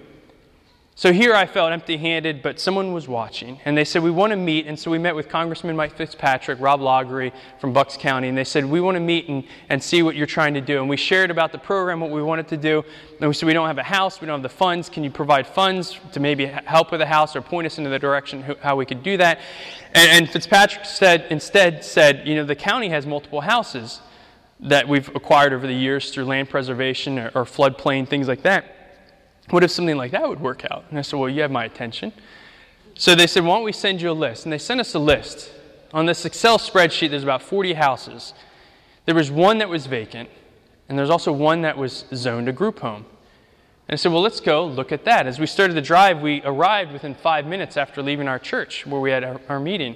So 0.97 1.11
here 1.11 1.33
I 1.35 1.45
felt 1.45 1.73
empty 1.73 1.97
handed, 1.97 2.41
but 2.41 2.57
someone 2.57 2.93
was 2.93 3.05
watching. 3.05 3.59
And 3.65 3.77
they 3.77 3.83
said, 3.83 4.01
We 4.01 4.11
want 4.11 4.31
to 4.31 4.37
meet. 4.37 4.65
And 4.65 4.79
so 4.79 4.89
we 4.89 4.97
met 4.97 5.13
with 5.13 5.27
Congressman 5.27 5.75
Mike 5.75 5.93
Fitzpatrick, 5.97 6.57
Rob 6.61 6.79
Loughery 6.79 7.33
from 7.59 7.73
Bucks 7.73 7.97
County. 7.97 8.29
And 8.29 8.37
they 8.37 8.45
said, 8.45 8.63
We 8.63 8.79
want 8.79 8.95
to 8.95 9.01
meet 9.01 9.27
and, 9.27 9.43
and 9.67 9.83
see 9.83 10.03
what 10.03 10.15
you're 10.15 10.25
trying 10.25 10.53
to 10.53 10.61
do. 10.61 10.79
And 10.79 10.87
we 10.87 10.95
shared 10.95 11.31
about 11.31 11.51
the 11.51 11.57
program, 11.57 11.99
what 11.99 12.11
we 12.11 12.23
wanted 12.23 12.47
to 12.47 12.55
do. 12.55 12.81
And 13.19 13.27
we 13.27 13.33
said, 13.33 13.45
We 13.45 13.51
don't 13.51 13.67
have 13.67 13.77
a 13.77 13.83
house, 13.83 14.21
we 14.21 14.27
don't 14.27 14.35
have 14.35 14.49
the 14.49 14.57
funds. 14.57 14.87
Can 14.87 15.03
you 15.03 15.11
provide 15.11 15.45
funds 15.45 15.99
to 16.13 16.21
maybe 16.21 16.45
help 16.45 16.93
with 16.93 17.01
a 17.01 17.05
house 17.05 17.35
or 17.35 17.41
point 17.41 17.67
us 17.67 17.77
into 17.77 17.89
the 17.89 17.99
direction 17.99 18.55
how 18.61 18.77
we 18.77 18.85
could 18.85 19.03
do 19.03 19.17
that? 19.17 19.41
And, 19.93 20.23
and 20.23 20.29
Fitzpatrick 20.29 20.85
said, 20.85 21.25
instead 21.29 21.83
said, 21.83 22.25
You 22.25 22.35
know, 22.35 22.45
the 22.45 22.55
county 22.55 22.87
has 22.87 23.05
multiple 23.05 23.41
houses 23.41 23.99
that 24.61 24.87
we've 24.87 25.13
acquired 25.13 25.51
over 25.51 25.67
the 25.67 25.73
years 25.73 26.11
through 26.11 26.23
land 26.23 26.49
preservation 26.49 27.19
or, 27.19 27.31
or 27.35 27.43
floodplain, 27.43 28.07
things 28.07 28.29
like 28.29 28.43
that. 28.43 28.74
What 29.49 29.63
if 29.63 29.71
something 29.71 29.97
like 29.97 30.11
that 30.11 30.27
would 30.27 30.39
work 30.39 30.65
out? 30.71 30.85
And 30.89 30.97
I 30.97 31.01
said, 31.01 31.19
Well, 31.19 31.29
you 31.29 31.41
have 31.41 31.51
my 31.51 31.65
attention. 31.65 32.11
So 32.95 33.13
they 33.13 33.27
said, 33.27 33.43
Why 33.43 33.55
don't 33.55 33.63
we 33.63 33.71
send 33.71 34.01
you 34.01 34.11
a 34.11 34.13
list? 34.13 34.45
And 34.45 34.53
they 34.53 34.57
sent 34.57 34.79
us 34.79 34.93
a 34.95 34.99
list. 34.99 35.51
On 35.93 36.05
this 36.05 36.25
Excel 36.25 36.57
spreadsheet, 36.57 37.09
there's 37.09 37.23
about 37.23 37.41
40 37.41 37.73
houses. 37.73 38.33
There 39.05 39.15
was 39.15 39.29
one 39.29 39.59
that 39.59 39.69
was 39.69 39.85
vacant, 39.85 40.29
and 40.89 40.97
there's 40.97 41.09
also 41.09 41.31
one 41.31 41.61
that 41.61 41.77
was 41.77 42.05
zoned 42.13 42.49
a 42.49 42.51
group 42.51 42.79
home. 42.79 43.05
And 43.87 43.93
I 43.93 43.95
said, 43.95 44.11
Well, 44.11 44.21
let's 44.21 44.39
go 44.39 44.65
look 44.65 44.91
at 44.91 45.05
that. 45.05 45.27
As 45.27 45.39
we 45.39 45.45
started 45.45 45.75
the 45.75 45.81
drive, 45.81 46.21
we 46.21 46.41
arrived 46.43 46.91
within 46.91 47.13
five 47.13 47.45
minutes 47.45 47.77
after 47.77 48.01
leaving 48.01 48.27
our 48.27 48.39
church 48.39 48.85
where 48.87 48.99
we 48.99 49.11
had 49.11 49.23
our, 49.23 49.39
our 49.47 49.59
meeting. 49.59 49.95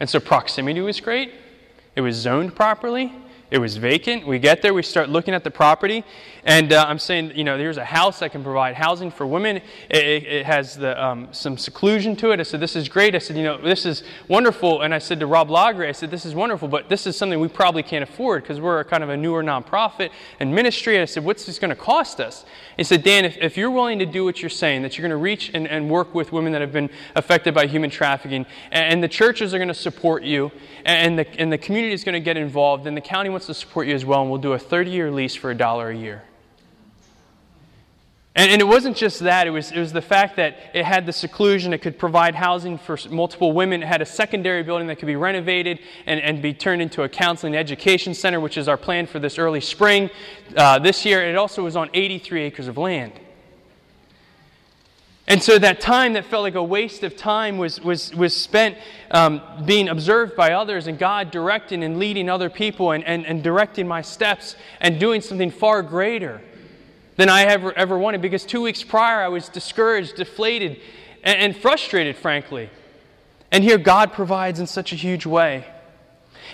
And 0.00 0.08
so 0.08 0.20
proximity 0.20 0.80
was 0.80 1.00
great, 1.00 1.32
it 1.94 2.00
was 2.00 2.16
zoned 2.16 2.54
properly, 2.54 3.12
it 3.50 3.58
was 3.58 3.76
vacant. 3.76 4.26
We 4.26 4.38
get 4.38 4.60
there, 4.60 4.74
we 4.74 4.82
start 4.82 5.08
looking 5.08 5.32
at 5.32 5.42
the 5.42 5.50
property, 5.50 6.04
and 6.44 6.72
uh, 6.72 6.84
I'm 6.86 6.98
saying, 6.98 7.32
you 7.34 7.44
know, 7.44 7.56
here's 7.56 7.76
a 7.76 7.84
house 7.84 8.18
that 8.20 8.32
can 8.32 8.42
provide 8.42 8.74
housing 8.74 9.10
for 9.10 9.26
women. 9.26 9.56
It, 9.56 9.64
it, 9.90 10.26
it 10.26 10.46
has 10.46 10.76
the, 10.76 11.02
um, 11.02 11.28
some 11.32 11.58
seclusion 11.58 12.16
to 12.16 12.30
it. 12.30 12.40
I 12.40 12.42
said, 12.42 12.60
this 12.60 12.76
is 12.76 12.88
great. 12.88 13.14
I 13.14 13.18
said, 13.18 13.36
you 13.36 13.42
know, 13.42 13.60
this 13.60 13.86
is 13.86 14.02
wonderful. 14.28 14.82
And 14.82 14.94
I 14.94 14.98
said 14.98 15.20
to 15.20 15.26
Rob 15.26 15.48
Loughery, 15.48 15.88
I 15.88 15.92
said, 15.92 16.10
this 16.10 16.24
is 16.24 16.34
wonderful, 16.34 16.68
but 16.68 16.88
this 16.88 17.06
is 17.06 17.16
something 17.16 17.38
we 17.40 17.48
probably 17.48 17.82
can't 17.82 18.02
afford 18.02 18.42
because 18.42 18.60
we're 18.60 18.84
kind 18.84 19.02
of 19.02 19.10
a 19.10 19.16
newer 19.16 19.42
nonprofit 19.42 20.10
and 20.40 20.54
ministry. 20.54 21.00
I 21.00 21.04
said, 21.04 21.24
what's 21.24 21.44
this 21.44 21.58
going 21.58 21.70
to 21.70 21.76
cost 21.76 22.20
us? 22.20 22.44
He 22.76 22.84
said, 22.84 23.02
Dan, 23.02 23.24
if, 23.24 23.36
if 23.38 23.56
you're 23.56 23.70
willing 23.70 23.98
to 23.98 24.06
do 24.06 24.24
what 24.24 24.40
you're 24.40 24.48
saying, 24.48 24.82
that 24.82 24.96
you're 24.96 25.02
going 25.02 25.18
to 25.18 25.22
reach 25.22 25.50
and, 25.52 25.66
and 25.66 25.90
work 25.90 26.14
with 26.14 26.32
women 26.32 26.52
that 26.52 26.60
have 26.60 26.72
been 26.72 26.90
affected 27.16 27.52
by 27.54 27.66
human 27.66 27.90
trafficking, 27.90 28.46
and, 28.70 28.94
and 28.94 29.02
the 29.02 29.08
churches 29.08 29.52
are 29.52 29.58
going 29.58 29.68
to 29.68 29.74
support 29.74 30.22
you, 30.22 30.52
and, 30.84 31.18
and 31.18 31.18
the, 31.18 31.40
and 31.40 31.52
the 31.52 31.58
community 31.58 31.92
is 31.92 32.04
going 32.04 32.12
to 32.14 32.20
get 32.20 32.36
involved, 32.36 32.86
and 32.86 32.96
the 32.96 33.00
county 33.00 33.30
wants 33.38 33.46
to 33.46 33.54
support 33.54 33.86
you 33.86 33.94
as 33.94 34.04
well, 34.04 34.22
and 34.22 34.30
we'll 34.32 34.40
do 34.40 34.54
a 34.54 34.58
30 34.58 34.90
year 34.90 35.12
lease 35.12 35.36
for 35.36 35.52
a 35.52 35.54
dollar 35.54 35.90
a 35.90 35.96
year. 35.96 36.24
And, 38.34 38.50
and, 38.50 38.60
it 38.60 38.64
wasn't 38.64 38.96
just 38.96 39.20
that, 39.20 39.46
it 39.46 39.50
was, 39.50 39.70
it 39.70 39.78
was 39.78 39.92
the 39.92 40.02
fact 40.02 40.34
that 40.36 40.56
it 40.74 40.84
had 40.84 41.06
the 41.06 41.12
seclusion, 41.12 41.72
it 41.72 41.78
could 41.78 42.00
provide 42.00 42.34
housing 42.34 42.78
for 42.78 42.98
multiple 43.10 43.52
women, 43.52 43.84
it 43.84 43.86
had 43.86 44.02
a 44.02 44.06
secondary 44.06 44.64
building 44.64 44.88
that 44.88 44.96
could 44.96 45.06
be 45.06 45.14
renovated 45.14 45.78
and, 46.06 46.20
and 46.20 46.42
be 46.42 46.52
turned 46.52 46.82
into 46.82 47.04
a 47.04 47.08
counseling 47.08 47.54
education 47.54 48.12
center, 48.12 48.40
which 48.40 48.58
is 48.58 48.66
our 48.66 48.76
plan 48.76 49.06
for 49.06 49.20
this 49.20 49.38
early 49.38 49.60
spring 49.60 50.10
uh, 50.56 50.80
this 50.80 51.04
year. 51.04 51.22
It 51.22 51.36
also 51.36 51.62
was 51.62 51.76
on 51.76 51.90
83 51.94 52.42
acres 52.42 52.66
of 52.66 52.76
land. 52.76 53.12
And 55.28 55.42
so 55.42 55.58
that 55.58 55.82
time 55.82 56.14
that 56.14 56.24
felt 56.24 56.42
like 56.42 56.54
a 56.54 56.64
waste 56.64 57.02
of 57.02 57.14
time 57.14 57.58
was, 57.58 57.82
was, 57.82 58.14
was 58.14 58.34
spent 58.34 58.78
um, 59.10 59.42
being 59.66 59.90
observed 59.90 60.34
by 60.34 60.54
others 60.54 60.86
and 60.86 60.98
God 60.98 61.30
directing 61.30 61.84
and 61.84 61.98
leading 61.98 62.30
other 62.30 62.48
people 62.48 62.92
and, 62.92 63.04
and, 63.04 63.26
and 63.26 63.42
directing 63.42 63.86
my 63.86 64.00
steps 64.00 64.56
and 64.80 64.98
doing 64.98 65.20
something 65.20 65.50
far 65.50 65.82
greater 65.82 66.40
than 67.16 67.28
I 67.28 67.42
ever, 67.42 67.74
ever 67.74 67.98
wanted. 67.98 68.22
Because 68.22 68.46
two 68.46 68.62
weeks 68.62 68.82
prior, 68.82 69.20
I 69.20 69.28
was 69.28 69.50
discouraged, 69.50 70.16
deflated, 70.16 70.80
and, 71.22 71.38
and 71.38 71.56
frustrated, 71.56 72.16
frankly. 72.16 72.70
And 73.52 73.62
here 73.62 73.76
God 73.76 74.14
provides 74.14 74.60
in 74.60 74.66
such 74.66 74.94
a 74.94 74.96
huge 74.96 75.26
way. 75.26 75.66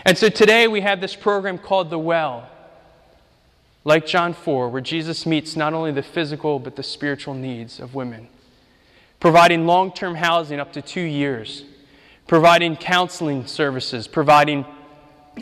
And 0.05 0.19
so 0.19 0.29
today 0.29 0.67
we 0.67 0.81
have 0.81 1.01
this 1.01 1.15
program 1.15 1.59
called 1.59 1.91
The 1.91 1.99
Well, 1.99 2.49
like 3.85 4.05
John 4.05 4.35
4, 4.35 4.69
where 4.69 4.81
Jesus 4.81 5.27
meets 5.27 5.55
not 5.55 5.75
only 5.75 5.93
the 5.93 6.03
physical 6.03 6.59
but 6.59 6.75
the 6.75 6.83
spiritual 6.83 7.35
needs 7.35 7.79
of 7.79 7.95
women 7.95 8.31
providing 9.21 9.67
long 9.67 9.93
term 9.93 10.15
housing 10.15 10.61
up 10.61 10.73
to 10.73 10.83
two 10.83 11.01
years, 11.01 11.65
providing 12.27 12.77
counseling 12.77 13.47
services, 13.47 14.07
providing 14.07 14.65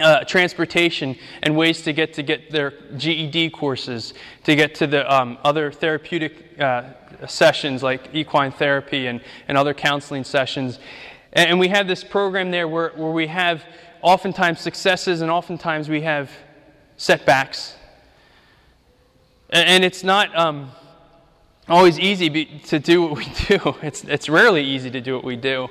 uh, 0.00 0.24
transportation 0.24 1.16
and 1.42 1.56
ways 1.56 1.82
to 1.82 1.92
get 1.92 2.14
to 2.14 2.22
get 2.22 2.50
their 2.50 2.72
GED 2.96 3.50
courses, 3.50 4.14
to 4.44 4.54
get 4.54 4.74
to 4.76 4.86
the 4.86 5.12
um, 5.12 5.38
other 5.44 5.70
therapeutic 5.70 6.58
uh, 6.58 6.84
sessions 7.26 7.82
like 7.82 8.08
equine 8.14 8.52
therapy 8.52 9.06
and, 9.06 9.20
and 9.48 9.58
other 9.58 9.74
counseling 9.74 10.24
sessions. 10.24 10.78
And, 11.32 11.50
and 11.50 11.60
we 11.60 11.68
have 11.68 11.86
this 11.86 12.04
program 12.04 12.50
there 12.50 12.68
where, 12.68 12.90
where 12.90 13.10
we 13.10 13.26
have 13.26 13.64
oftentimes 14.00 14.60
successes 14.60 15.20
and 15.20 15.30
oftentimes 15.30 15.88
we 15.88 16.02
have 16.02 16.30
setbacks. 16.96 17.76
And, 19.50 19.68
and 19.68 19.84
it's 19.84 20.02
not. 20.02 20.36
Um, 20.36 20.70
always 21.72 21.98
easy 21.98 22.44
to 22.44 22.78
do 22.78 23.02
what 23.02 23.16
we 23.16 23.24
do. 23.48 23.74
It's, 23.82 24.04
it's 24.04 24.28
rarely 24.28 24.62
easy 24.62 24.90
to 24.90 25.00
do 25.00 25.14
what 25.14 25.24
we 25.24 25.36
do. 25.36 25.68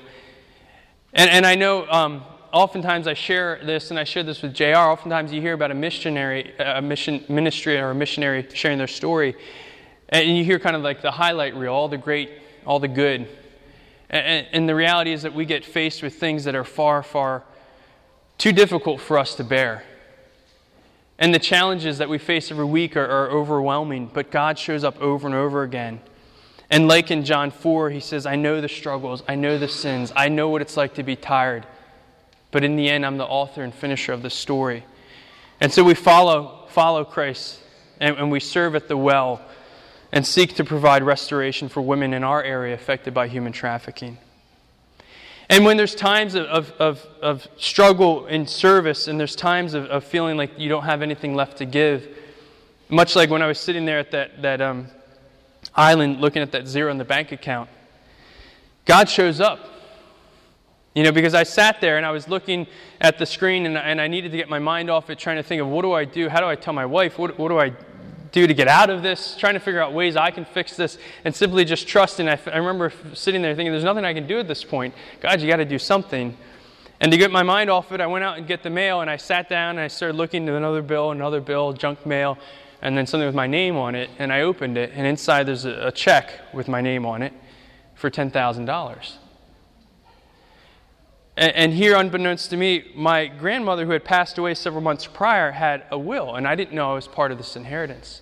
And, 1.13 1.29
and 1.29 1.45
I 1.45 1.55
know 1.55 1.87
um, 1.89 2.23
oftentimes 2.51 3.07
I 3.07 3.13
share 3.13 3.59
this, 3.63 3.91
and 3.91 3.99
I 3.99 4.03
share 4.03 4.23
this 4.23 4.41
with 4.41 4.53
JR. 4.53 4.77
Oftentimes 4.77 5.31
you 5.31 5.41
hear 5.41 5.53
about 5.53 5.69
a 5.69 5.75
missionary, 5.75 6.53
a 6.57 6.81
mission 6.81 7.23
ministry, 7.29 7.77
or 7.77 7.91
a 7.91 7.95
missionary 7.95 8.47
sharing 8.53 8.79
their 8.79 8.87
story, 8.87 9.35
and 10.09 10.35
you 10.35 10.43
hear 10.43 10.59
kind 10.59 10.75
of 10.75 10.81
like 10.81 11.01
the 11.01 11.11
highlight 11.11 11.55
reel, 11.55 11.73
all 11.73 11.87
the 11.87 11.97
great, 11.97 12.31
all 12.65 12.79
the 12.79 12.87
good. 12.87 13.27
And, 14.09 14.47
and 14.51 14.67
the 14.67 14.75
reality 14.75 15.13
is 15.13 15.21
that 15.21 15.33
we 15.33 15.45
get 15.45 15.63
faced 15.63 16.01
with 16.01 16.15
things 16.15 16.45
that 16.45 16.55
are 16.55 16.65
far, 16.65 17.03
far 17.03 17.43
too 18.37 18.51
difficult 18.51 18.99
for 18.99 19.19
us 19.19 19.35
to 19.35 19.43
bear. 19.43 19.83
And 21.21 21.35
the 21.35 21.39
challenges 21.39 21.99
that 21.99 22.09
we 22.09 22.17
face 22.17 22.49
every 22.49 22.65
week 22.65 22.97
are, 22.97 23.05
are 23.05 23.29
overwhelming, 23.29 24.09
but 24.11 24.31
God 24.31 24.57
shows 24.57 24.83
up 24.83 24.99
over 24.99 25.27
and 25.27 25.35
over 25.35 25.61
again. 25.61 26.01
And 26.71 26.87
like 26.87 27.11
in 27.11 27.23
John 27.23 27.51
4, 27.51 27.91
he 27.91 27.99
says, 27.99 28.25
I 28.25 28.35
know 28.35 28.59
the 28.59 28.67
struggles, 28.67 29.21
I 29.27 29.35
know 29.35 29.59
the 29.59 29.67
sins, 29.67 30.11
I 30.15 30.29
know 30.29 30.49
what 30.49 30.63
it's 30.63 30.75
like 30.75 30.95
to 30.95 31.03
be 31.03 31.15
tired. 31.15 31.67
But 32.49 32.63
in 32.63 32.75
the 32.75 32.89
end, 32.89 33.05
I'm 33.05 33.17
the 33.17 33.25
author 33.25 33.61
and 33.61 33.71
finisher 33.71 34.13
of 34.13 34.23
the 34.23 34.31
story. 34.31 34.83
And 35.59 35.71
so 35.71 35.83
we 35.83 35.93
follow, 35.93 36.65
follow 36.69 37.05
Christ 37.05 37.59
and, 37.99 38.17
and 38.17 38.31
we 38.31 38.39
serve 38.39 38.73
at 38.75 38.87
the 38.87 38.97
well 38.97 39.43
and 40.11 40.25
seek 40.25 40.55
to 40.55 40.63
provide 40.63 41.03
restoration 41.03 41.69
for 41.69 41.81
women 41.81 42.15
in 42.15 42.23
our 42.23 42.41
area 42.43 42.73
affected 42.73 43.13
by 43.13 43.27
human 43.27 43.53
trafficking. 43.53 44.17
And 45.51 45.65
when 45.65 45.75
there's 45.75 45.95
times 45.95 46.35
of, 46.35 46.71
of, 46.79 47.05
of, 47.21 47.45
struggle 47.57 48.25
in 48.27 48.47
service 48.47 49.09
and 49.09 49.19
there's 49.19 49.35
times 49.35 49.73
of, 49.73 49.83
of, 49.87 50.05
feeling 50.05 50.37
like 50.37 50.57
you 50.57 50.69
don't 50.69 50.83
have 50.83 51.01
anything 51.01 51.35
left 51.35 51.57
to 51.57 51.65
give, 51.65 52.07
much 52.87 53.17
like 53.17 53.29
when 53.29 53.41
I 53.41 53.47
was 53.47 53.59
sitting 53.59 53.83
there 53.83 53.99
at 53.99 54.11
that, 54.11 54.41
that 54.43 54.61
um, 54.61 54.87
island 55.75 56.21
looking 56.21 56.41
at 56.41 56.53
that 56.53 56.69
zero 56.69 56.89
in 56.89 56.97
the 56.97 57.03
bank 57.03 57.33
account, 57.33 57.69
God 58.85 59.09
shows 59.09 59.41
up. 59.41 59.59
You 60.95 61.03
know, 61.03 61.11
because 61.11 61.33
I 61.33 61.43
sat 61.43 61.81
there 61.81 61.97
and 61.97 62.05
I 62.05 62.11
was 62.11 62.29
looking 62.29 62.65
at 63.01 63.17
the 63.17 63.25
screen 63.25 63.65
and, 63.65 63.77
and 63.77 63.99
I 63.99 64.07
needed 64.07 64.31
to 64.31 64.37
get 64.37 64.47
my 64.47 64.59
mind 64.59 64.89
off 64.89 65.09
it, 65.09 65.19
trying 65.19 65.35
to 65.35 65.43
think 65.43 65.61
of 65.61 65.67
what 65.67 65.81
do 65.81 65.91
I 65.91 66.05
do? 66.05 66.29
How 66.29 66.39
do 66.39 66.45
I 66.45 66.55
tell 66.55 66.73
my 66.73 66.85
wife? 66.85 67.19
What, 67.19 67.37
what 67.37 67.49
do 67.49 67.59
I 67.59 67.73
do 68.31 68.47
to 68.47 68.53
get 68.53 68.67
out 68.67 68.89
of 68.89 69.03
this? 69.03 69.35
Trying 69.37 69.53
to 69.55 69.59
figure 69.59 69.81
out 69.81 69.93
ways 69.93 70.15
I 70.15 70.31
can 70.31 70.45
fix 70.45 70.75
this 70.75 70.97
and 71.25 71.35
simply 71.35 71.65
just 71.65 71.87
trusting. 71.87 72.27
I, 72.27 72.39
I 72.51 72.57
remember 72.57 72.91
sitting 73.13 73.41
there 73.41 73.55
thinking, 73.55 73.71
there's 73.71 73.83
nothing 73.83 74.05
I 74.05 74.13
can 74.13 74.27
do 74.27 74.39
at 74.39 74.47
this 74.47 74.63
point. 74.63 74.93
God, 75.19 75.41
you 75.41 75.47
got 75.47 75.57
to 75.57 75.65
do 75.65 75.79
something. 75.79 76.37
And 76.99 77.11
to 77.11 77.17
get 77.17 77.31
my 77.31 77.43
mind 77.43 77.69
off 77.69 77.91
it, 77.91 77.99
I 77.99 78.07
went 78.07 78.23
out 78.23 78.37
and 78.37 78.47
get 78.47 78.63
the 78.63 78.69
mail 78.69 79.01
and 79.01 79.09
I 79.09 79.17
sat 79.17 79.49
down 79.49 79.71
and 79.71 79.79
I 79.79 79.87
started 79.87 80.15
looking 80.15 80.47
at 80.47 80.53
another 80.53 80.81
bill, 80.81 81.11
another 81.11 81.41
bill, 81.41 81.73
junk 81.73 82.05
mail, 82.05 82.37
and 82.81 82.97
then 82.97 83.05
something 83.07 83.25
with 83.25 83.35
my 83.35 83.47
name 83.47 83.75
on 83.75 83.95
it. 83.95 84.09
And 84.19 84.31
I 84.31 84.41
opened 84.41 84.77
it, 84.77 84.91
and 84.95 85.05
inside 85.05 85.43
there's 85.43 85.65
a, 85.65 85.87
a 85.87 85.91
check 85.91 86.31
with 86.53 86.67
my 86.67 86.81
name 86.81 87.05
on 87.05 87.21
it 87.21 87.33
for 87.95 88.09
$10,000. 88.09 89.17
And, 91.37 91.73
here, 91.73 91.95
unbeknownst 91.95 92.49
to 92.49 92.57
me, 92.57 92.91
my 92.93 93.27
grandmother, 93.27 93.85
who 93.85 93.91
had 93.91 94.03
passed 94.03 94.37
away 94.37 94.53
several 94.53 94.81
months 94.81 95.07
prior, 95.07 95.51
had 95.51 95.85
a 95.89 95.97
will, 95.97 96.35
and 96.35 96.45
I 96.45 96.55
didn't 96.55 96.73
know 96.73 96.91
I 96.91 96.95
was 96.95 97.07
part 97.07 97.31
of 97.31 97.37
this 97.37 97.55
inheritance. 97.55 98.21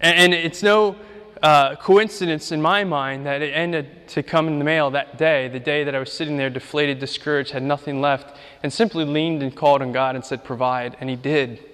And, 0.00 0.16
and 0.16 0.34
it's 0.34 0.62
no 0.62 0.96
uh, 1.42 1.76
coincidence 1.76 2.52
in 2.52 2.60
my 2.60 2.84
mind 2.84 3.24
that 3.24 3.40
it 3.40 3.52
ended 3.52 4.06
to 4.08 4.22
come 4.22 4.48
in 4.48 4.58
the 4.58 4.64
mail 4.64 4.90
that 4.90 5.16
day, 5.16 5.48
the 5.48 5.60
day 5.60 5.84
that 5.84 5.94
I 5.94 5.98
was 5.98 6.12
sitting 6.12 6.36
there 6.36 6.50
deflated, 6.50 6.98
discouraged, 6.98 7.52
had 7.52 7.62
nothing 7.62 8.02
left, 8.02 8.36
and 8.62 8.70
simply 8.70 9.04
leaned 9.04 9.42
and 9.42 9.56
called 9.56 9.80
on 9.80 9.90
God 9.90 10.14
and 10.14 10.24
said, 10.24 10.44
Provide. 10.44 10.98
And 11.00 11.08
He 11.08 11.16
did. 11.16 11.64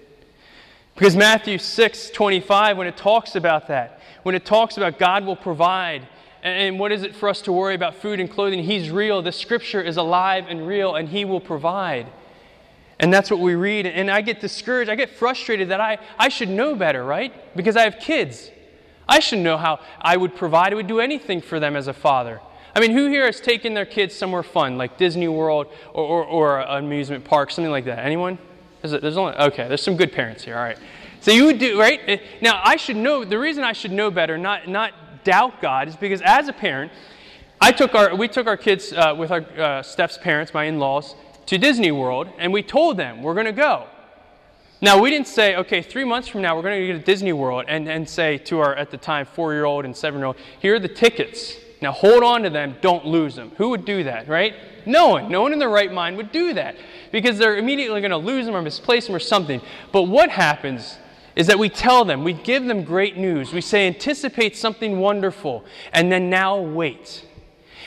Because 0.95 1.17
Matthew 1.17 1.59
6 1.59 2.11
25, 2.11 2.79
when 2.79 2.87
it 2.87 2.97
talks 2.97 3.35
about 3.35 3.67
that, 3.69 4.01
when 4.23 4.35
it 4.35 4.45
talks 4.45 4.77
about 4.77 4.99
God 4.99 5.25
will 5.25 5.37
provide, 5.37 6.07
and 6.47 6.79
what 6.79 6.93
is 6.93 7.03
it 7.03 7.15
for 7.15 7.29
us 7.29 7.43
to 7.43 7.53
worry 7.53 7.75
about 7.75 7.97
food 7.97 8.21
and 8.21 8.31
clothing? 8.31 8.63
He's 8.63 8.91
real. 8.91 9.21
The 9.23 9.33
scripture 9.33 9.81
is 9.81 9.97
alive 9.97 10.47
and 10.49 10.67
real, 10.67 10.95
and 10.95 11.09
He 11.09 11.25
will 11.25 11.41
provide. 11.41 12.07
And 12.99 13.13
that's 13.13 13.31
what 13.31 13.41
we 13.41 13.55
read. 13.55 13.87
And 13.87 14.11
I 14.11 14.21
get 14.21 14.41
discouraged. 14.41 14.91
I 14.91 14.95
get 14.95 15.11
frustrated 15.11 15.69
that 15.69 15.81
I, 15.81 15.99
I 16.19 16.29
should 16.29 16.49
know 16.49 16.75
better, 16.75 17.05
right? 17.05 17.33
Because 17.57 17.77
I 17.77 17.83
have 17.83 17.99
kids. 17.99 18.51
I 19.09 19.21
should 19.21 19.41
know 19.41 19.57
how 19.57 19.81
I 20.01 20.17
would 20.17 20.35
provide. 20.35 20.73
I 20.73 20.77
would 20.77 20.87
do 20.87 21.01
anything 21.01 21.41
for 21.41 21.61
them 21.61 21.77
as 21.77 21.89
a 21.89 21.93
father. 21.93 22.41
I 22.75 22.81
mean, 22.81 22.93
who 22.93 23.09
here 23.09 23.27
has 23.27 23.41
taken 23.41 23.75
their 23.75 23.87
kids 23.87 24.15
somewhere 24.15 24.43
fun, 24.43 24.79
like 24.79 24.99
Disney 24.99 25.29
World 25.29 25.67
or, 25.93 26.05
or, 26.05 26.25
or 26.25 26.61
an 26.61 26.85
amusement 26.85 27.25
park, 27.25 27.51
something 27.51 27.71
like 27.71 27.87
that? 27.87 28.01
Anyone? 28.01 28.39
It, 28.83 29.03
there's 29.03 29.17
only, 29.17 29.35
okay, 29.35 29.69
there's 29.69 29.83
some 29.83 29.97
good 29.97 30.13
parents 30.13 30.45
here. 30.45 30.57
All 30.57 30.63
right. 30.63 30.79
So 31.21 31.33
you 31.33 31.47
would 31.47 31.59
do, 31.59 31.79
right? 31.81 32.21
Now, 32.41 32.61
I 32.63 32.77
should 32.77 32.97
know, 32.97 33.25
the 33.25 33.39
reason 33.39 33.65
I 33.65 33.73
should 33.73 33.93
know 33.93 34.11
better, 34.11 34.39
not, 34.39 34.69
not 34.69 34.93
doubt 35.27 35.61
God 35.61 35.89
is 35.89 35.97
because 35.97 36.23
as 36.23 36.49
a 36.49 36.53
parent, 36.53 36.93
I 37.61 37.73
took 37.73 37.95
our, 37.95 38.15
we 38.15 38.29
took 38.29 38.47
our 38.47 38.57
kids 38.57 38.93
uh, 38.93 39.15
with 39.19 39.31
our 39.33 39.45
uh, 39.59 39.83
Steph's 39.83 40.17
parents, 40.17 40.55
my 40.55 40.65
in-laws, 40.65 41.17
to 41.47 41.59
Disney 41.59 41.91
World, 41.91 42.29
and 42.39 42.53
we 42.53 42.63
told 42.63 42.97
them 42.97 43.23
we're 43.23 43.35
going 43.35 43.47
to 43.47 43.53
go. 43.53 43.87
Now, 44.81 45.01
we 45.01 45.11
didn't 45.11 45.27
say, 45.27 45.57
okay, 45.57 45.83
three 45.83 46.05
months 46.05 46.29
from 46.29 46.43
now 46.43 46.55
we're 46.55 46.63
going 46.63 46.81
to 46.81 46.93
go 46.93 46.99
to 46.99 47.05
Disney 47.05 47.33
World 47.33 47.65
and, 47.67 47.89
and 47.89 48.09
say 48.09 48.39
to 48.39 48.61
our, 48.61 48.75
at 48.77 48.91
the 48.91 48.99
time, 48.99 49.27
four 49.27 49.53
year 49.53 49.65
old 49.65 49.85
and 49.85 49.97
seven 49.97 50.21
year 50.21 50.27
old, 50.27 50.37
here 50.61 50.77
are 50.77 50.79
the 50.79 50.89
tickets. 50.89 51.57
Now 51.83 51.93
hold 51.93 52.23
on 52.23 52.43
to 52.43 52.51
them, 52.51 52.77
don't 52.81 53.05
lose 53.05 53.35
them. 53.35 53.51
Who 53.57 53.71
would 53.71 53.85
do 53.85 54.05
that, 54.05 54.29
right? 54.29 54.55
No 54.85 55.09
one. 55.09 55.31
No 55.31 55.43
one 55.43 55.53
in 55.53 55.59
their 55.59 55.71
right 55.71 55.93
mind 55.93 56.17
would 56.19 56.31
do 56.31 56.55
that 56.55 56.77
because 57.11 57.39
they're 57.39 57.57
immediately 57.57 58.01
going 58.01 58.11
to 58.13 58.17
lose 58.17 58.47
them 58.47 58.55
or 58.55 58.63
misplace 58.63 59.07
them 59.07 59.17
or 59.17 59.21
something. 59.21 59.61
But 59.93 60.05
what 60.05 60.31
happens 60.31 60.99
is 61.37 61.47
that 61.49 61.59
we 61.59 61.69
tell 61.69 62.05
them, 62.05 62.25
we 62.25 62.33
give 62.33 62.65
them 62.65 62.83
great 62.83 63.19
news. 63.19 63.53
We 63.53 63.61
say, 63.61 63.87
anticipate 63.87 64.57
something 64.57 64.99
wonderful, 64.99 65.65
and 65.93 66.11
then 66.11 66.31
now 66.31 66.59
wait. 66.59 67.25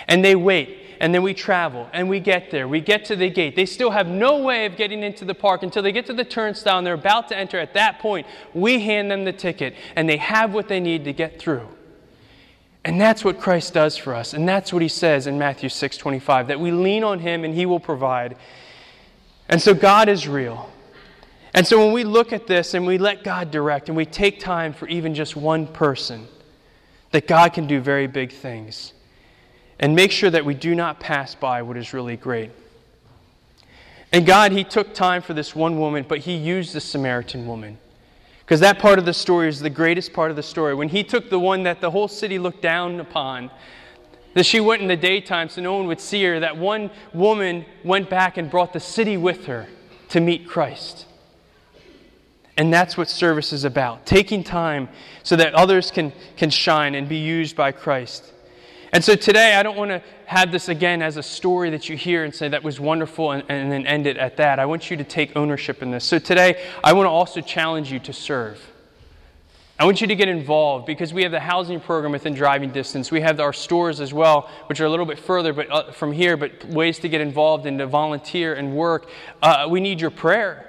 And 0.08 0.24
they 0.24 0.36
wait, 0.36 0.78
and 1.02 1.14
then 1.14 1.24
we 1.24 1.34
travel, 1.34 1.89
and 1.91 2.08
we 2.08 2.20
get 2.20 2.52
there. 2.52 2.68
We 2.68 2.80
get 2.80 3.06
to 3.06 3.16
the 3.16 3.30
gate. 3.30 3.56
They 3.56 3.66
still 3.66 3.89
have 3.89 4.08
no 4.08 4.43
way 4.43 4.68
of 4.68 4.78
getting 4.78 5.02
into 5.02 5.26
the 5.26 5.34
park 5.34 5.64
until 5.64 5.82
they 5.82 5.91
get 5.91 6.06
to 6.06 6.14
the 6.14 6.24
turnstile 6.24 6.78
and 6.78 6.86
they're 6.86 6.93
about 6.93 7.28
to 7.30 7.38
enter. 7.38 7.58
At 7.58 7.74
that 7.74 7.97
point, 8.00 8.28
we 8.54 8.80
hand 8.82 9.10
them 9.10 9.26
the 9.26 9.34
ticket, 9.34 9.74
and 9.95 10.08
they 10.08 10.18
have 10.18 10.54
what 10.54 10.68
they 10.68 10.80
need 10.80 11.04
to 11.06 11.14
get 11.14 11.39
through. 11.39 11.68
And 12.86 13.02
that's 13.02 13.26
what 13.26 13.39
Christ 13.39 13.74
does 13.74 13.97
for 13.97 14.14
us. 14.14 14.34
And 14.34 14.47
that's 14.47 14.72
what 14.72 14.82
he 14.82 14.88
says 14.88 15.28
in 15.28 15.38
Matthew 15.38 15.70
6 15.70 15.97
25, 15.97 16.47
that 16.47 16.60
we 16.60 16.72
lean 16.72 17.04
on 17.04 17.20
him 17.20 17.43
and 17.43 17.54
he 17.54 17.66
will 17.66 17.80
provide. 17.80 18.38
And 19.50 19.62
so 19.62 19.74
God 19.74 20.08
is 20.08 20.28
real. 20.28 20.72
And 21.54 21.66
so 21.66 21.84
when 21.84 21.93
we 21.93 22.04
look 22.04 22.32
at 22.32 22.47
this 22.47 22.74
and 22.74 22.86
we 22.86 22.97
let 22.97 23.24
God 23.24 23.52
direct 23.52 23.89
and 23.89 23.97
we 23.97 24.06
take 24.06 24.39
time 24.39 24.74
for 24.74 24.88
even 24.88 25.16
just 25.16 25.36
one 25.36 25.66
person, 25.68 26.28
that 27.12 27.28
God 27.28 27.54
can 27.54 27.68
do 27.68 27.80
very 27.80 28.08
big 28.08 28.32
things. 28.32 28.93
And 29.80 29.95
make 29.95 30.12
sure 30.12 30.30
that 30.30 30.45
we 30.45 30.54
do 30.54 30.76
not 30.76 31.00
pass 31.00 31.34
by 31.36 31.62
what 31.62 31.78
is 31.78 31.93
really 31.93 32.18
great. 32.18 32.52
And 34.12 34.26
God, 34.26 34.52
He 34.52 34.64
took 34.64 34.93
time 34.93 35.22
for 35.22 35.34
this 35.34 35.56
one 35.56 35.80
woman, 35.80 36.06
but 36.08 36.20
He 36.20 36.36
used 36.36 36.74
the 36.74 36.82
Samaritan 36.82 37.47
woman. 37.47 37.78
Because 38.39 38.60
that 38.60 38.80
part 38.80 39.00
of 39.00 39.06
the 39.06 39.14
story 39.14 39.47
is 39.47 39.60
the 39.60 39.70
greatest 39.70 40.12
part 40.12 40.32
of 40.32 40.36
the 40.36 40.43
story. 40.43 40.74
When 40.74 40.89
He 40.89 41.04
took 41.04 41.30
the 41.30 41.39
one 41.39 41.64
that 41.64 41.82
the 41.82 41.91
whole 41.91 42.08
city 42.08 42.39
looked 42.39 42.62
down 42.62 43.00
upon, 43.00 43.52
that 44.34 44.45
she 44.45 44.60
went 44.60 44.82
in 44.82 44.88
the 44.88 44.97
daytime 44.97 45.50
so 45.50 45.62
no 45.62 45.76
one 45.78 45.88
would 45.88 46.00
see 46.00 46.24
her, 46.24 46.39
that 46.39 46.58
one 46.58 46.91
woman 47.14 47.66
went 47.84 48.10
back 48.10 48.38
and 48.38 48.50
brought 48.50 48.74
the 48.74 48.80
city 48.80 49.18
with 49.18 49.45
her 49.45 49.68
to 50.10 50.20
meet 50.20 50.47
Christ. 50.47 51.06
And 52.60 52.74
that's 52.74 52.97
what 52.97 53.10
service 53.10 53.53
is 53.53 53.64
about 53.64 54.05
taking 54.05 54.43
time 54.43 54.89
so 55.24 55.38
that 55.38 55.53
others 55.53 55.91
can, 55.91 56.12
can 56.36 56.49
shine 56.49 56.93
and 56.93 57.07
be 57.07 57.16
used 57.16 57.55
by 57.55 57.72
Christ. 57.72 58.34
And 58.91 59.01
so 59.01 59.16
today, 59.16 59.55
I 59.55 59.64
don't 59.64 59.78
want 59.78 59.91
to 59.91 60.03
have 60.26 60.51
this 60.51 60.68
again 60.68 61.01
as 61.01 61.16
a 61.16 61.24
story 61.24 61.70
that 61.70 61.88
you 61.88 61.95
hear 61.95 62.26
and 62.26 62.36
say 62.36 62.49
that 62.49 62.62
was 62.62 62.78
wonderful 62.78 63.32
and, 63.32 63.45
and 63.47 63.72
then 63.72 63.88
end 63.88 64.07
it 64.07 64.18
at 64.18 64.36
that. 64.38 64.60
I 64.60 64.66
want 64.66 64.91
you 64.91 64.97
to 64.97 65.05
take 65.05 65.38
ownership 65.38 65.82
in 65.82 65.89
this. 65.89 66.03
So 66.03 66.20
today, 66.20 66.62
I 66.84 66.91
want 66.91 67.05
to 67.05 67.12
also 67.12 67.39
challenge 67.39 67.93
you 67.93 67.99
to 67.99 68.12
serve. 68.12 68.60
I 69.80 69.86
want 69.86 70.01
you 70.01 70.07
to 70.07 70.16
get 70.16 70.28
involved 70.28 70.86
because 70.86 71.14
we 71.14 71.24
have 71.24 71.32
the 71.32 71.39
housing 71.39 71.80
program 71.80 72.12
within 72.12 72.34
driving 72.34 72.72
distance. 72.72 73.10
We 73.10 73.22
have 73.22 73.39
our 73.39 73.53
stores 73.53 74.01
as 74.01 74.14
well, 74.14 74.49
which 74.66 74.82
are 74.82 74.86
a 74.86 74.89
little 74.89 75.05
bit 75.05 75.18
further 75.20 75.53
but, 75.53 75.72
uh, 75.72 75.91
from 75.93 76.12
here, 76.12 76.36
but 76.36 76.66
ways 76.66 76.99
to 76.99 77.07
get 77.07 77.22
involved 77.22 77.66
and 77.66 77.80
to 77.80 77.88
volunteer 77.88 78.55
and 78.55 78.76
work. 78.76 79.10
Uh, 79.41 79.66
we 79.70 79.80
need 79.80 80.01
your 80.01 80.12
prayer 80.12 80.68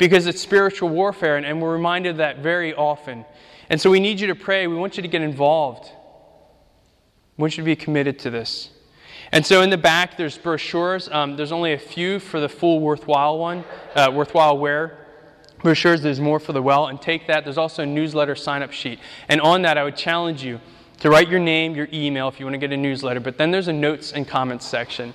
because 0.00 0.26
it's 0.26 0.40
spiritual 0.40 0.88
warfare, 0.88 1.36
and, 1.36 1.44
and 1.44 1.60
we're 1.60 1.74
reminded 1.74 2.12
of 2.12 2.16
that 2.16 2.38
very 2.38 2.74
often. 2.74 3.22
And 3.68 3.78
so 3.78 3.90
we 3.90 4.00
need 4.00 4.18
you 4.18 4.28
to 4.28 4.34
pray. 4.34 4.66
We 4.66 4.74
want 4.74 4.96
you 4.96 5.02
to 5.02 5.08
get 5.08 5.20
involved. 5.20 5.92
We 7.36 7.42
want 7.42 7.58
you 7.58 7.62
to 7.62 7.66
be 7.66 7.76
committed 7.76 8.18
to 8.20 8.30
this. 8.30 8.70
And 9.30 9.44
so 9.44 9.60
in 9.60 9.68
the 9.68 9.76
back, 9.76 10.16
there's 10.16 10.38
brochures. 10.38 11.10
Um, 11.10 11.36
there's 11.36 11.52
only 11.52 11.74
a 11.74 11.78
few 11.78 12.18
for 12.18 12.40
the 12.40 12.48
full 12.48 12.80
worthwhile 12.80 13.38
one, 13.38 13.62
uh, 13.94 14.10
worthwhile 14.12 14.56
wear 14.56 14.96
brochures. 15.62 16.00
There's 16.00 16.18
more 16.18 16.40
for 16.40 16.54
the 16.54 16.62
well, 16.62 16.86
and 16.86 17.00
take 17.00 17.26
that. 17.26 17.44
There's 17.44 17.58
also 17.58 17.82
a 17.82 17.86
newsletter 17.86 18.34
sign 18.34 18.62
up 18.62 18.72
sheet. 18.72 19.00
And 19.28 19.38
on 19.42 19.60
that, 19.62 19.76
I 19.76 19.84
would 19.84 19.96
challenge 19.96 20.42
you 20.42 20.60
to 21.00 21.10
write 21.10 21.28
your 21.28 21.40
name, 21.40 21.76
your 21.76 21.88
email 21.92 22.26
if 22.28 22.40
you 22.40 22.46
want 22.46 22.54
to 22.54 22.58
get 22.58 22.72
a 22.72 22.76
newsletter. 22.76 23.20
But 23.20 23.36
then 23.36 23.50
there's 23.50 23.68
a 23.68 23.72
notes 23.74 24.12
and 24.12 24.26
comments 24.26 24.66
section. 24.66 25.12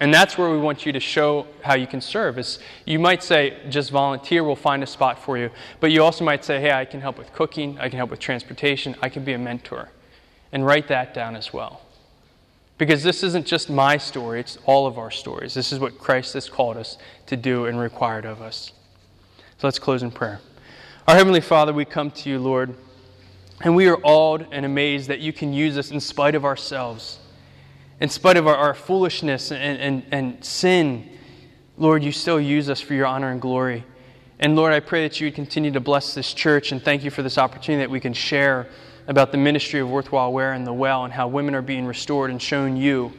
And 0.00 0.12
that's 0.12 0.36
where 0.36 0.50
we 0.50 0.58
want 0.58 0.84
you 0.84 0.92
to 0.92 1.00
show 1.00 1.46
how 1.62 1.74
you 1.74 1.86
can 1.86 2.00
serve. 2.00 2.38
Is 2.38 2.58
you 2.84 2.98
might 2.98 3.22
say, 3.22 3.56
just 3.68 3.90
volunteer, 3.90 4.42
we'll 4.42 4.56
find 4.56 4.82
a 4.82 4.86
spot 4.86 5.18
for 5.18 5.38
you. 5.38 5.50
But 5.80 5.92
you 5.92 6.02
also 6.02 6.24
might 6.24 6.44
say, 6.44 6.60
hey, 6.60 6.72
I 6.72 6.84
can 6.84 7.00
help 7.00 7.16
with 7.16 7.32
cooking, 7.32 7.78
I 7.78 7.88
can 7.88 7.98
help 7.98 8.10
with 8.10 8.18
transportation, 8.18 8.96
I 9.00 9.08
can 9.08 9.24
be 9.24 9.32
a 9.32 9.38
mentor. 9.38 9.90
And 10.52 10.66
write 10.66 10.88
that 10.88 11.14
down 11.14 11.36
as 11.36 11.52
well. 11.52 11.82
Because 12.76 13.04
this 13.04 13.22
isn't 13.22 13.46
just 13.46 13.70
my 13.70 13.96
story, 13.96 14.40
it's 14.40 14.58
all 14.66 14.86
of 14.86 14.98
our 14.98 15.10
stories. 15.10 15.54
This 15.54 15.72
is 15.72 15.78
what 15.78 15.96
Christ 15.98 16.34
has 16.34 16.48
called 16.48 16.76
us 16.76 16.98
to 17.26 17.36
do 17.36 17.66
and 17.66 17.78
required 17.78 18.24
of 18.24 18.42
us. 18.42 18.72
So 19.58 19.68
let's 19.68 19.78
close 19.78 20.02
in 20.02 20.10
prayer. 20.10 20.40
Our 21.06 21.14
Heavenly 21.14 21.40
Father, 21.40 21.72
we 21.72 21.84
come 21.84 22.10
to 22.10 22.30
you, 22.30 22.40
Lord, 22.40 22.74
and 23.60 23.76
we 23.76 23.86
are 23.88 23.98
awed 24.02 24.48
and 24.50 24.66
amazed 24.66 25.08
that 25.08 25.20
you 25.20 25.32
can 25.32 25.52
use 25.52 25.78
us 25.78 25.92
in 25.92 26.00
spite 26.00 26.34
of 26.34 26.44
ourselves 26.44 27.20
in 28.00 28.08
spite 28.08 28.36
of 28.36 28.46
our, 28.46 28.56
our 28.56 28.74
foolishness 28.74 29.52
and, 29.52 29.78
and, 29.78 30.02
and 30.10 30.44
sin, 30.44 31.08
Lord, 31.76 32.02
you 32.02 32.12
still 32.12 32.40
use 32.40 32.68
us 32.70 32.80
for 32.80 32.94
your 32.94 33.06
honor 33.06 33.30
and 33.30 33.40
glory. 33.40 33.84
And 34.38 34.56
Lord, 34.56 34.72
I 34.72 34.80
pray 34.80 35.06
that 35.06 35.20
you 35.20 35.26
would 35.28 35.34
continue 35.34 35.70
to 35.72 35.80
bless 35.80 36.14
this 36.14 36.34
church 36.34 36.72
and 36.72 36.82
thank 36.82 37.04
you 37.04 37.10
for 37.10 37.22
this 37.22 37.38
opportunity 37.38 37.82
that 37.82 37.90
we 37.90 38.00
can 38.00 38.12
share 38.12 38.68
about 39.06 39.32
the 39.32 39.38
ministry 39.38 39.80
of 39.80 39.90
Worthwhile 39.90 40.32
Wear 40.32 40.52
and 40.52 40.66
the 40.66 40.72
Well 40.72 41.04
and 41.04 41.12
how 41.12 41.28
women 41.28 41.54
are 41.54 41.62
being 41.62 41.86
restored 41.86 42.30
and 42.30 42.40
shown 42.40 42.76
you. 42.76 43.12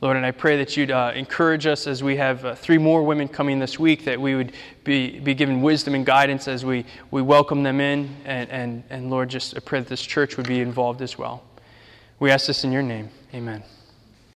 Lord, 0.00 0.16
and 0.16 0.26
I 0.26 0.32
pray 0.32 0.56
that 0.56 0.76
you'd 0.76 0.90
uh, 0.90 1.12
encourage 1.14 1.64
us 1.64 1.86
as 1.86 2.02
we 2.02 2.16
have 2.16 2.44
uh, 2.44 2.54
three 2.56 2.78
more 2.78 3.04
women 3.04 3.28
coming 3.28 3.60
this 3.60 3.78
week, 3.78 4.04
that 4.04 4.20
we 4.20 4.34
would 4.34 4.52
be, 4.82 5.20
be 5.20 5.32
given 5.32 5.62
wisdom 5.62 5.94
and 5.94 6.04
guidance 6.04 6.48
as 6.48 6.64
we, 6.64 6.84
we 7.12 7.22
welcome 7.22 7.62
them 7.62 7.80
in. 7.80 8.16
And, 8.24 8.50
and, 8.50 8.82
and 8.90 9.10
Lord, 9.10 9.28
just 9.28 9.56
I 9.56 9.60
pray 9.60 9.78
that 9.78 9.88
this 9.88 10.02
church 10.02 10.36
would 10.36 10.48
be 10.48 10.60
involved 10.60 11.02
as 11.02 11.16
well. 11.16 11.44
We 12.18 12.32
ask 12.32 12.46
this 12.46 12.64
in 12.64 12.72
your 12.72 12.82
name. 12.82 13.10
Amen. 13.32 13.62